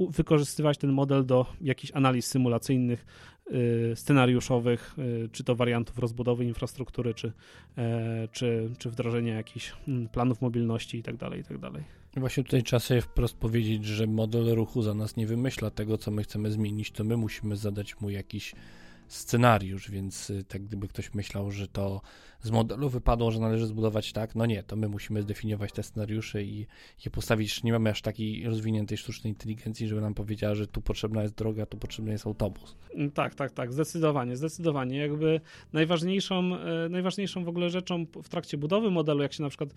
wykorzystywać 0.00 0.78
ten 0.78 0.92
model 0.92 1.26
do 1.26 1.46
jakichś 1.60 1.92
analiz 1.94 2.26
symulacyjnych, 2.26 3.06
e, 3.46 3.96
scenariuszowych, 3.96 4.96
e, 4.98 5.28
czy 5.28 5.44
to 5.44 5.56
wariantów 5.56 5.98
rozbudowy 5.98 6.44
infrastruktury, 6.44 7.14
czy, 7.14 7.32
czy, 8.32 8.70
czy 8.78 8.90
wdrożenia 8.90 9.34
jakichś 9.34 9.72
mm, 9.88 10.08
planów 10.08 10.40
mobilności 10.40 10.96
itd. 10.96 11.18
Tak 11.18 11.36
itd. 11.36 11.70
Tak 12.14 12.20
właśnie 12.20 12.44
tutaj 12.44 12.62
trzeba 12.62 12.80
sobie 12.80 13.00
wprost 13.00 13.36
powiedzieć, 13.36 13.84
że 13.84 14.06
model 14.06 14.54
ruchu 14.54 14.82
za 14.82 14.94
nas 14.94 15.16
nie 15.16 15.26
wymyśla 15.26 15.70
tego, 15.70 15.98
co 15.98 16.10
my 16.10 16.22
chcemy 16.22 16.50
zmienić, 16.50 16.90
to 16.90 17.04
my 17.04 17.16
musimy 17.16 17.56
zadać 17.56 18.00
mu 18.00 18.10
jakiś 18.10 18.54
scenariusz, 19.14 19.90
więc 19.90 20.30
y, 20.30 20.44
tak 20.44 20.62
gdyby 20.62 20.88
ktoś 20.88 21.14
myślał, 21.14 21.50
że 21.50 21.68
to 21.68 22.00
z 22.40 22.50
modelu 22.50 22.88
wypadło, 22.88 23.30
że 23.30 23.40
należy 23.40 23.66
zbudować 23.66 24.12
tak, 24.12 24.34
no 24.34 24.46
nie, 24.46 24.62
to 24.62 24.76
my 24.76 24.88
musimy 24.88 25.22
zdefiniować 25.22 25.72
te 25.72 25.82
scenariusze 25.82 26.42
i 26.42 26.66
je 27.04 27.10
postawić. 27.10 27.62
Nie 27.62 27.72
mamy 27.72 27.90
aż 27.90 28.02
takiej 28.02 28.44
rozwiniętej 28.44 28.98
sztucznej 28.98 29.32
inteligencji, 29.32 29.88
żeby 29.88 30.00
nam 30.00 30.14
powiedziała, 30.14 30.54
że 30.54 30.66
tu 30.66 30.80
potrzebna 30.82 31.22
jest 31.22 31.34
droga, 31.34 31.66
tu 31.66 31.78
potrzebny 31.78 32.12
jest 32.12 32.26
autobus. 32.26 32.76
Mm, 32.94 33.10
tak, 33.10 33.34
tak, 33.34 33.52
tak, 33.52 33.72
zdecydowanie, 33.72 34.36
zdecydowanie. 34.36 34.98
Jakby 34.98 35.40
najważniejszą, 35.72 36.56
e, 36.56 36.88
najważniejszą 36.88 37.44
w 37.44 37.48
ogóle 37.48 37.70
rzeczą 37.70 38.06
w 38.22 38.28
trakcie 38.28 38.58
budowy 38.58 38.90
modelu, 38.90 39.22
jak 39.22 39.32
się 39.32 39.42
na 39.42 39.48
przykład 39.48 39.74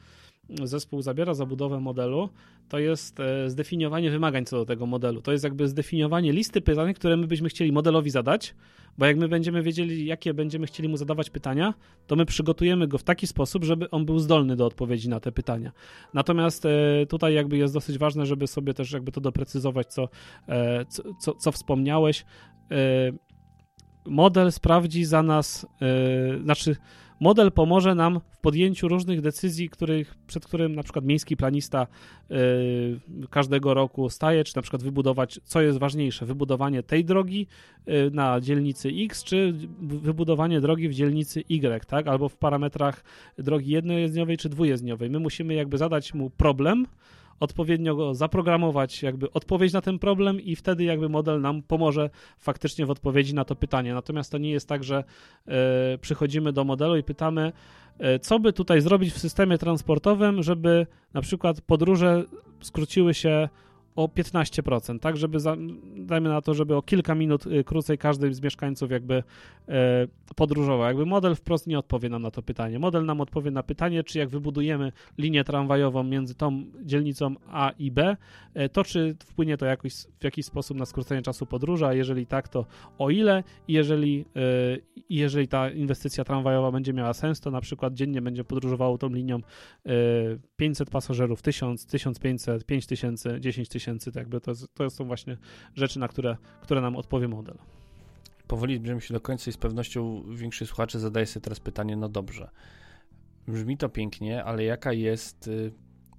zespół 0.63 1.01
zabiera 1.01 1.33
za 1.33 1.45
budowę 1.45 1.79
modelu, 1.79 2.29
to 2.69 2.79
jest 2.79 3.19
e, 3.19 3.49
zdefiniowanie 3.49 4.11
wymagań 4.11 4.45
co 4.45 4.57
do 4.57 4.65
tego 4.65 4.85
modelu. 4.85 5.21
To 5.21 5.31
jest 5.31 5.43
jakby 5.43 5.67
zdefiniowanie 5.67 6.33
listy 6.33 6.61
pytań, 6.61 6.93
które 6.93 7.17
my 7.17 7.27
byśmy 7.27 7.49
chcieli 7.49 7.71
modelowi 7.71 8.09
zadać, 8.09 8.55
bo 8.97 9.05
jak 9.05 9.17
my 9.17 9.27
będziemy 9.27 9.63
wiedzieli, 9.63 10.05
jakie 10.05 10.33
będziemy 10.33 10.67
chcieli 10.67 10.89
mu 10.89 10.97
zadawać 10.97 11.29
pytania, 11.29 11.73
to 12.07 12.15
my 12.15 12.25
przygotujemy 12.25 12.87
go 12.87 12.97
w 12.97 13.03
taki 13.03 13.27
sposób, 13.27 13.63
żeby 13.63 13.89
on 13.89 14.05
był 14.05 14.19
zdolny 14.19 14.55
do 14.55 14.65
odpowiedzi 14.65 15.09
na 15.09 15.19
te 15.19 15.31
pytania. 15.31 15.71
Natomiast 16.13 16.65
e, 16.65 16.69
tutaj 17.09 17.33
jakby 17.33 17.57
jest 17.57 17.73
dosyć 17.73 17.97
ważne, 17.97 18.25
żeby 18.25 18.47
sobie 18.47 18.73
też 18.73 18.91
jakby 18.91 19.11
to 19.11 19.21
doprecyzować, 19.21 19.87
co, 19.87 20.09
e, 20.47 20.85
co, 21.19 21.33
co, 21.35 21.51
wspomniałeś. 21.51 22.25
Model 24.05 24.51
sprawdzi 24.51 25.05
za 25.05 25.23
nas, 25.23 25.67
znaczy 26.43 26.75
Model 27.19 27.51
pomoże 27.51 27.95
nam 27.95 28.19
w 28.31 28.37
podjęciu 28.37 28.87
różnych 28.87 29.21
decyzji, 29.21 29.69
których, 29.69 30.15
przed 30.27 30.45
którym 30.45 30.75
na 30.75 30.83
przykład 30.83 31.05
miejski 31.05 31.37
planista 31.37 31.87
yy, 32.29 32.37
każdego 33.29 33.73
roku 33.73 34.09
staje, 34.09 34.43
czy 34.43 34.55
na 34.55 34.61
przykład 34.61 34.83
wybudować, 34.83 35.39
co 35.43 35.61
jest 35.61 35.77
ważniejsze, 35.77 36.25
wybudowanie 36.25 36.83
tej 36.83 37.05
drogi 37.05 37.47
yy, 37.85 38.11
na 38.13 38.41
dzielnicy 38.41 38.89
X, 39.05 39.23
czy 39.23 39.53
wybudowanie 39.81 40.61
drogi 40.61 40.89
w 40.89 40.93
dzielnicy 40.93 41.43
Y, 41.49 41.85
tak? 41.85 42.07
Albo 42.07 42.29
w 42.29 42.35
parametrach 42.35 43.03
drogi 43.37 43.71
jednojezdniowej 43.71 44.37
czy 44.37 44.49
dwujezdniowej. 44.49 45.09
My 45.09 45.19
musimy 45.19 45.53
jakby 45.53 45.77
zadać 45.77 46.13
mu 46.13 46.29
problem, 46.29 46.85
odpowiednio 47.39 47.95
go 47.95 48.13
zaprogramować, 48.13 49.03
jakby 49.03 49.31
odpowiedź 49.31 49.73
na 49.73 49.81
ten 49.81 49.99
problem 49.99 50.41
i 50.41 50.55
wtedy 50.55 50.83
jakby 50.83 51.09
model 51.09 51.41
nam 51.41 51.61
pomoże 51.61 52.09
faktycznie 52.37 52.85
w 52.85 52.91
odpowiedzi 52.91 53.35
na 53.35 53.45
to 53.45 53.55
pytanie. 53.55 53.93
Natomiast 53.93 54.31
to 54.31 54.37
nie 54.37 54.51
jest 54.51 54.69
tak, 54.69 54.83
że 54.83 55.03
y, 55.93 55.97
przychodzimy 55.97 56.53
do 56.53 56.63
modelu 56.63 56.97
i 56.97 57.03
pytamy, 57.03 57.51
y, 58.15 58.19
co 58.19 58.39
by 58.39 58.53
tutaj 58.53 58.81
zrobić 58.81 59.13
w 59.13 59.19
systemie 59.19 59.57
transportowym, 59.57 60.43
żeby 60.43 60.87
na 61.13 61.21
przykład 61.21 61.61
podróże 61.61 62.23
skróciły 62.61 63.13
się 63.13 63.49
o 63.97 64.07
15%, 64.07 64.99
tak, 64.99 65.17
żeby, 65.17 65.39
za, 65.39 65.55
dajmy 65.95 66.29
na 66.29 66.41
to, 66.41 66.53
żeby 66.53 66.75
o 66.75 66.81
kilka 66.81 67.15
minut 67.15 67.47
y, 67.47 67.63
krócej 67.63 67.97
każdy 67.97 68.33
z 68.33 68.41
mieszkańców 68.41 68.91
jakby 68.91 69.23
e, 69.69 70.07
podróżował. 70.35 70.87
Jakby 70.87 71.05
model 71.05 71.35
wprost 71.35 71.67
nie 71.67 71.79
odpowie 71.79 72.09
nam 72.09 72.21
na 72.21 72.31
to 72.31 72.41
pytanie. 72.41 72.79
Model 72.79 73.05
nam 73.05 73.21
odpowie 73.21 73.51
na 73.51 73.63
pytanie, 73.63 74.03
czy 74.03 74.19
jak 74.19 74.29
wybudujemy 74.29 74.91
linię 75.17 75.43
tramwajową 75.43 76.03
między 76.03 76.35
tą 76.35 76.63
dzielnicą 76.83 77.35
A 77.47 77.71
i 77.79 77.91
B, 77.91 78.17
e, 78.53 78.69
to 78.69 78.83
czy 78.83 79.15
wpłynie 79.25 79.57
to 79.57 79.65
jakoś, 79.65 79.93
w 79.93 80.23
jakiś 80.23 80.45
sposób 80.45 80.77
na 80.77 80.85
skrócenie 80.85 81.21
czasu 81.21 81.45
podróży, 81.45 81.85
a 81.85 81.93
jeżeli 81.93 82.25
tak, 82.25 82.47
to 82.47 82.65
o 82.97 83.09
ile 83.09 83.43
jeżeli, 83.67 84.25
e, 84.35 84.77
jeżeli 85.09 85.47
ta 85.47 85.69
inwestycja 85.69 86.23
tramwajowa 86.23 86.71
będzie 86.71 86.93
miała 86.93 87.13
sens, 87.13 87.39
to 87.39 87.51
na 87.51 87.61
przykład 87.61 87.93
dziennie 87.93 88.21
będzie 88.21 88.43
podróżowało 88.43 88.97
tą 88.97 89.09
linią 89.09 89.39
500 90.55 90.89
pasażerów, 90.89 91.41
1000, 91.41 91.85
1500, 91.85 92.65
5000, 92.65 93.41
10 93.41 93.69
tysięcy 93.69 93.86
tysięcy, 93.87 94.11
to 94.11 94.19
jakby 94.19 94.41
to, 94.41 94.53
to 94.73 94.89
są 94.89 95.05
właśnie 95.05 95.37
rzeczy, 95.75 95.99
na 95.99 96.07
które, 96.07 96.37
które 96.61 96.81
nam 96.81 96.95
odpowie 96.95 97.27
model. 97.27 97.57
Powoli 98.47 98.77
zbliżamy 98.77 99.01
się 99.01 99.13
do 99.13 99.21
końca 99.21 99.49
i 99.49 99.53
z 99.53 99.57
pewnością 99.57 100.23
większość 100.35 100.69
słuchaczy 100.69 100.99
zadaje 100.99 101.25
sobie 101.25 101.43
teraz 101.43 101.59
pytanie, 101.59 101.95
no 101.95 102.09
dobrze, 102.09 102.49
brzmi 103.47 103.77
to 103.77 103.89
pięknie, 103.89 104.43
ale 104.43 104.63
jaka 104.63 104.93
jest 104.93 105.47
y, 105.47 105.71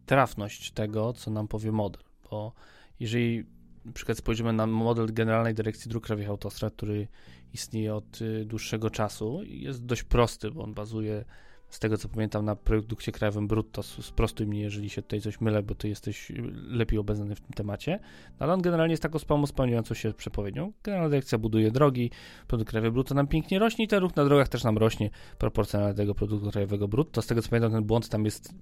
trafność 0.07 0.71
tego, 0.71 1.13
co 1.13 1.31
nam 1.31 1.49
powie 1.49 1.73
model? 1.73 2.03
Bo 2.31 2.53
jeżeli 3.01 3.45
na 3.85 3.93
przykład 3.93 4.19
spojrzymy 4.19 4.53
na 4.53 4.67
model 4.67 5.13
Generalnej 5.13 5.55
Dyrekcji 5.55 5.91
Dróg 5.91 6.05
Krajowych 6.05 6.29
Autostrad, 6.29 6.75
który 6.75 7.09
istnieje 7.53 7.95
od 7.95 8.23
y, 8.23 8.45
dłuższego 8.45 8.91
czasu, 8.91 9.41
jest 9.45 9.85
dość 9.85 10.03
prosty, 10.03 10.51
bo 10.51 10.63
on 10.63 10.75
bazuje 10.75 11.25
z 11.71 11.79
tego 11.79 11.97
co 11.97 12.09
pamiętam, 12.09 12.45
na 12.45 12.57
produkcie 12.57 13.13
krajowym 13.13 13.49
brutto. 13.49 13.83
Sprostuj 13.83 14.47
mnie, 14.47 14.61
jeżeli 14.61 14.91
się 14.91 15.03
tutaj 15.03 15.21
coś 15.21 15.41
mylę, 15.41 15.63
bo 15.63 15.75
ty 15.75 15.89
jesteś 15.89 16.33
lepiej 16.69 16.99
obeznany 16.99 17.35
w 17.35 17.41
tym 17.41 17.53
temacie. 17.53 17.99
No, 18.31 18.37
ale 18.39 18.53
on 18.53 18.63
generalnie 18.63 18.93
jest 18.93 19.03
taką 19.03 19.19
spałą 19.19 19.47
spełniającą 19.47 19.95
się 19.95 20.13
przepowiednią. 20.13 20.73
Generalna 20.83 21.11
dyrekcja 21.11 21.39
buduje 21.39 21.71
drogi, 21.71 22.11
produkt 22.47 22.71
krajowy 22.71 22.93
brutto 22.93 23.15
nam 23.15 23.27
pięknie 23.27 23.59
rośnie 23.59 23.85
i 23.85 23.89
ten 23.89 24.01
ruch 24.01 24.17
na 24.17 24.25
drogach 24.25 24.49
też 24.49 24.65
nam 24.65 24.79
rośnie 24.79 25.11
proporcjonalnie 25.39 25.95
do 25.95 26.03
tego 26.03 26.15
produktu 26.15 26.51
krajowego 26.51 26.89
brutto. 26.89 27.23
Z 27.23 27.27
tego 27.27 27.43
co 27.43 27.49
pamiętam, 27.49 27.73
ten 27.73 27.85
błąd 27.85 28.09
tam 28.09 28.25
jest 28.25 28.55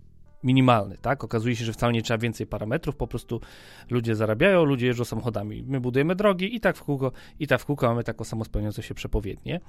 minimalny, 0.42 0.98
tak? 0.98 1.24
Okazuje 1.24 1.56
się, 1.56 1.64
że 1.64 1.72
wcale 1.72 1.92
nie 1.92 2.02
trzeba 2.02 2.18
więcej 2.18 2.46
parametrów, 2.46 2.96
po 2.96 3.06
prostu 3.06 3.40
ludzie 3.90 4.14
zarabiają, 4.14 4.64
ludzie 4.64 4.86
jeżdżą 4.86 5.04
samochodami. 5.04 5.62
My 5.66 5.80
budujemy 5.80 6.14
drogi 6.14 6.56
i 6.56 6.60
tak 6.60 6.76
w 6.76 6.82
kółko, 6.82 7.12
i 7.38 7.46
tak 7.46 7.60
w 7.60 7.64
kółko 7.64 7.88
mamy 7.88 8.04
taką 8.04 8.24
samospełniającą 8.24 8.82
się 8.82 8.94
przepowiednię. 8.94 9.60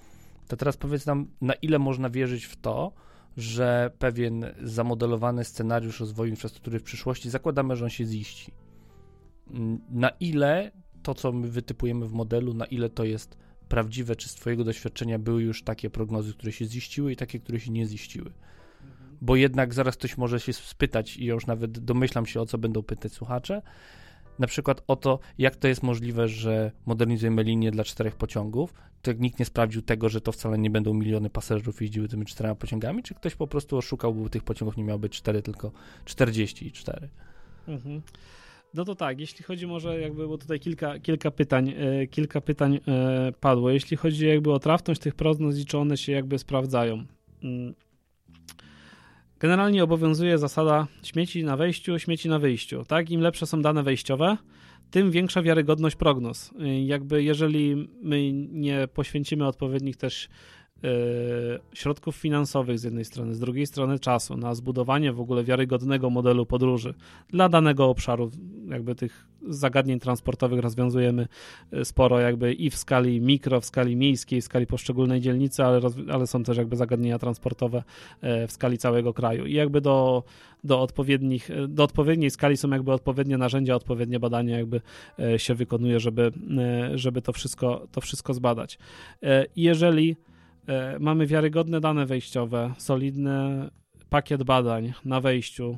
To 0.48 0.58
teraz 0.58 0.78
powiedz 0.78 1.06
nam, 1.06 1.28
na 1.42 1.54
ile 1.54 1.80
można 1.80 2.10
wierzyć 2.10 2.46
w 2.46 2.56
to, 2.56 2.92
że 3.38 3.92
pewien 4.00 4.46
zamodelowany 4.64 5.44
scenariusz 5.44 6.00
rozwoju 6.00 6.30
infrastruktury 6.30 6.80
w 6.80 6.84
przyszłości 6.84 7.30
zakładamy, 7.30 7.76
że 7.76 7.84
on 7.84 7.90
się 7.90 8.06
ziści. 8.06 8.52
Na 9.90 10.10
ile 10.10 10.72
to, 11.04 11.14
co 11.14 11.32
my 11.32 11.48
wytypujemy 11.48 12.08
w 12.08 12.14
modelu, 12.14 12.54
na 12.54 12.66
ile 12.66 12.90
to 12.90 13.04
jest 13.04 13.38
prawdziwe, 13.70 14.16
czy 14.16 14.30
z 14.30 14.36
Twojego 14.36 14.64
doświadczenia 14.64 15.20
były 15.20 15.44
już 15.44 15.64
takie 15.64 15.90
prognozy, 15.90 16.34
które 16.34 16.52
się 16.52 16.66
ziściły 16.66 17.12
i 17.12 17.16
takie, 17.16 17.40
które 17.40 17.60
się 17.60 17.72
nie 17.72 17.86
ziściły? 17.86 18.34
Bo 19.22 19.36
jednak 19.36 19.74
zaraz 19.74 19.98
ktoś 19.98 20.18
może 20.18 20.40
się 20.40 20.54
spytać, 20.54 21.18
i 21.18 21.26
ja 21.26 21.34
już 21.34 21.48
nawet 21.48 21.80
domyślam 21.80 22.26
się, 22.26 22.42
o 22.42 22.46
co 22.46 22.58
będą 22.58 22.84
pytać 22.84 23.14
słuchacze. 23.14 23.62
Na 24.40 24.48
przykład 24.48 24.84
o 24.88 24.96
to, 24.96 25.20
jak 25.38 25.56
to 25.56 25.68
jest 25.68 25.84
możliwe, 25.84 26.28
że 26.28 26.72
modernizujemy 26.86 27.44
linię 27.44 27.72
dla 27.72 27.84
czterech 27.84 28.16
pociągów, 28.16 28.74
to 29.02 29.14
nikt 29.14 29.40
nie 29.40 29.46
sprawdził 29.46 29.82
tego, 29.82 30.10
że 30.10 30.22
to 30.22 30.32
wcale 30.32 30.58
nie 30.58 30.70
będą 30.70 30.94
miliony 30.94 31.30
pasażerów 31.30 31.82
jeździły 31.82 32.08
tymi 32.08 32.26
czterema 32.26 32.56
pociągami, 32.56 33.04
czy 33.04 33.14
ktoś 33.14 33.36
po 33.36 33.48
prostu 33.48 33.78
oszukał, 33.78 34.14
bo 34.14 34.30
tych 34.30 34.44
pociągów 34.44 34.78
nie 34.78 34.84
miało 34.84 35.00
być 35.00 35.18
cztery, 35.18 35.42
tylko 35.42 35.72
44. 36.06 37.10
Mhm. 37.68 38.02
No 38.74 38.86
to 38.86 38.96
tak, 38.96 39.20
jeśli 39.20 39.44
chodzi 39.46 39.68
może 39.68 40.00
jakby, 40.00 40.28
bo 40.28 40.38
tutaj 40.38 40.60
kilka, 40.60 41.00
kilka 41.00 41.32
pytań, 41.32 41.74
e, 41.78 42.08
kilka 42.08 42.42
pytań 42.42 42.80
e, 42.88 43.32
padło. 43.40 43.70
Jeśli 43.70 43.98
chodzi 43.98 44.28
jakby 44.28 44.52
o 44.52 44.60
trafność 44.60 45.02
tych 45.02 45.16
prognoz 45.16 45.58
i 45.58 45.66
czy 45.66 45.78
one 45.78 45.98
się 45.98 46.12
jakby 46.12 46.40
sprawdzają. 46.40 47.06
Mm. 47.44 47.74
Generalnie 49.40 49.84
obowiązuje 49.84 50.38
zasada 50.38 50.88
śmieci 51.04 51.44
na 51.44 51.58
wejściu, 51.58 52.00
śmieci 52.00 52.30
na 52.30 52.40
wyjściu. 52.40 52.86
Tak? 52.86 53.10
Im 53.10 53.22
lepsze 53.22 53.46
są 53.46 53.62
dane 53.62 53.84
wejściowe, 53.84 54.38
tym 54.92 55.12
większa 55.12 55.42
wiarygodność 55.42 55.96
prognoz. 55.96 56.52
Y, 56.52 56.82
jakby 56.82 57.24
jeżeli 57.24 57.90
my 58.02 58.34
nie 58.34 58.88
poświęcimy 58.88 59.48
odpowiednich 59.48 59.98
też 59.98 60.30
środków 61.74 62.16
finansowych 62.16 62.80
z 62.80 62.84
jednej 62.84 63.06
strony, 63.06 63.36
z 63.36 63.40
drugiej 63.40 63.68
strony 63.68 64.00
czasu 64.00 64.38
na 64.38 64.56
zbudowanie 64.56 65.14
w 65.14 65.20
ogóle 65.20 65.44
wiarygodnego 65.44 66.10
modelu 66.10 66.46
podróży 66.46 66.94
dla 67.30 67.50
danego 67.50 67.90
obszaru, 67.90 68.32
jakby 68.68 68.96
tych 68.96 69.28
zagadnień 69.50 70.00
transportowych 70.00 70.60
rozwiązujemy 70.60 71.28
e, 71.72 71.86
sporo 71.86 72.20
jakby 72.20 72.54
i 72.54 72.70
w 72.70 72.76
skali 72.76 73.22
mikro, 73.22 73.62
w 73.62 73.66
skali 73.66 73.96
miejskiej, 73.96 74.42
w 74.42 74.44
skali 74.44 74.68
poszczególnej 74.68 75.22
dzielnicy, 75.22 75.64
ale, 75.64 75.80
ale 76.12 76.28
są 76.28 76.44
też 76.44 76.58
jakby 76.58 76.76
zagadnienia 76.76 77.20
transportowe 77.20 77.84
e, 78.22 78.48
w 78.48 78.52
skali 78.52 78.78
całego 78.78 79.14
kraju 79.14 79.46
i 79.46 79.54
jakby 79.54 79.82
do, 79.82 80.24
do 80.64 80.82
odpowiednich, 80.82 81.52
e, 81.52 81.68
do 81.68 81.84
odpowiedniej 81.84 82.30
skali 82.30 82.58
są 82.58 82.70
jakby 82.70 82.92
odpowiednie 82.92 83.38
narzędzia, 83.38 83.76
odpowiednie 83.76 84.20
badania 84.20 84.58
jakby 84.58 84.82
się 85.38 85.56
wykonuje, 85.56 86.00
żeby, 86.00 86.32
żeby 86.96 87.22
to 87.22 87.34
wszystko, 87.34 87.88
to 87.92 88.02
wszystko 88.02 88.34
zbadać. 88.34 88.80
Jeżeli 89.56 90.16
mamy 91.00 91.28
wiarygodne 91.28 91.82
dane 91.82 92.06
wejściowe, 92.06 92.74
solidny 92.78 93.70
pakiet 94.10 94.44
badań 94.44 94.94
na 95.06 95.22
wejściu, 95.22 95.78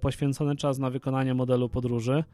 poświęcony 0.00 0.56
czas 0.56 0.78
na 0.78 0.90
wykonanie 0.90 1.34
modelu 1.34 1.68
podróży, 1.68 2.24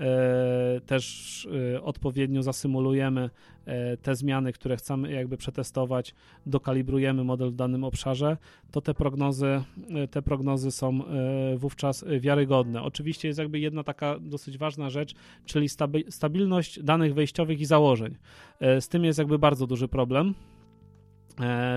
E, 0.00 0.80
też 0.86 1.48
e, 1.74 1.82
odpowiednio 1.82 2.42
zasymulujemy 2.42 3.30
e, 3.66 3.96
te 3.96 4.14
zmiany, 4.14 4.52
które 4.52 4.76
chcemy 4.76 5.12
jakby 5.12 5.36
przetestować, 5.36 6.14
dokalibrujemy 6.46 7.24
model 7.24 7.50
w 7.50 7.54
danym 7.54 7.84
obszarze, 7.84 8.36
to 8.70 8.80
te 8.80 8.94
prognozy, 8.94 9.62
te 10.10 10.22
prognozy 10.22 10.70
są 10.70 11.00
wówczas 11.56 12.04
wiarygodne. 12.20 12.82
Oczywiście 12.82 13.28
jest 13.28 13.38
jakby 13.38 13.58
jedna 13.58 13.84
taka 13.84 14.18
dosyć 14.20 14.58
ważna 14.58 14.90
rzecz, 14.90 15.14
czyli 15.44 15.68
stabilność 16.08 16.82
danych 16.82 17.14
wejściowych 17.14 17.60
i 17.60 17.64
założeń. 17.64 18.16
Z 18.60 18.88
tym 18.88 19.04
jest 19.04 19.18
jakby 19.18 19.38
bardzo 19.38 19.66
duży 19.66 19.88
problem 19.88 20.34
E, 20.34 20.55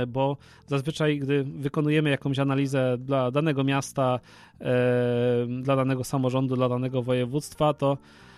bo 0.07 0.37
zazwyczaj, 0.67 1.19
gdy 1.19 1.43
wykonujemy 1.43 2.09
jakąś 2.09 2.39
analizę 2.39 2.97
dla 2.97 3.31
danego 3.31 3.63
miasta, 3.63 4.19
e, 4.61 5.47
dla 5.61 5.75
danego 5.75 6.03
samorządu, 6.03 6.55
dla 6.55 6.69
danego 6.69 7.01
województwa, 7.01 7.73
to 7.73 7.97
E, 7.97 8.28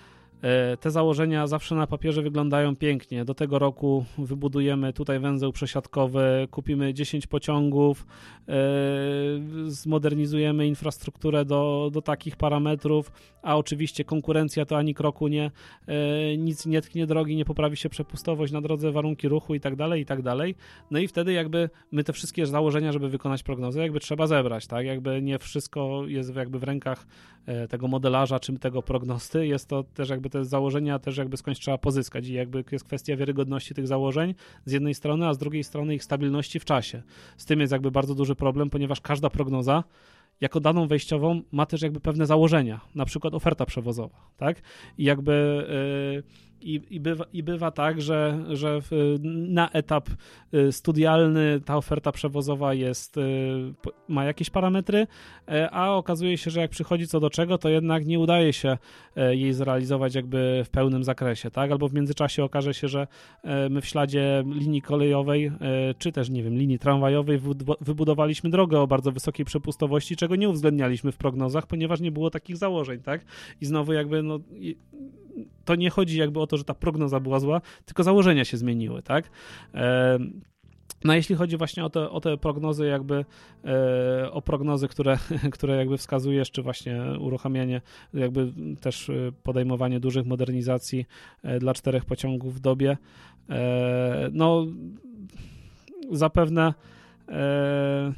te 0.80 0.92
założenia 0.92 1.48
zawsze 1.48 1.76
na 1.76 1.88
papierze 1.88 2.22
wyglądają 2.22 2.76
pięknie. 2.76 3.26
Do 3.26 3.34
tego 3.34 3.60
roku 3.60 4.06
wybudujemy 4.18 4.94
tutaj 4.94 5.20
węzeł 5.20 5.52
przesiadkowy, 5.52 6.48
kupimy 6.52 6.94
10 6.94 7.28
pociągów, 7.28 8.06
e, 8.48 8.54
zmodernizujemy 9.68 10.68
infrastrukturę 10.68 11.46
do, 11.46 11.90
do 11.94 12.02
takich 12.02 12.36
parametrów, 12.36 13.12
a 13.42 13.58
oczywiście 13.58 14.04
konkurencja 14.04 14.66
to 14.66 14.78
ani 14.78 14.94
kroku 14.94 15.28
nie, 15.28 15.52
e, 15.88 16.38
nic 16.38 16.66
nie 16.66 16.82
tknie 16.82 17.08
drogi, 17.08 17.36
nie 17.36 17.46
poprawi 17.46 17.78
się 17.78 17.90
przepustowość 17.90 18.54
na 18.54 18.62
drodze, 18.62 18.92
warunki 18.92 19.28
ruchu 19.28 19.56
i 19.56 19.60
tak 19.60 19.76
dalej, 19.76 20.02
i 20.02 20.06
tak 20.06 20.22
dalej. 20.22 20.56
No 20.92 21.00
i 21.00 21.08
wtedy 21.08 21.34
jakby 21.34 21.70
my 21.92 22.04
te 22.04 22.14
wszystkie 22.14 22.46
założenia, 22.46 22.92
żeby 22.92 23.10
wykonać 23.10 23.44
prognozę, 23.44 23.82
jakby 23.82 24.00
trzeba 24.00 24.28
zebrać, 24.28 24.68
tak? 24.68 24.86
Jakby 24.86 25.22
nie 25.22 25.40
wszystko 25.40 26.04
jest 26.08 26.36
jakby 26.36 26.60
w 26.60 26.64
rękach 26.64 27.08
tego 27.70 27.88
modelarza, 27.88 28.40
czym 28.40 28.58
tego 28.58 28.82
prognosty, 28.82 29.48
jest 29.48 29.68
to 29.68 29.84
też 29.84 30.10
jakby 30.10 30.30
te 30.32 30.46
założenia 30.46 31.00
też 31.00 31.18
jakby 31.18 31.38
skądś 31.38 31.60
trzeba 31.60 31.78
pozyskać 31.78 32.28
i 32.28 32.34
jakby 32.34 32.64
jest 32.72 32.86
kwestia 32.86 33.16
wiarygodności 33.16 33.74
tych 33.74 33.88
założeń 33.88 34.36
z 34.66 34.72
jednej 34.72 34.94
strony, 34.94 35.28
a 35.28 35.34
z 35.34 35.38
drugiej 35.38 35.64
strony 35.64 35.96
ich 35.96 36.04
stabilności 36.04 36.60
w 36.60 36.66
czasie. 36.66 37.02
Z 37.38 37.46
tym 37.46 37.60
jest 37.60 37.72
jakby 37.72 37.92
bardzo 37.92 38.16
duży 38.16 38.36
problem, 38.36 38.70
ponieważ 38.70 39.02
każda 39.02 39.30
prognoza 39.30 39.84
jako 40.42 40.60
daną 40.60 40.88
wejściową 40.88 41.42
ma 41.52 41.66
też 41.66 41.82
jakby 41.82 42.00
pewne 42.00 42.26
założenia, 42.26 42.82
na 42.96 43.06
przykład 43.06 43.34
oferta 43.34 43.66
przewozowa, 43.66 44.18
tak? 44.38 44.62
I 44.98 45.04
jakby 45.04 45.66
yy, 46.16 46.51
i, 46.62 46.82
i, 46.90 47.00
bywa, 47.00 47.26
I 47.34 47.44
bywa 47.44 47.72
tak, 47.72 48.02
że, 48.02 48.40
że 48.50 48.82
na 49.50 49.70
etap 49.70 50.10
y, 50.54 50.72
studialny 50.72 51.62
ta 51.66 51.78
oferta 51.78 52.12
przewozowa 52.12 52.74
jest, 52.74 53.18
y, 53.18 53.22
ma 54.08 54.24
jakieś 54.26 54.50
parametry, 54.50 55.08
e, 55.48 55.72
a 55.72 55.92
okazuje 55.92 56.38
się, 56.38 56.52
że 56.52 56.60
jak 56.60 56.72
przychodzi 56.72 57.08
co 57.08 57.20
do 57.20 57.30
czego, 57.30 57.58
to 57.58 57.70
jednak 57.70 58.06
nie 58.06 58.20
udaje 58.20 58.54
się 58.54 58.78
jej 59.32 59.54
zrealizować 59.54 60.16
jakby 60.16 60.62
w 60.66 60.70
pełnym 60.70 61.04
zakresie, 61.04 61.52
tak? 61.52 61.72
Albo 61.72 61.88
w 61.88 61.94
międzyczasie 61.94 62.44
okaże 62.44 62.74
się, 62.74 62.88
że 62.88 63.08
my 63.70 63.82
w 63.82 63.86
śladzie 63.86 64.44
linii 64.46 64.82
kolejowej, 64.82 65.52
czy 65.98 66.12
też, 66.12 66.30
nie 66.30 66.44
wiem, 66.44 66.58
linii 66.58 66.80
tramwajowej 66.80 67.40
wybudowaliśmy 67.82 68.50
drogę 68.50 68.80
o 68.80 68.88
bardzo 68.88 69.12
wysokiej 69.12 69.46
przepustowości, 69.46 70.16
czego 70.16 70.36
nie 70.36 70.50
uwzględnialiśmy 70.50 71.12
w 71.12 71.18
prognozach, 71.18 71.68
ponieważ 71.68 72.00
nie 72.00 72.12
było 72.12 72.30
takich 72.30 72.58
założeń, 72.58 73.00
tak? 73.00 73.26
I 73.62 73.66
znowu 73.66 73.94
jakby, 73.94 74.24
no 74.24 74.40
to 75.66 75.76
nie 75.76 75.90
chodzi 75.90 76.18
jakby 76.18 76.40
o 76.40 76.48
to, 76.48 76.58
że 76.58 76.64
ta 76.64 76.74
prognoza 76.74 77.20
była 77.20 77.40
zła, 77.40 77.62
tylko 77.86 78.04
założenia 78.04 78.46
się 78.46 78.58
zmieniły, 78.58 79.02
tak? 79.02 79.30
No 81.04 81.14
jeśli 81.14 81.36
chodzi 81.36 81.58
właśnie 81.58 81.86
o 81.86 81.90
te, 81.90 82.10
o 82.10 82.22
te 82.22 82.38
prognozy, 82.38 82.86
jakby 82.86 83.26
e, 83.66 84.32
o 84.32 84.42
prognozy, 84.42 84.88
które, 84.88 85.18
które 85.54 85.76
jakby 85.76 85.98
wskazujesz, 85.98 86.52
czy 86.52 86.62
właśnie 86.62 87.02
uruchamianie, 87.20 87.82
jakby 88.14 88.54
też 88.82 89.10
e, 89.10 89.14
podejmowanie 89.44 90.00
dużych 90.00 90.26
modernizacji 90.26 91.06
e, 91.44 91.60
dla 91.60 91.74
czterech 91.74 92.06
pociągów 92.06 92.56
w 92.56 92.60
dobie, 92.60 92.98
e, 93.50 94.30
no 94.32 94.66
zapewne 96.12 96.74
e, 97.30 98.14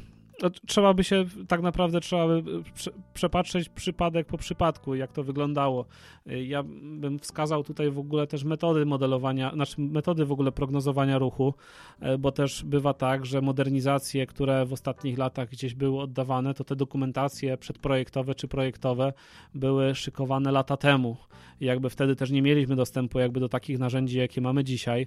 trzeba 0.66 0.94
by 0.94 1.04
się, 1.04 1.24
tak 1.48 1.62
naprawdę 1.62 2.00
trzeba 2.00 2.28
by 2.28 2.42
prze, 2.74 2.90
przepatrzeć 3.14 3.68
przypadek 3.68 4.26
po 4.26 4.38
przypadku, 4.38 4.94
jak 4.94 5.12
to 5.12 5.22
wyglądało. 5.22 5.86
Ja 6.26 6.62
bym 6.82 7.18
wskazał 7.18 7.64
tutaj 7.64 7.90
w 7.90 7.98
ogóle 7.98 8.26
też 8.26 8.44
metody 8.44 8.86
modelowania, 8.86 9.52
znaczy 9.54 9.80
metody 9.80 10.24
w 10.24 10.32
ogóle 10.32 10.52
prognozowania 10.52 11.18
ruchu, 11.18 11.54
e, 12.00 12.18
bo 12.18 12.32
też 12.32 12.64
bywa 12.64 12.94
tak, 12.94 13.26
że 13.26 13.40
modernizacje, 13.40 14.26
które 14.26 14.66
w 14.66 14.72
ostatnich 14.72 15.18
latach 15.18 15.48
gdzieś 15.48 15.74
były 15.74 16.00
oddawane, 16.00 16.54
to 16.54 16.64
te 16.64 16.76
dokumentacje 16.76 17.56
przedprojektowe 17.56 18.34
czy 18.34 18.48
projektowe 18.48 19.12
były 19.54 19.94
szykowane 19.94 20.52
lata 20.52 20.76
temu. 20.76 21.16
I 21.60 21.64
jakby 21.64 21.90
wtedy 21.90 22.16
też 22.16 22.30
nie 22.30 22.42
mieliśmy 22.42 22.76
dostępu 22.76 23.18
jakby 23.18 23.40
do 23.40 23.48
takich 23.48 23.78
narzędzi, 23.78 24.18
jakie 24.18 24.40
mamy 24.40 24.64
dzisiaj. 24.64 25.06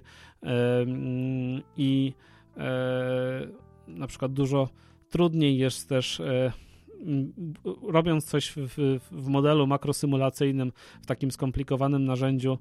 I 1.76 2.12
e, 2.56 3.68
na 3.88 4.06
przykład 4.06 4.32
dużo 4.32 4.68
trudniej 5.10 5.58
jest 5.58 5.88
też 5.88 6.20
e, 6.20 6.52
robiąc 7.82 8.24
coś 8.24 8.52
w, 8.56 8.98
w, 9.10 9.28
modelu 9.28 9.66
makrosymulacyjnym, 9.66 10.72
w 11.02 11.06
takim 11.06 11.30
skomplikowanym 11.30 12.04
narzędziu, 12.04 12.58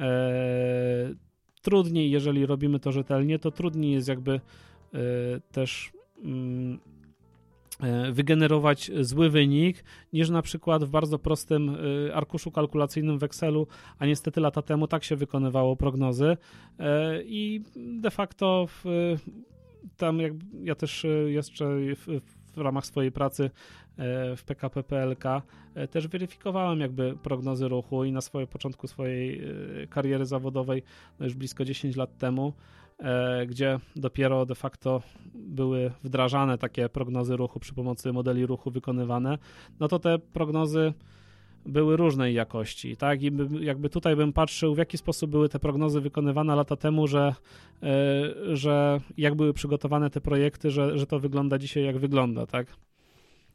e, 0.00 1.14
trudniej, 1.62 2.10
jeżeli 2.10 2.46
robimy 2.46 2.80
to 2.80 2.92
rzetelnie, 2.92 3.38
to 3.38 3.50
trudniej 3.50 3.92
jest 3.92 4.08
jakby 4.08 4.32
e, 4.32 4.40
też 5.52 5.92
mm, 6.24 6.78
wygenerować 8.12 8.90
zły 9.00 9.30
wynik, 9.30 9.84
niż 10.12 10.30
na 10.30 10.42
przykład 10.42 10.84
w 10.84 10.88
bardzo 10.88 11.18
prostym 11.18 11.76
arkuszu 12.14 12.50
kalkulacyjnym 12.50 13.18
w 13.18 13.22
Excelu, 13.22 13.66
a 13.98 14.06
niestety 14.06 14.40
lata 14.40 14.62
temu 14.62 14.88
tak 14.88 15.04
się 15.04 15.16
wykonywało 15.16 15.76
prognozy 15.76 16.36
i 17.24 17.62
de 17.76 18.10
facto 18.10 18.66
w, 18.66 18.84
tam 20.00 20.20
jak, 20.20 20.32
ja 20.62 20.74
też 20.74 21.04
e, 21.04 21.08
jeszcze 21.08 21.64
w, 21.96 22.20
w 22.54 22.58
ramach 22.58 22.86
swojej 22.86 23.12
pracy 23.12 23.44
e, 23.44 24.36
w 24.36 24.44
PKP 24.44 24.82
PLK 24.82 25.24
e, 25.74 25.88
też 25.88 26.08
weryfikowałem 26.08 26.80
jakby 26.80 27.16
prognozy 27.22 27.68
ruchu 27.68 28.04
i 28.04 28.12
na 28.12 28.20
swoim 28.20 28.46
początku 28.46 28.86
swojej 28.86 29.42
kariery 29.90 30.26
zawodowej, 30.26 30.82
no 31.18 31.26
już 31.26 31.34
blisko 31.34 31.64
10 31.64 31.96
lat 31.96 32.18
temu, 32.18 32.52
gdzie 33.46 33.78
dopiero 33.96 34.46
de 34.46 34.54
facto 34.54 35.02
były 35.34 35.90
wdrażane 36.04 36.58
takie 36.58 36.88
prognozy 36.88 37.36
ruchu 37.36 37.60
przy 37.60 37.74
pomocy 37.74 38.12
modeli 38.12 38.46
ruchu 38.46 38.70
wykonywane, 38.70 39.38
no 39.80 39.88
to 39.88 39.98
te 39.98 40.18
prognozy 40.18 40.92
były 41.66 41.96
różnej 41.96 42.34
jakości, 42.34 42.96
tak? 42.96 43.22
I 43.22 43.30
jakby 43.60 43.90
tutaj 43.90 44.16
bym 44.16 44.32
patrzył, 44.32 44.74
w 44.74 44.78
jaki 44.78 44.98
sposób 44.98 45.30
były 45.30 45.48
te 45.48 45.58
prognozy 45.58 46.00
wykonywane 46.00 46.56
lata 46.56 46.76
temu, 46.76 47.06
że, 47.06 47.34
e, 47.82 48.56
że 48.56 49.00
jak 49.16 49.34
były 49.34 49.52
przygotowane 49.52 50.10
te 50.10 50.20
projekty, 50.20 50.70
że, 50.70 50.98
że 50.98 51.06
to 51.06 51.18
wygląda 51.18 51.58
dzisiaj 51.58 51.84
jak 51.84 51.98
wygląda, 51.98 52.46
tak? 52.46 52.66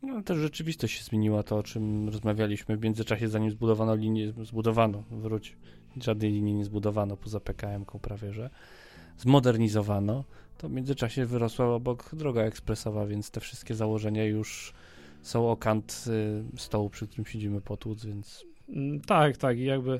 No, 0.02 0.22
też 0.24 0.38
rzeczywistość 0.38 0.98
się 0.98 1.04
zmieniła, 1.04 1.44
to 1.44 1.58
o 1.58 1.64
czym 1.64 2.10
rozmawialiśmy 2.10 2.78
w 2.78 2.84
międzyczasie, 2.84 3.28
zanim 3.28 3.52
zbudowano 3.52 3.96
linię, 3.96 4.34
zbudowano, 4.44 5.04
wróć, 5.12 5.58
żadnej 6.02 6.32
linii 6.32 6.54
nie 6.54 6.66
zbudowano 6.66 7.18
poza 7.18 7.40
PKM-ką 7.40 8.00
prawie, 8.00 8.34
że 8.34 8.50
zmodernizowano, 9.18 10.24
to 10.58 10.70
w 10.70 10.72
międzyczasie 10.72 11.26
wyrosła 11.26 11.66
obok 11.76 12.16
droga 12.16 12.42
ekspresowa, 12.42 13.06
więc 13.06 13.32
te 13.32 13.40
wszystkie 13.40 13.76
założenia 13.76 14.26
już 14.26 14.74
są 15.28 15.52
o 15.52 15.58
kant 15.58 16.06
y, 16.56 16.60
stołu, 16.60 16.90
przy 16.90 17.08
którym 17.08 17.26
siedzimy 17.26 17.62
potłuc, 17.62 18.06
więc... 18.06 18.46
Mm, 18.70 19.02
tak, 19.02 19.38
tak 19.38 19.58
i 19.58 19.64
jakby 19.64 20.00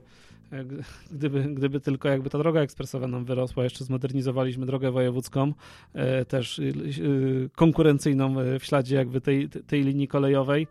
gdyby, 1.12 1.44
gdyby 1.44 1.80
tylko 1.80 2.10
jakby 2.10 2.30
ta 2.30 2.38
droga 2.38 2.62
ekspresowa 2.62 3.08
nam 3.08 3.26
wyrosła, 3.26 3.64
jeszcze 3.64 3.84
zmodernizowaliśmy 3.84 4.66
drogę 4.66 4.92
wojewódzką, 4.92 5.54
e, 5.94 6.26
też 6.26 6.60
y, 6.60 6.64
y, 6.64 7.50
konkurencyjną 7.56 8.40
e, 8.40 8.60
w 8.60 8.66
śladzie 8.66 8.96
jakby 8.96 9.22
tej, 9.22 9.50
tej 9.50 9.84
linii 9.84 10.08
kolejowej, 10.08 10.68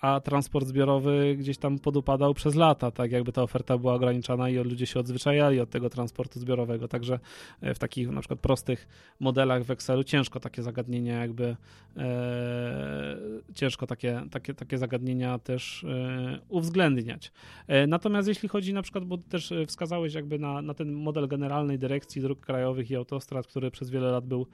a 0.00 0.20
transport 0.20 0.66
zbiorowy 0.66 1.36
gdzieś 1.38 1.58
tam 1.58 1.78
podupadał 1.78 2.34
przez 2.34 2.54
lata, 2.54 2.90
tak 2.90 3.12
jakby 3.12 3.32
ta 3.32 3.42
oferta 3.42 3.78
była 3.78 3.94
ograniczona 3.94 4.50
i 4.50 4.56
ludzie 4.56 4.86
się 4.86 5.00
odzwyczajali 5.00 5.60
od 5.60 5.70
tego 5.70 5.90
transportu 5.90 6.40
zbiorowego, 6.40 6.88
także 6.88 7.18
e, 7.60 7.74
w 7.74 7.78
takich 7.78 8.10
na 8.10 8.20
przykład 8.20 8.40
prostych 8.40 8.88
modelach 9.20 9.64
w 9.64 9.70
Excelu 9.70 10.04
ciężko 10.04 10.40
takie 10.40 10.62
zagadnienia 10.62 11.20
jakby 11.20 11.56
e, 11.96 13.16
ciężko 13.54 13.86
takie, 13.86 14.22
takie, 14.30 14.54
takie 14.54 14.78
zagadnienia 14.78 15.38
też 15.38 15.84
e, 15.84 16.38
uwzględniać. 16.48 17.32
E, 17.66 17.86
natomiast 17.86 18.28
jeśli 18.28 18.48
chodzi 18.48 18.72
na 18.72 18.82
przykład, 18.82 19.04
bo 19.04 19.18
też 19.18 19.52
wskazałeś 19.66 20.14
jakby 20.14 20.38
na, 20.38 20.62
na 20.62 20.74
ten 20.74 20.92
model 20.92 21.28
generalnej 21.28 21.78
dyrekcji 21.78 22.22
dróg 22.22 22.40
krajowych 22.40 22.90
i 22.90 22.96
autostrad, 22.96 23.46
który 23.46 23.70
przez 23.70 23.90
wiele 23.90 24.10
lat 24.10 24.26
był 24.26 24.46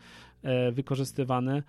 e, 0.42 0.72
wykorzystywany 0.72 1.62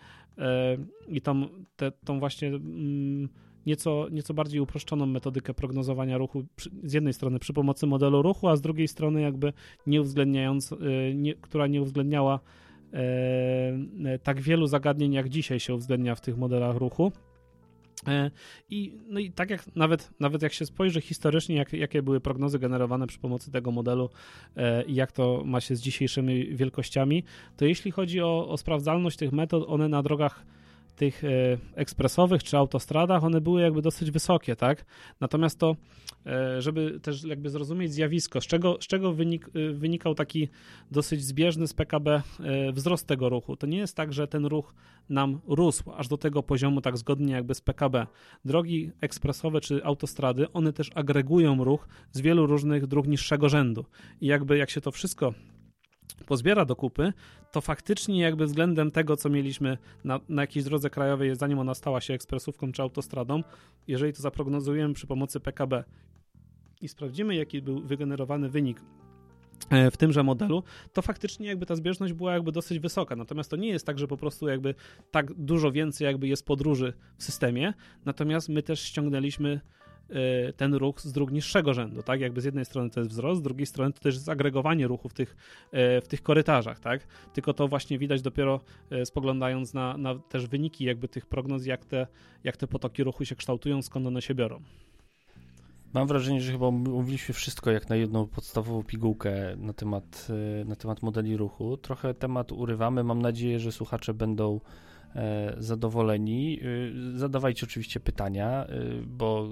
i 1.08 1.22
tą, 1.22 1.48
te, 1.76 1.92
tą 1.92 2.20
właśnie 2.20 2.48
Mm, 2.48 3.30
nieco, 3.68 4.08
nieco 4.12 4.34
bardziej 4.34 4.60
uproszczoną 4.60 5.06
metodykę 5.06 5.54
prognozowania 5.54 6.18
ruchu, 6.18 6.44
z 6.84 6.94
jednej 6.94 7.14
strony 7.14 7.40
przy 7.40 7.54
pomocy 7.54 7.88
modelu 7.88 8.22
ruchu, 8.22 8.48
a 8.48 8.56
z 8.56 8.62
drugiej 8.62 8.88
strony 8.88 9.22
jakby 9.22 9.54
nie 9.88 10.02
uwzględniając, 10.02 10.72
y, 10.72 11.14
nie, 11.16 11.36
która 11.36 11.68
nie 11.68 11.82
uwzględniała 11.82 12.40
e, 12.94 12.98
e, 14.06 14.20
tak 14.20 14.42
wielu 14.42 14.68
zagadnień, 14.68 15.14
jak 15.14 15.30
dzisiaj 15.30 15.60
się 15.60 15.76
uwzględnia 15.76 16.16
w 16.16 16.22
tych 16.22 16.38
modelach 16.38 16.76
ruchu. 16.76 17.12
E, 18.08 18.32
I, 18.70 18.98
no 19.08 19.20
i 19.20 19.32
tak 19.32 19.50
jak 19.50 19.76
nawet, 19.76 20.12
nawet 20.20 20.42
jak 20.42 20.54
się 20.54 20.66
spojrzy 20.66 21.02
historycznie, 21.02 21.56
jak, 21.56 21.74
jakie 21.74 22.02
były 22.02 22.20
prognozy 22.20 22.60
generowane 22.60 23.08
przy 23.08 23.20
pomocy 23.20 23.52
tego 23.52 23.72
modelu 23.72 24.10
i 24.88 24.96
jak 24.96 25.12
to 25.12 25.44
ma 25.46 25.62
się 25.62 25.76
z 25.76 25.82
dzisiejszymi 25.82 26.56
wielkościami, 26.56 27.24
to 27.58 27.66
jeśli 27.66 27.92
chodzi 27.92 28.22
o, 28.22 28.50
o 28.50 28.58
sprawdzalność 28.58 29.18
tych 29.18 29.32
metod, 29.32 29.66
one 29.68 29.90
na 29.90 30.04
drogach 30.04 30.46
tych 30.98 31.24
e, 31.24 31.28
ekspresowych 31.76 32.44
czy 32.44 32.58
autostradach, 32.58 33.24
one 33.24 33.42
były 33.42 33.62
jakby 33.62 33.82
dosyć 33.82 34.12
wysokie, 34.12 34.56
tak? 34.56 34.86
Natomiast 35.20 35.60
to, 35.60 35.76
e, 36.26 36.62
żeby 36.62 37.00
też 37.00 37.24
jakby 37.24 37.50
zrozumieć 37.50 37.94
zjawisko, 37.94 38.42
z 38.42 38.48
czego, 38.48 38.78
z 38.82 38.88
czego 38.88 39.14
wynik, 39.14 39.50
e, 39.56 39.74
wynikał 39.74 40.16
taki 40.16 40.50
dosyć 40.92 41.24
zbieżny 41.24 41.68
z 41.68 41.74
PKB 41.74 42.22
wzrost 42.74 43.08
tego 43.08 43.30
ruchu, 43.30 43.56
to 43.56 43.68
nie 43.68 43.78
jest 43.78 43.96
tak, 43.96 44.14
że 44.14 44.28
ten 44.28 44.46
ruch 44.46 44.74
nam 45.10 45.40
rósł 45.48 45.92
aż 45.92 46.08
do 46.08 46.18
tego 46.18 46.44
poziomu 46.44 46.82
tak 46.82 46.98
zgodnie 46.98 47.34
jakby 47.34 47.56
z 47.56 47.62
PKB. 47.62 48.08
Drogi 48.46 48.92
ekspresowe 49.02 49.62
czy 49.62 49.84
autostrady, 49.84 50.52
one 50.52 50.74
też 50.74 50.90
agregują 50.96 51.64
ruch 51.64 51.88
z 52.12 52.22
wielu 52.22 52.46
różnych 52.46 52.88
dróg 52.88 53.08
niższego 53.08 53.50
rzędu. 53.50 53.86
I 54.22 54.28
jakby 54.28 54.58
jak 54.58 54.70
się 54.70 54.82
to 54.82 54.92
wszystko 54.92 55.34
pozbiera 56.26 56.66
do 56.66 56.76
kupy, 56.76 57.14
to 57.52 57.62
faktycznie 57.62 58.22
jakby 58.22 58.46
względem 58.46 58.92
tego, 58.92 59.18
co 59.18 59.30
mieliśmy 59.30 59.78
na, 60.04 60.20
na 60.30 60.42
jakiejś 60.42 60.66
drodze 60.66 60.90
krajowej, 60.90 61.36
zanim 61.36 61.60
ona 61.60 61.74
stała 61.74 62.02
się 62.02 62.14
ekspresówką 62.14 62.72
czy 62.72 62.82
autostradą, 62.82 63.44
jeżeli 63.88 64.14
to 64.14 64.22
zaprognozujemy 64.22 64.94
przy 64.94 65.08
pomocy 65.08 65.40
PKB 65.40 65.84
i 66.82 66.88
sprawdzimy, 66.88 67.36
jaki 67.36 67.62
był 67.62 67.82
wygenerowany 67.82 68.50
wynik 68.50 68.82
e, 69.70 69.92
w 69.92 69.98
tymże 69.98 70.24
modelu, 70.24 70.64
to 70.94 71.02
faktycznie 71.02 71.48
jakby 71.48 71.66
ta 71.66 71.76
zbieżność 71.76 72.14
była 72.14 72.34
jakby 72.34 72.52
dosyć 72.52 72.80
wysoka. 72.80 73.16
Natomiast 73.16 73.52
to 73.52 73.56
nie 73.56 73.70
jest 73.70 73.86
tak, 73.86 74.00
że 74.00 74.08
po 74.08 74.18
prostu 74.18 74.48
jakby 74.48 74.76
tak 75.12 75.34
dużo 75.34 75.72
więcej 75.72 76.06
jakby 76.06 76.28
jest 76.28 76.46
podróży 76.46 76.94
w 77.18 77.24
systemie, 77.24 77.74
natomiast 78.06 78.50
my 78.50 78.64
też 78.64 78.82
ściągnęliśmy 78.82 79.62
ten 80.58 80.74
ruch 80.74 81.02
z 81.02 81.12
dróg 81.12 81.32
niższego 81.32 81.74
rzędu, 81.74 82.04
tak? 82.04 82.22
Jakby 82.22 82.42
z 82.42 82.46
jednej 82.46 82.66
strony 82.66 82.90
to 82.90 83.00
jest 83.00 83.12
wzrost, 83.12 83.40
z 83.40 83.44
drugiej 83.44 83.66
strony 83.66 83.94
to 83.94 84.00
też 84.00 84.16
jest 84.16 84.30
agregowanie 84.30 84.88
ruchu 84.88 85.10
w 85.10 85.14
tych, 85.14 85.36
y, 85.74 86.02
w 86.02 86.08
tych 86.08 86.24
korytarzach, 86.24 86.80
tak? 86.80 87.08
Tylko 87.34 87.54
to 87.54 87.68
właśnie 87.68 88.00
widać 88.00 88.22
dopiero 88.22 88.62
y, 88.92 89.06
spoglądając 89.06 89.74
na, 89.74 89.98
na 89.98 90.16
też 90.16 90.48
wyniki 90.48 90.86
jakby 90.86 91.08
tych 91.08 91.26
prognoz, 91.26 91.66
jak 91.66 91.86
te, 91.86 92.08
jak 92.44 92.58
te 92.58 92.68
potoki 92.68 93.04
ruchu 93.04 93.26
się 93.26 93.36
kształtują, 93.36 93.82
skąd 93.82 94.08
one 94.08 94.22
się 94.22 94.36
biorą. 94.36 94.62
Mam 95.94 96.08
wrażenie, 96.08 96.42
że 96.42 96.52
chyba 96.52 96.72
mówiliśmy 96.72 97.34
wszystko 97.34 97.72
jak 97.72 97.90
na 97.90 97.96
jedną 97.96 98.28
podstawową 98.28 98.84
pigułkę 98.84 99.56
na 99.58 99.74
temat, 99.74 100.28
na 100.66 100.76
temat 100.76 101.02
modeli 101.02 101.38
ruchu. 101.38 101.78
Trochę 101.78 102.14
temat 102.14 102.52
urywamy. 102.52 103.04
Mam 103.04 103.22
nadzieję, 103.22 103.60
że 103.60 103.72
słuchacze 103.72 104.14
będą 104.14 104.60
e, 105.16 105.56
zadowoleni. 105.58 106.60
Zadawajcie 107.16 107.66
oczywiście 107.66 108.00
pytania, 108.00 108.68
bo 109.06 109.50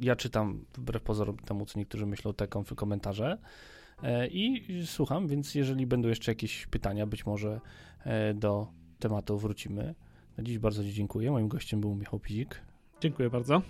ja 0.00 0.16
czytam 0.16 0.64
wbrew 0.74 1.02
pozorom 1.02 1.36
temu, 1.36 1.66
co 1.66 1.78
niektórzy 1.78 2.06
myślą, 2.06 2.34
te 2.34 2.46
komentarze 2.76 3.38
e, 4.02 4.26
i 4.26 4.62
słucham, 4.86 5.28
więc 5.28 5.54
jeżeli 5.54 5.86
będą 5.86 6.08
jeszcze 6.08 6.30
jakieś 6.30 6.66
pytania, 6.66 7.06
być 7.06 7.26
może 7.26 7.60
e, 8.04 8.34
do 8.34 8.66
tematu 8.98 9.38
wrócimy. 9.38 9.94
Na 10.36 10.44
dziś 10.44 10.58
bardzo 10.58 10.84
Ci 10.84 10.92
dziękuję. 10.92 11.30
Moim 11.30 11.48
gościem 11.48 11.80
był 11.80 11.94
Michał 11.94 12.20
Pizik. 12.20 12.60
Dziękuję 13.00 13.30
bardzo. 13.30 13.62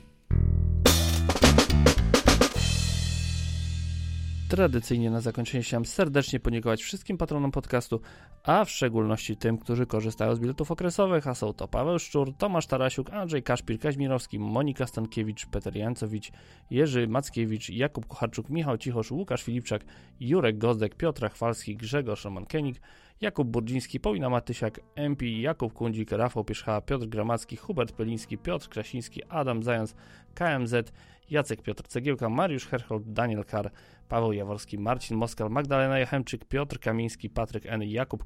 Tradycyjnie 4.54 5.10
na 5.10 5.20
zakończenie 5.20 5.62
chciałem 5.62 5.84
serdecznie 5.84 6.40
podziękować 6.40 6.82
wszystkim 6.82 7.18
patronom 7.18 7.50
podcastu, 7.50 8.00
a 8.42 8.64
w 8.64 8.70
szczególności 8.70 9.36
tym, 9.36 9.58
którzy 9.58 9.86
korzystają 9.86 10.34
z 10.34 10.38
biletów 10.40 10.70
okresowych, 10.70 11.26
a 11.26 11.34
są 11.34 11.52
to 11.52 11.68
Paweł 11.68 11.98
Szczur, 11.98 12.36
Tomasz 12.36 12.66
Tarasiuk, 12.66 13.10
Andrzej 13.10 13.42
Kaszpir, 13.42 13.78
Kaźmirowski, 13.78 14.38
Monika 14.38 14.86
Stankiewicz, 14.86 15.46
Peter 15.46 15.76
Jancowicz, 15.76 16.32
Jerzy 16.70 17.08
Mackiewicz, 17.08 17.70
Jakub 17.70 18.06
Kucharczuk, 18.06 18.50
Michał 18.50 18.78
Cichosz, 18.78 19.10
Łukasz 19.10 19.42
Filipczak, 19.42 19.84
Jurek 20.20 20.58
Gozdek, 20.58 20.94
Piotr 20.94 21.30
Chwalski, 21.30 21.76
Grzegorz 21.76 22.24
Roman-Kenik, 22.24 22.80
Jakub 23.20 23.48
Burdziński, 23.48 24.00
Paulina 24.00 24.30
Matysiak, 24.30 24.80
MP, 24.94 25.26
Jakub 25.26 25.72
Kundzik, 25.72 26.12
Rafał 26.12 26.44
Pierzcha, 26.44 26.80
Piotr 26.80 27.06
Gramacki, 27.06 27.56
Hubert 27.56 27.92
Peliński, 27.92 28.38
Piotr 28.38 28.68
Krasiński, 28.68 29.24
Adam 29.28 29.62
Zając, 29.62 29.94
KMZ, 30.34 30.92
Jacek 31.30 31.62
Piotr 31.62 31.82
Cegiełka, 31.88 32.28
Mariusz 32.28 32.66
Herhold, 32.66 33.12
Daniel 33.12 33.44
Kar, 33.44 33.70
Paweł 34.08 34.32
Jaworski, 34.32 34.78
Marcin 34.78 35.16
Moskal, 35.16 35.50
Magdalena 35.50 35.98
Jachemczyk, 35.98 36.44
Piotr 36.44 36.80
Kamiński, 36.80 37.30
Patryk 37.30 37.66
N., 37.66 37.82
Jakub 37.82 38.24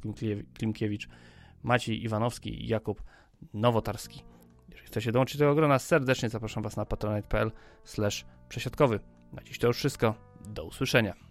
Klimkiewicz, 0.54 1.08
Maciej 1.62 2.04
Iwanowski 2.04 2.64
i 2.64 2.68
Jakub 2.68 3.02
Nowotarski. 3.54 4.22
Jeżeli 4.68 4.86
chcecie 4.86 5.12
dołączyć 5.12 5.36
do 5.36 5.44
tego 5.44 5.54
grona, 5.54 5.78
serdecznie 5.78 6.28
zapraszam 6.28 6.62
Was 6.62 6.76
na 6.76 6.84
patronite.pl 6.84 7.52
przesiadkowy. 8.48 9.00
Na 9.32 9.42
dziś 9.42 9.58
to 9.58 9.66
już 9.66 9.76
wszystko. 9.76 10.14
Do 10.48 10.64
usłyszenia. 10.64 11.27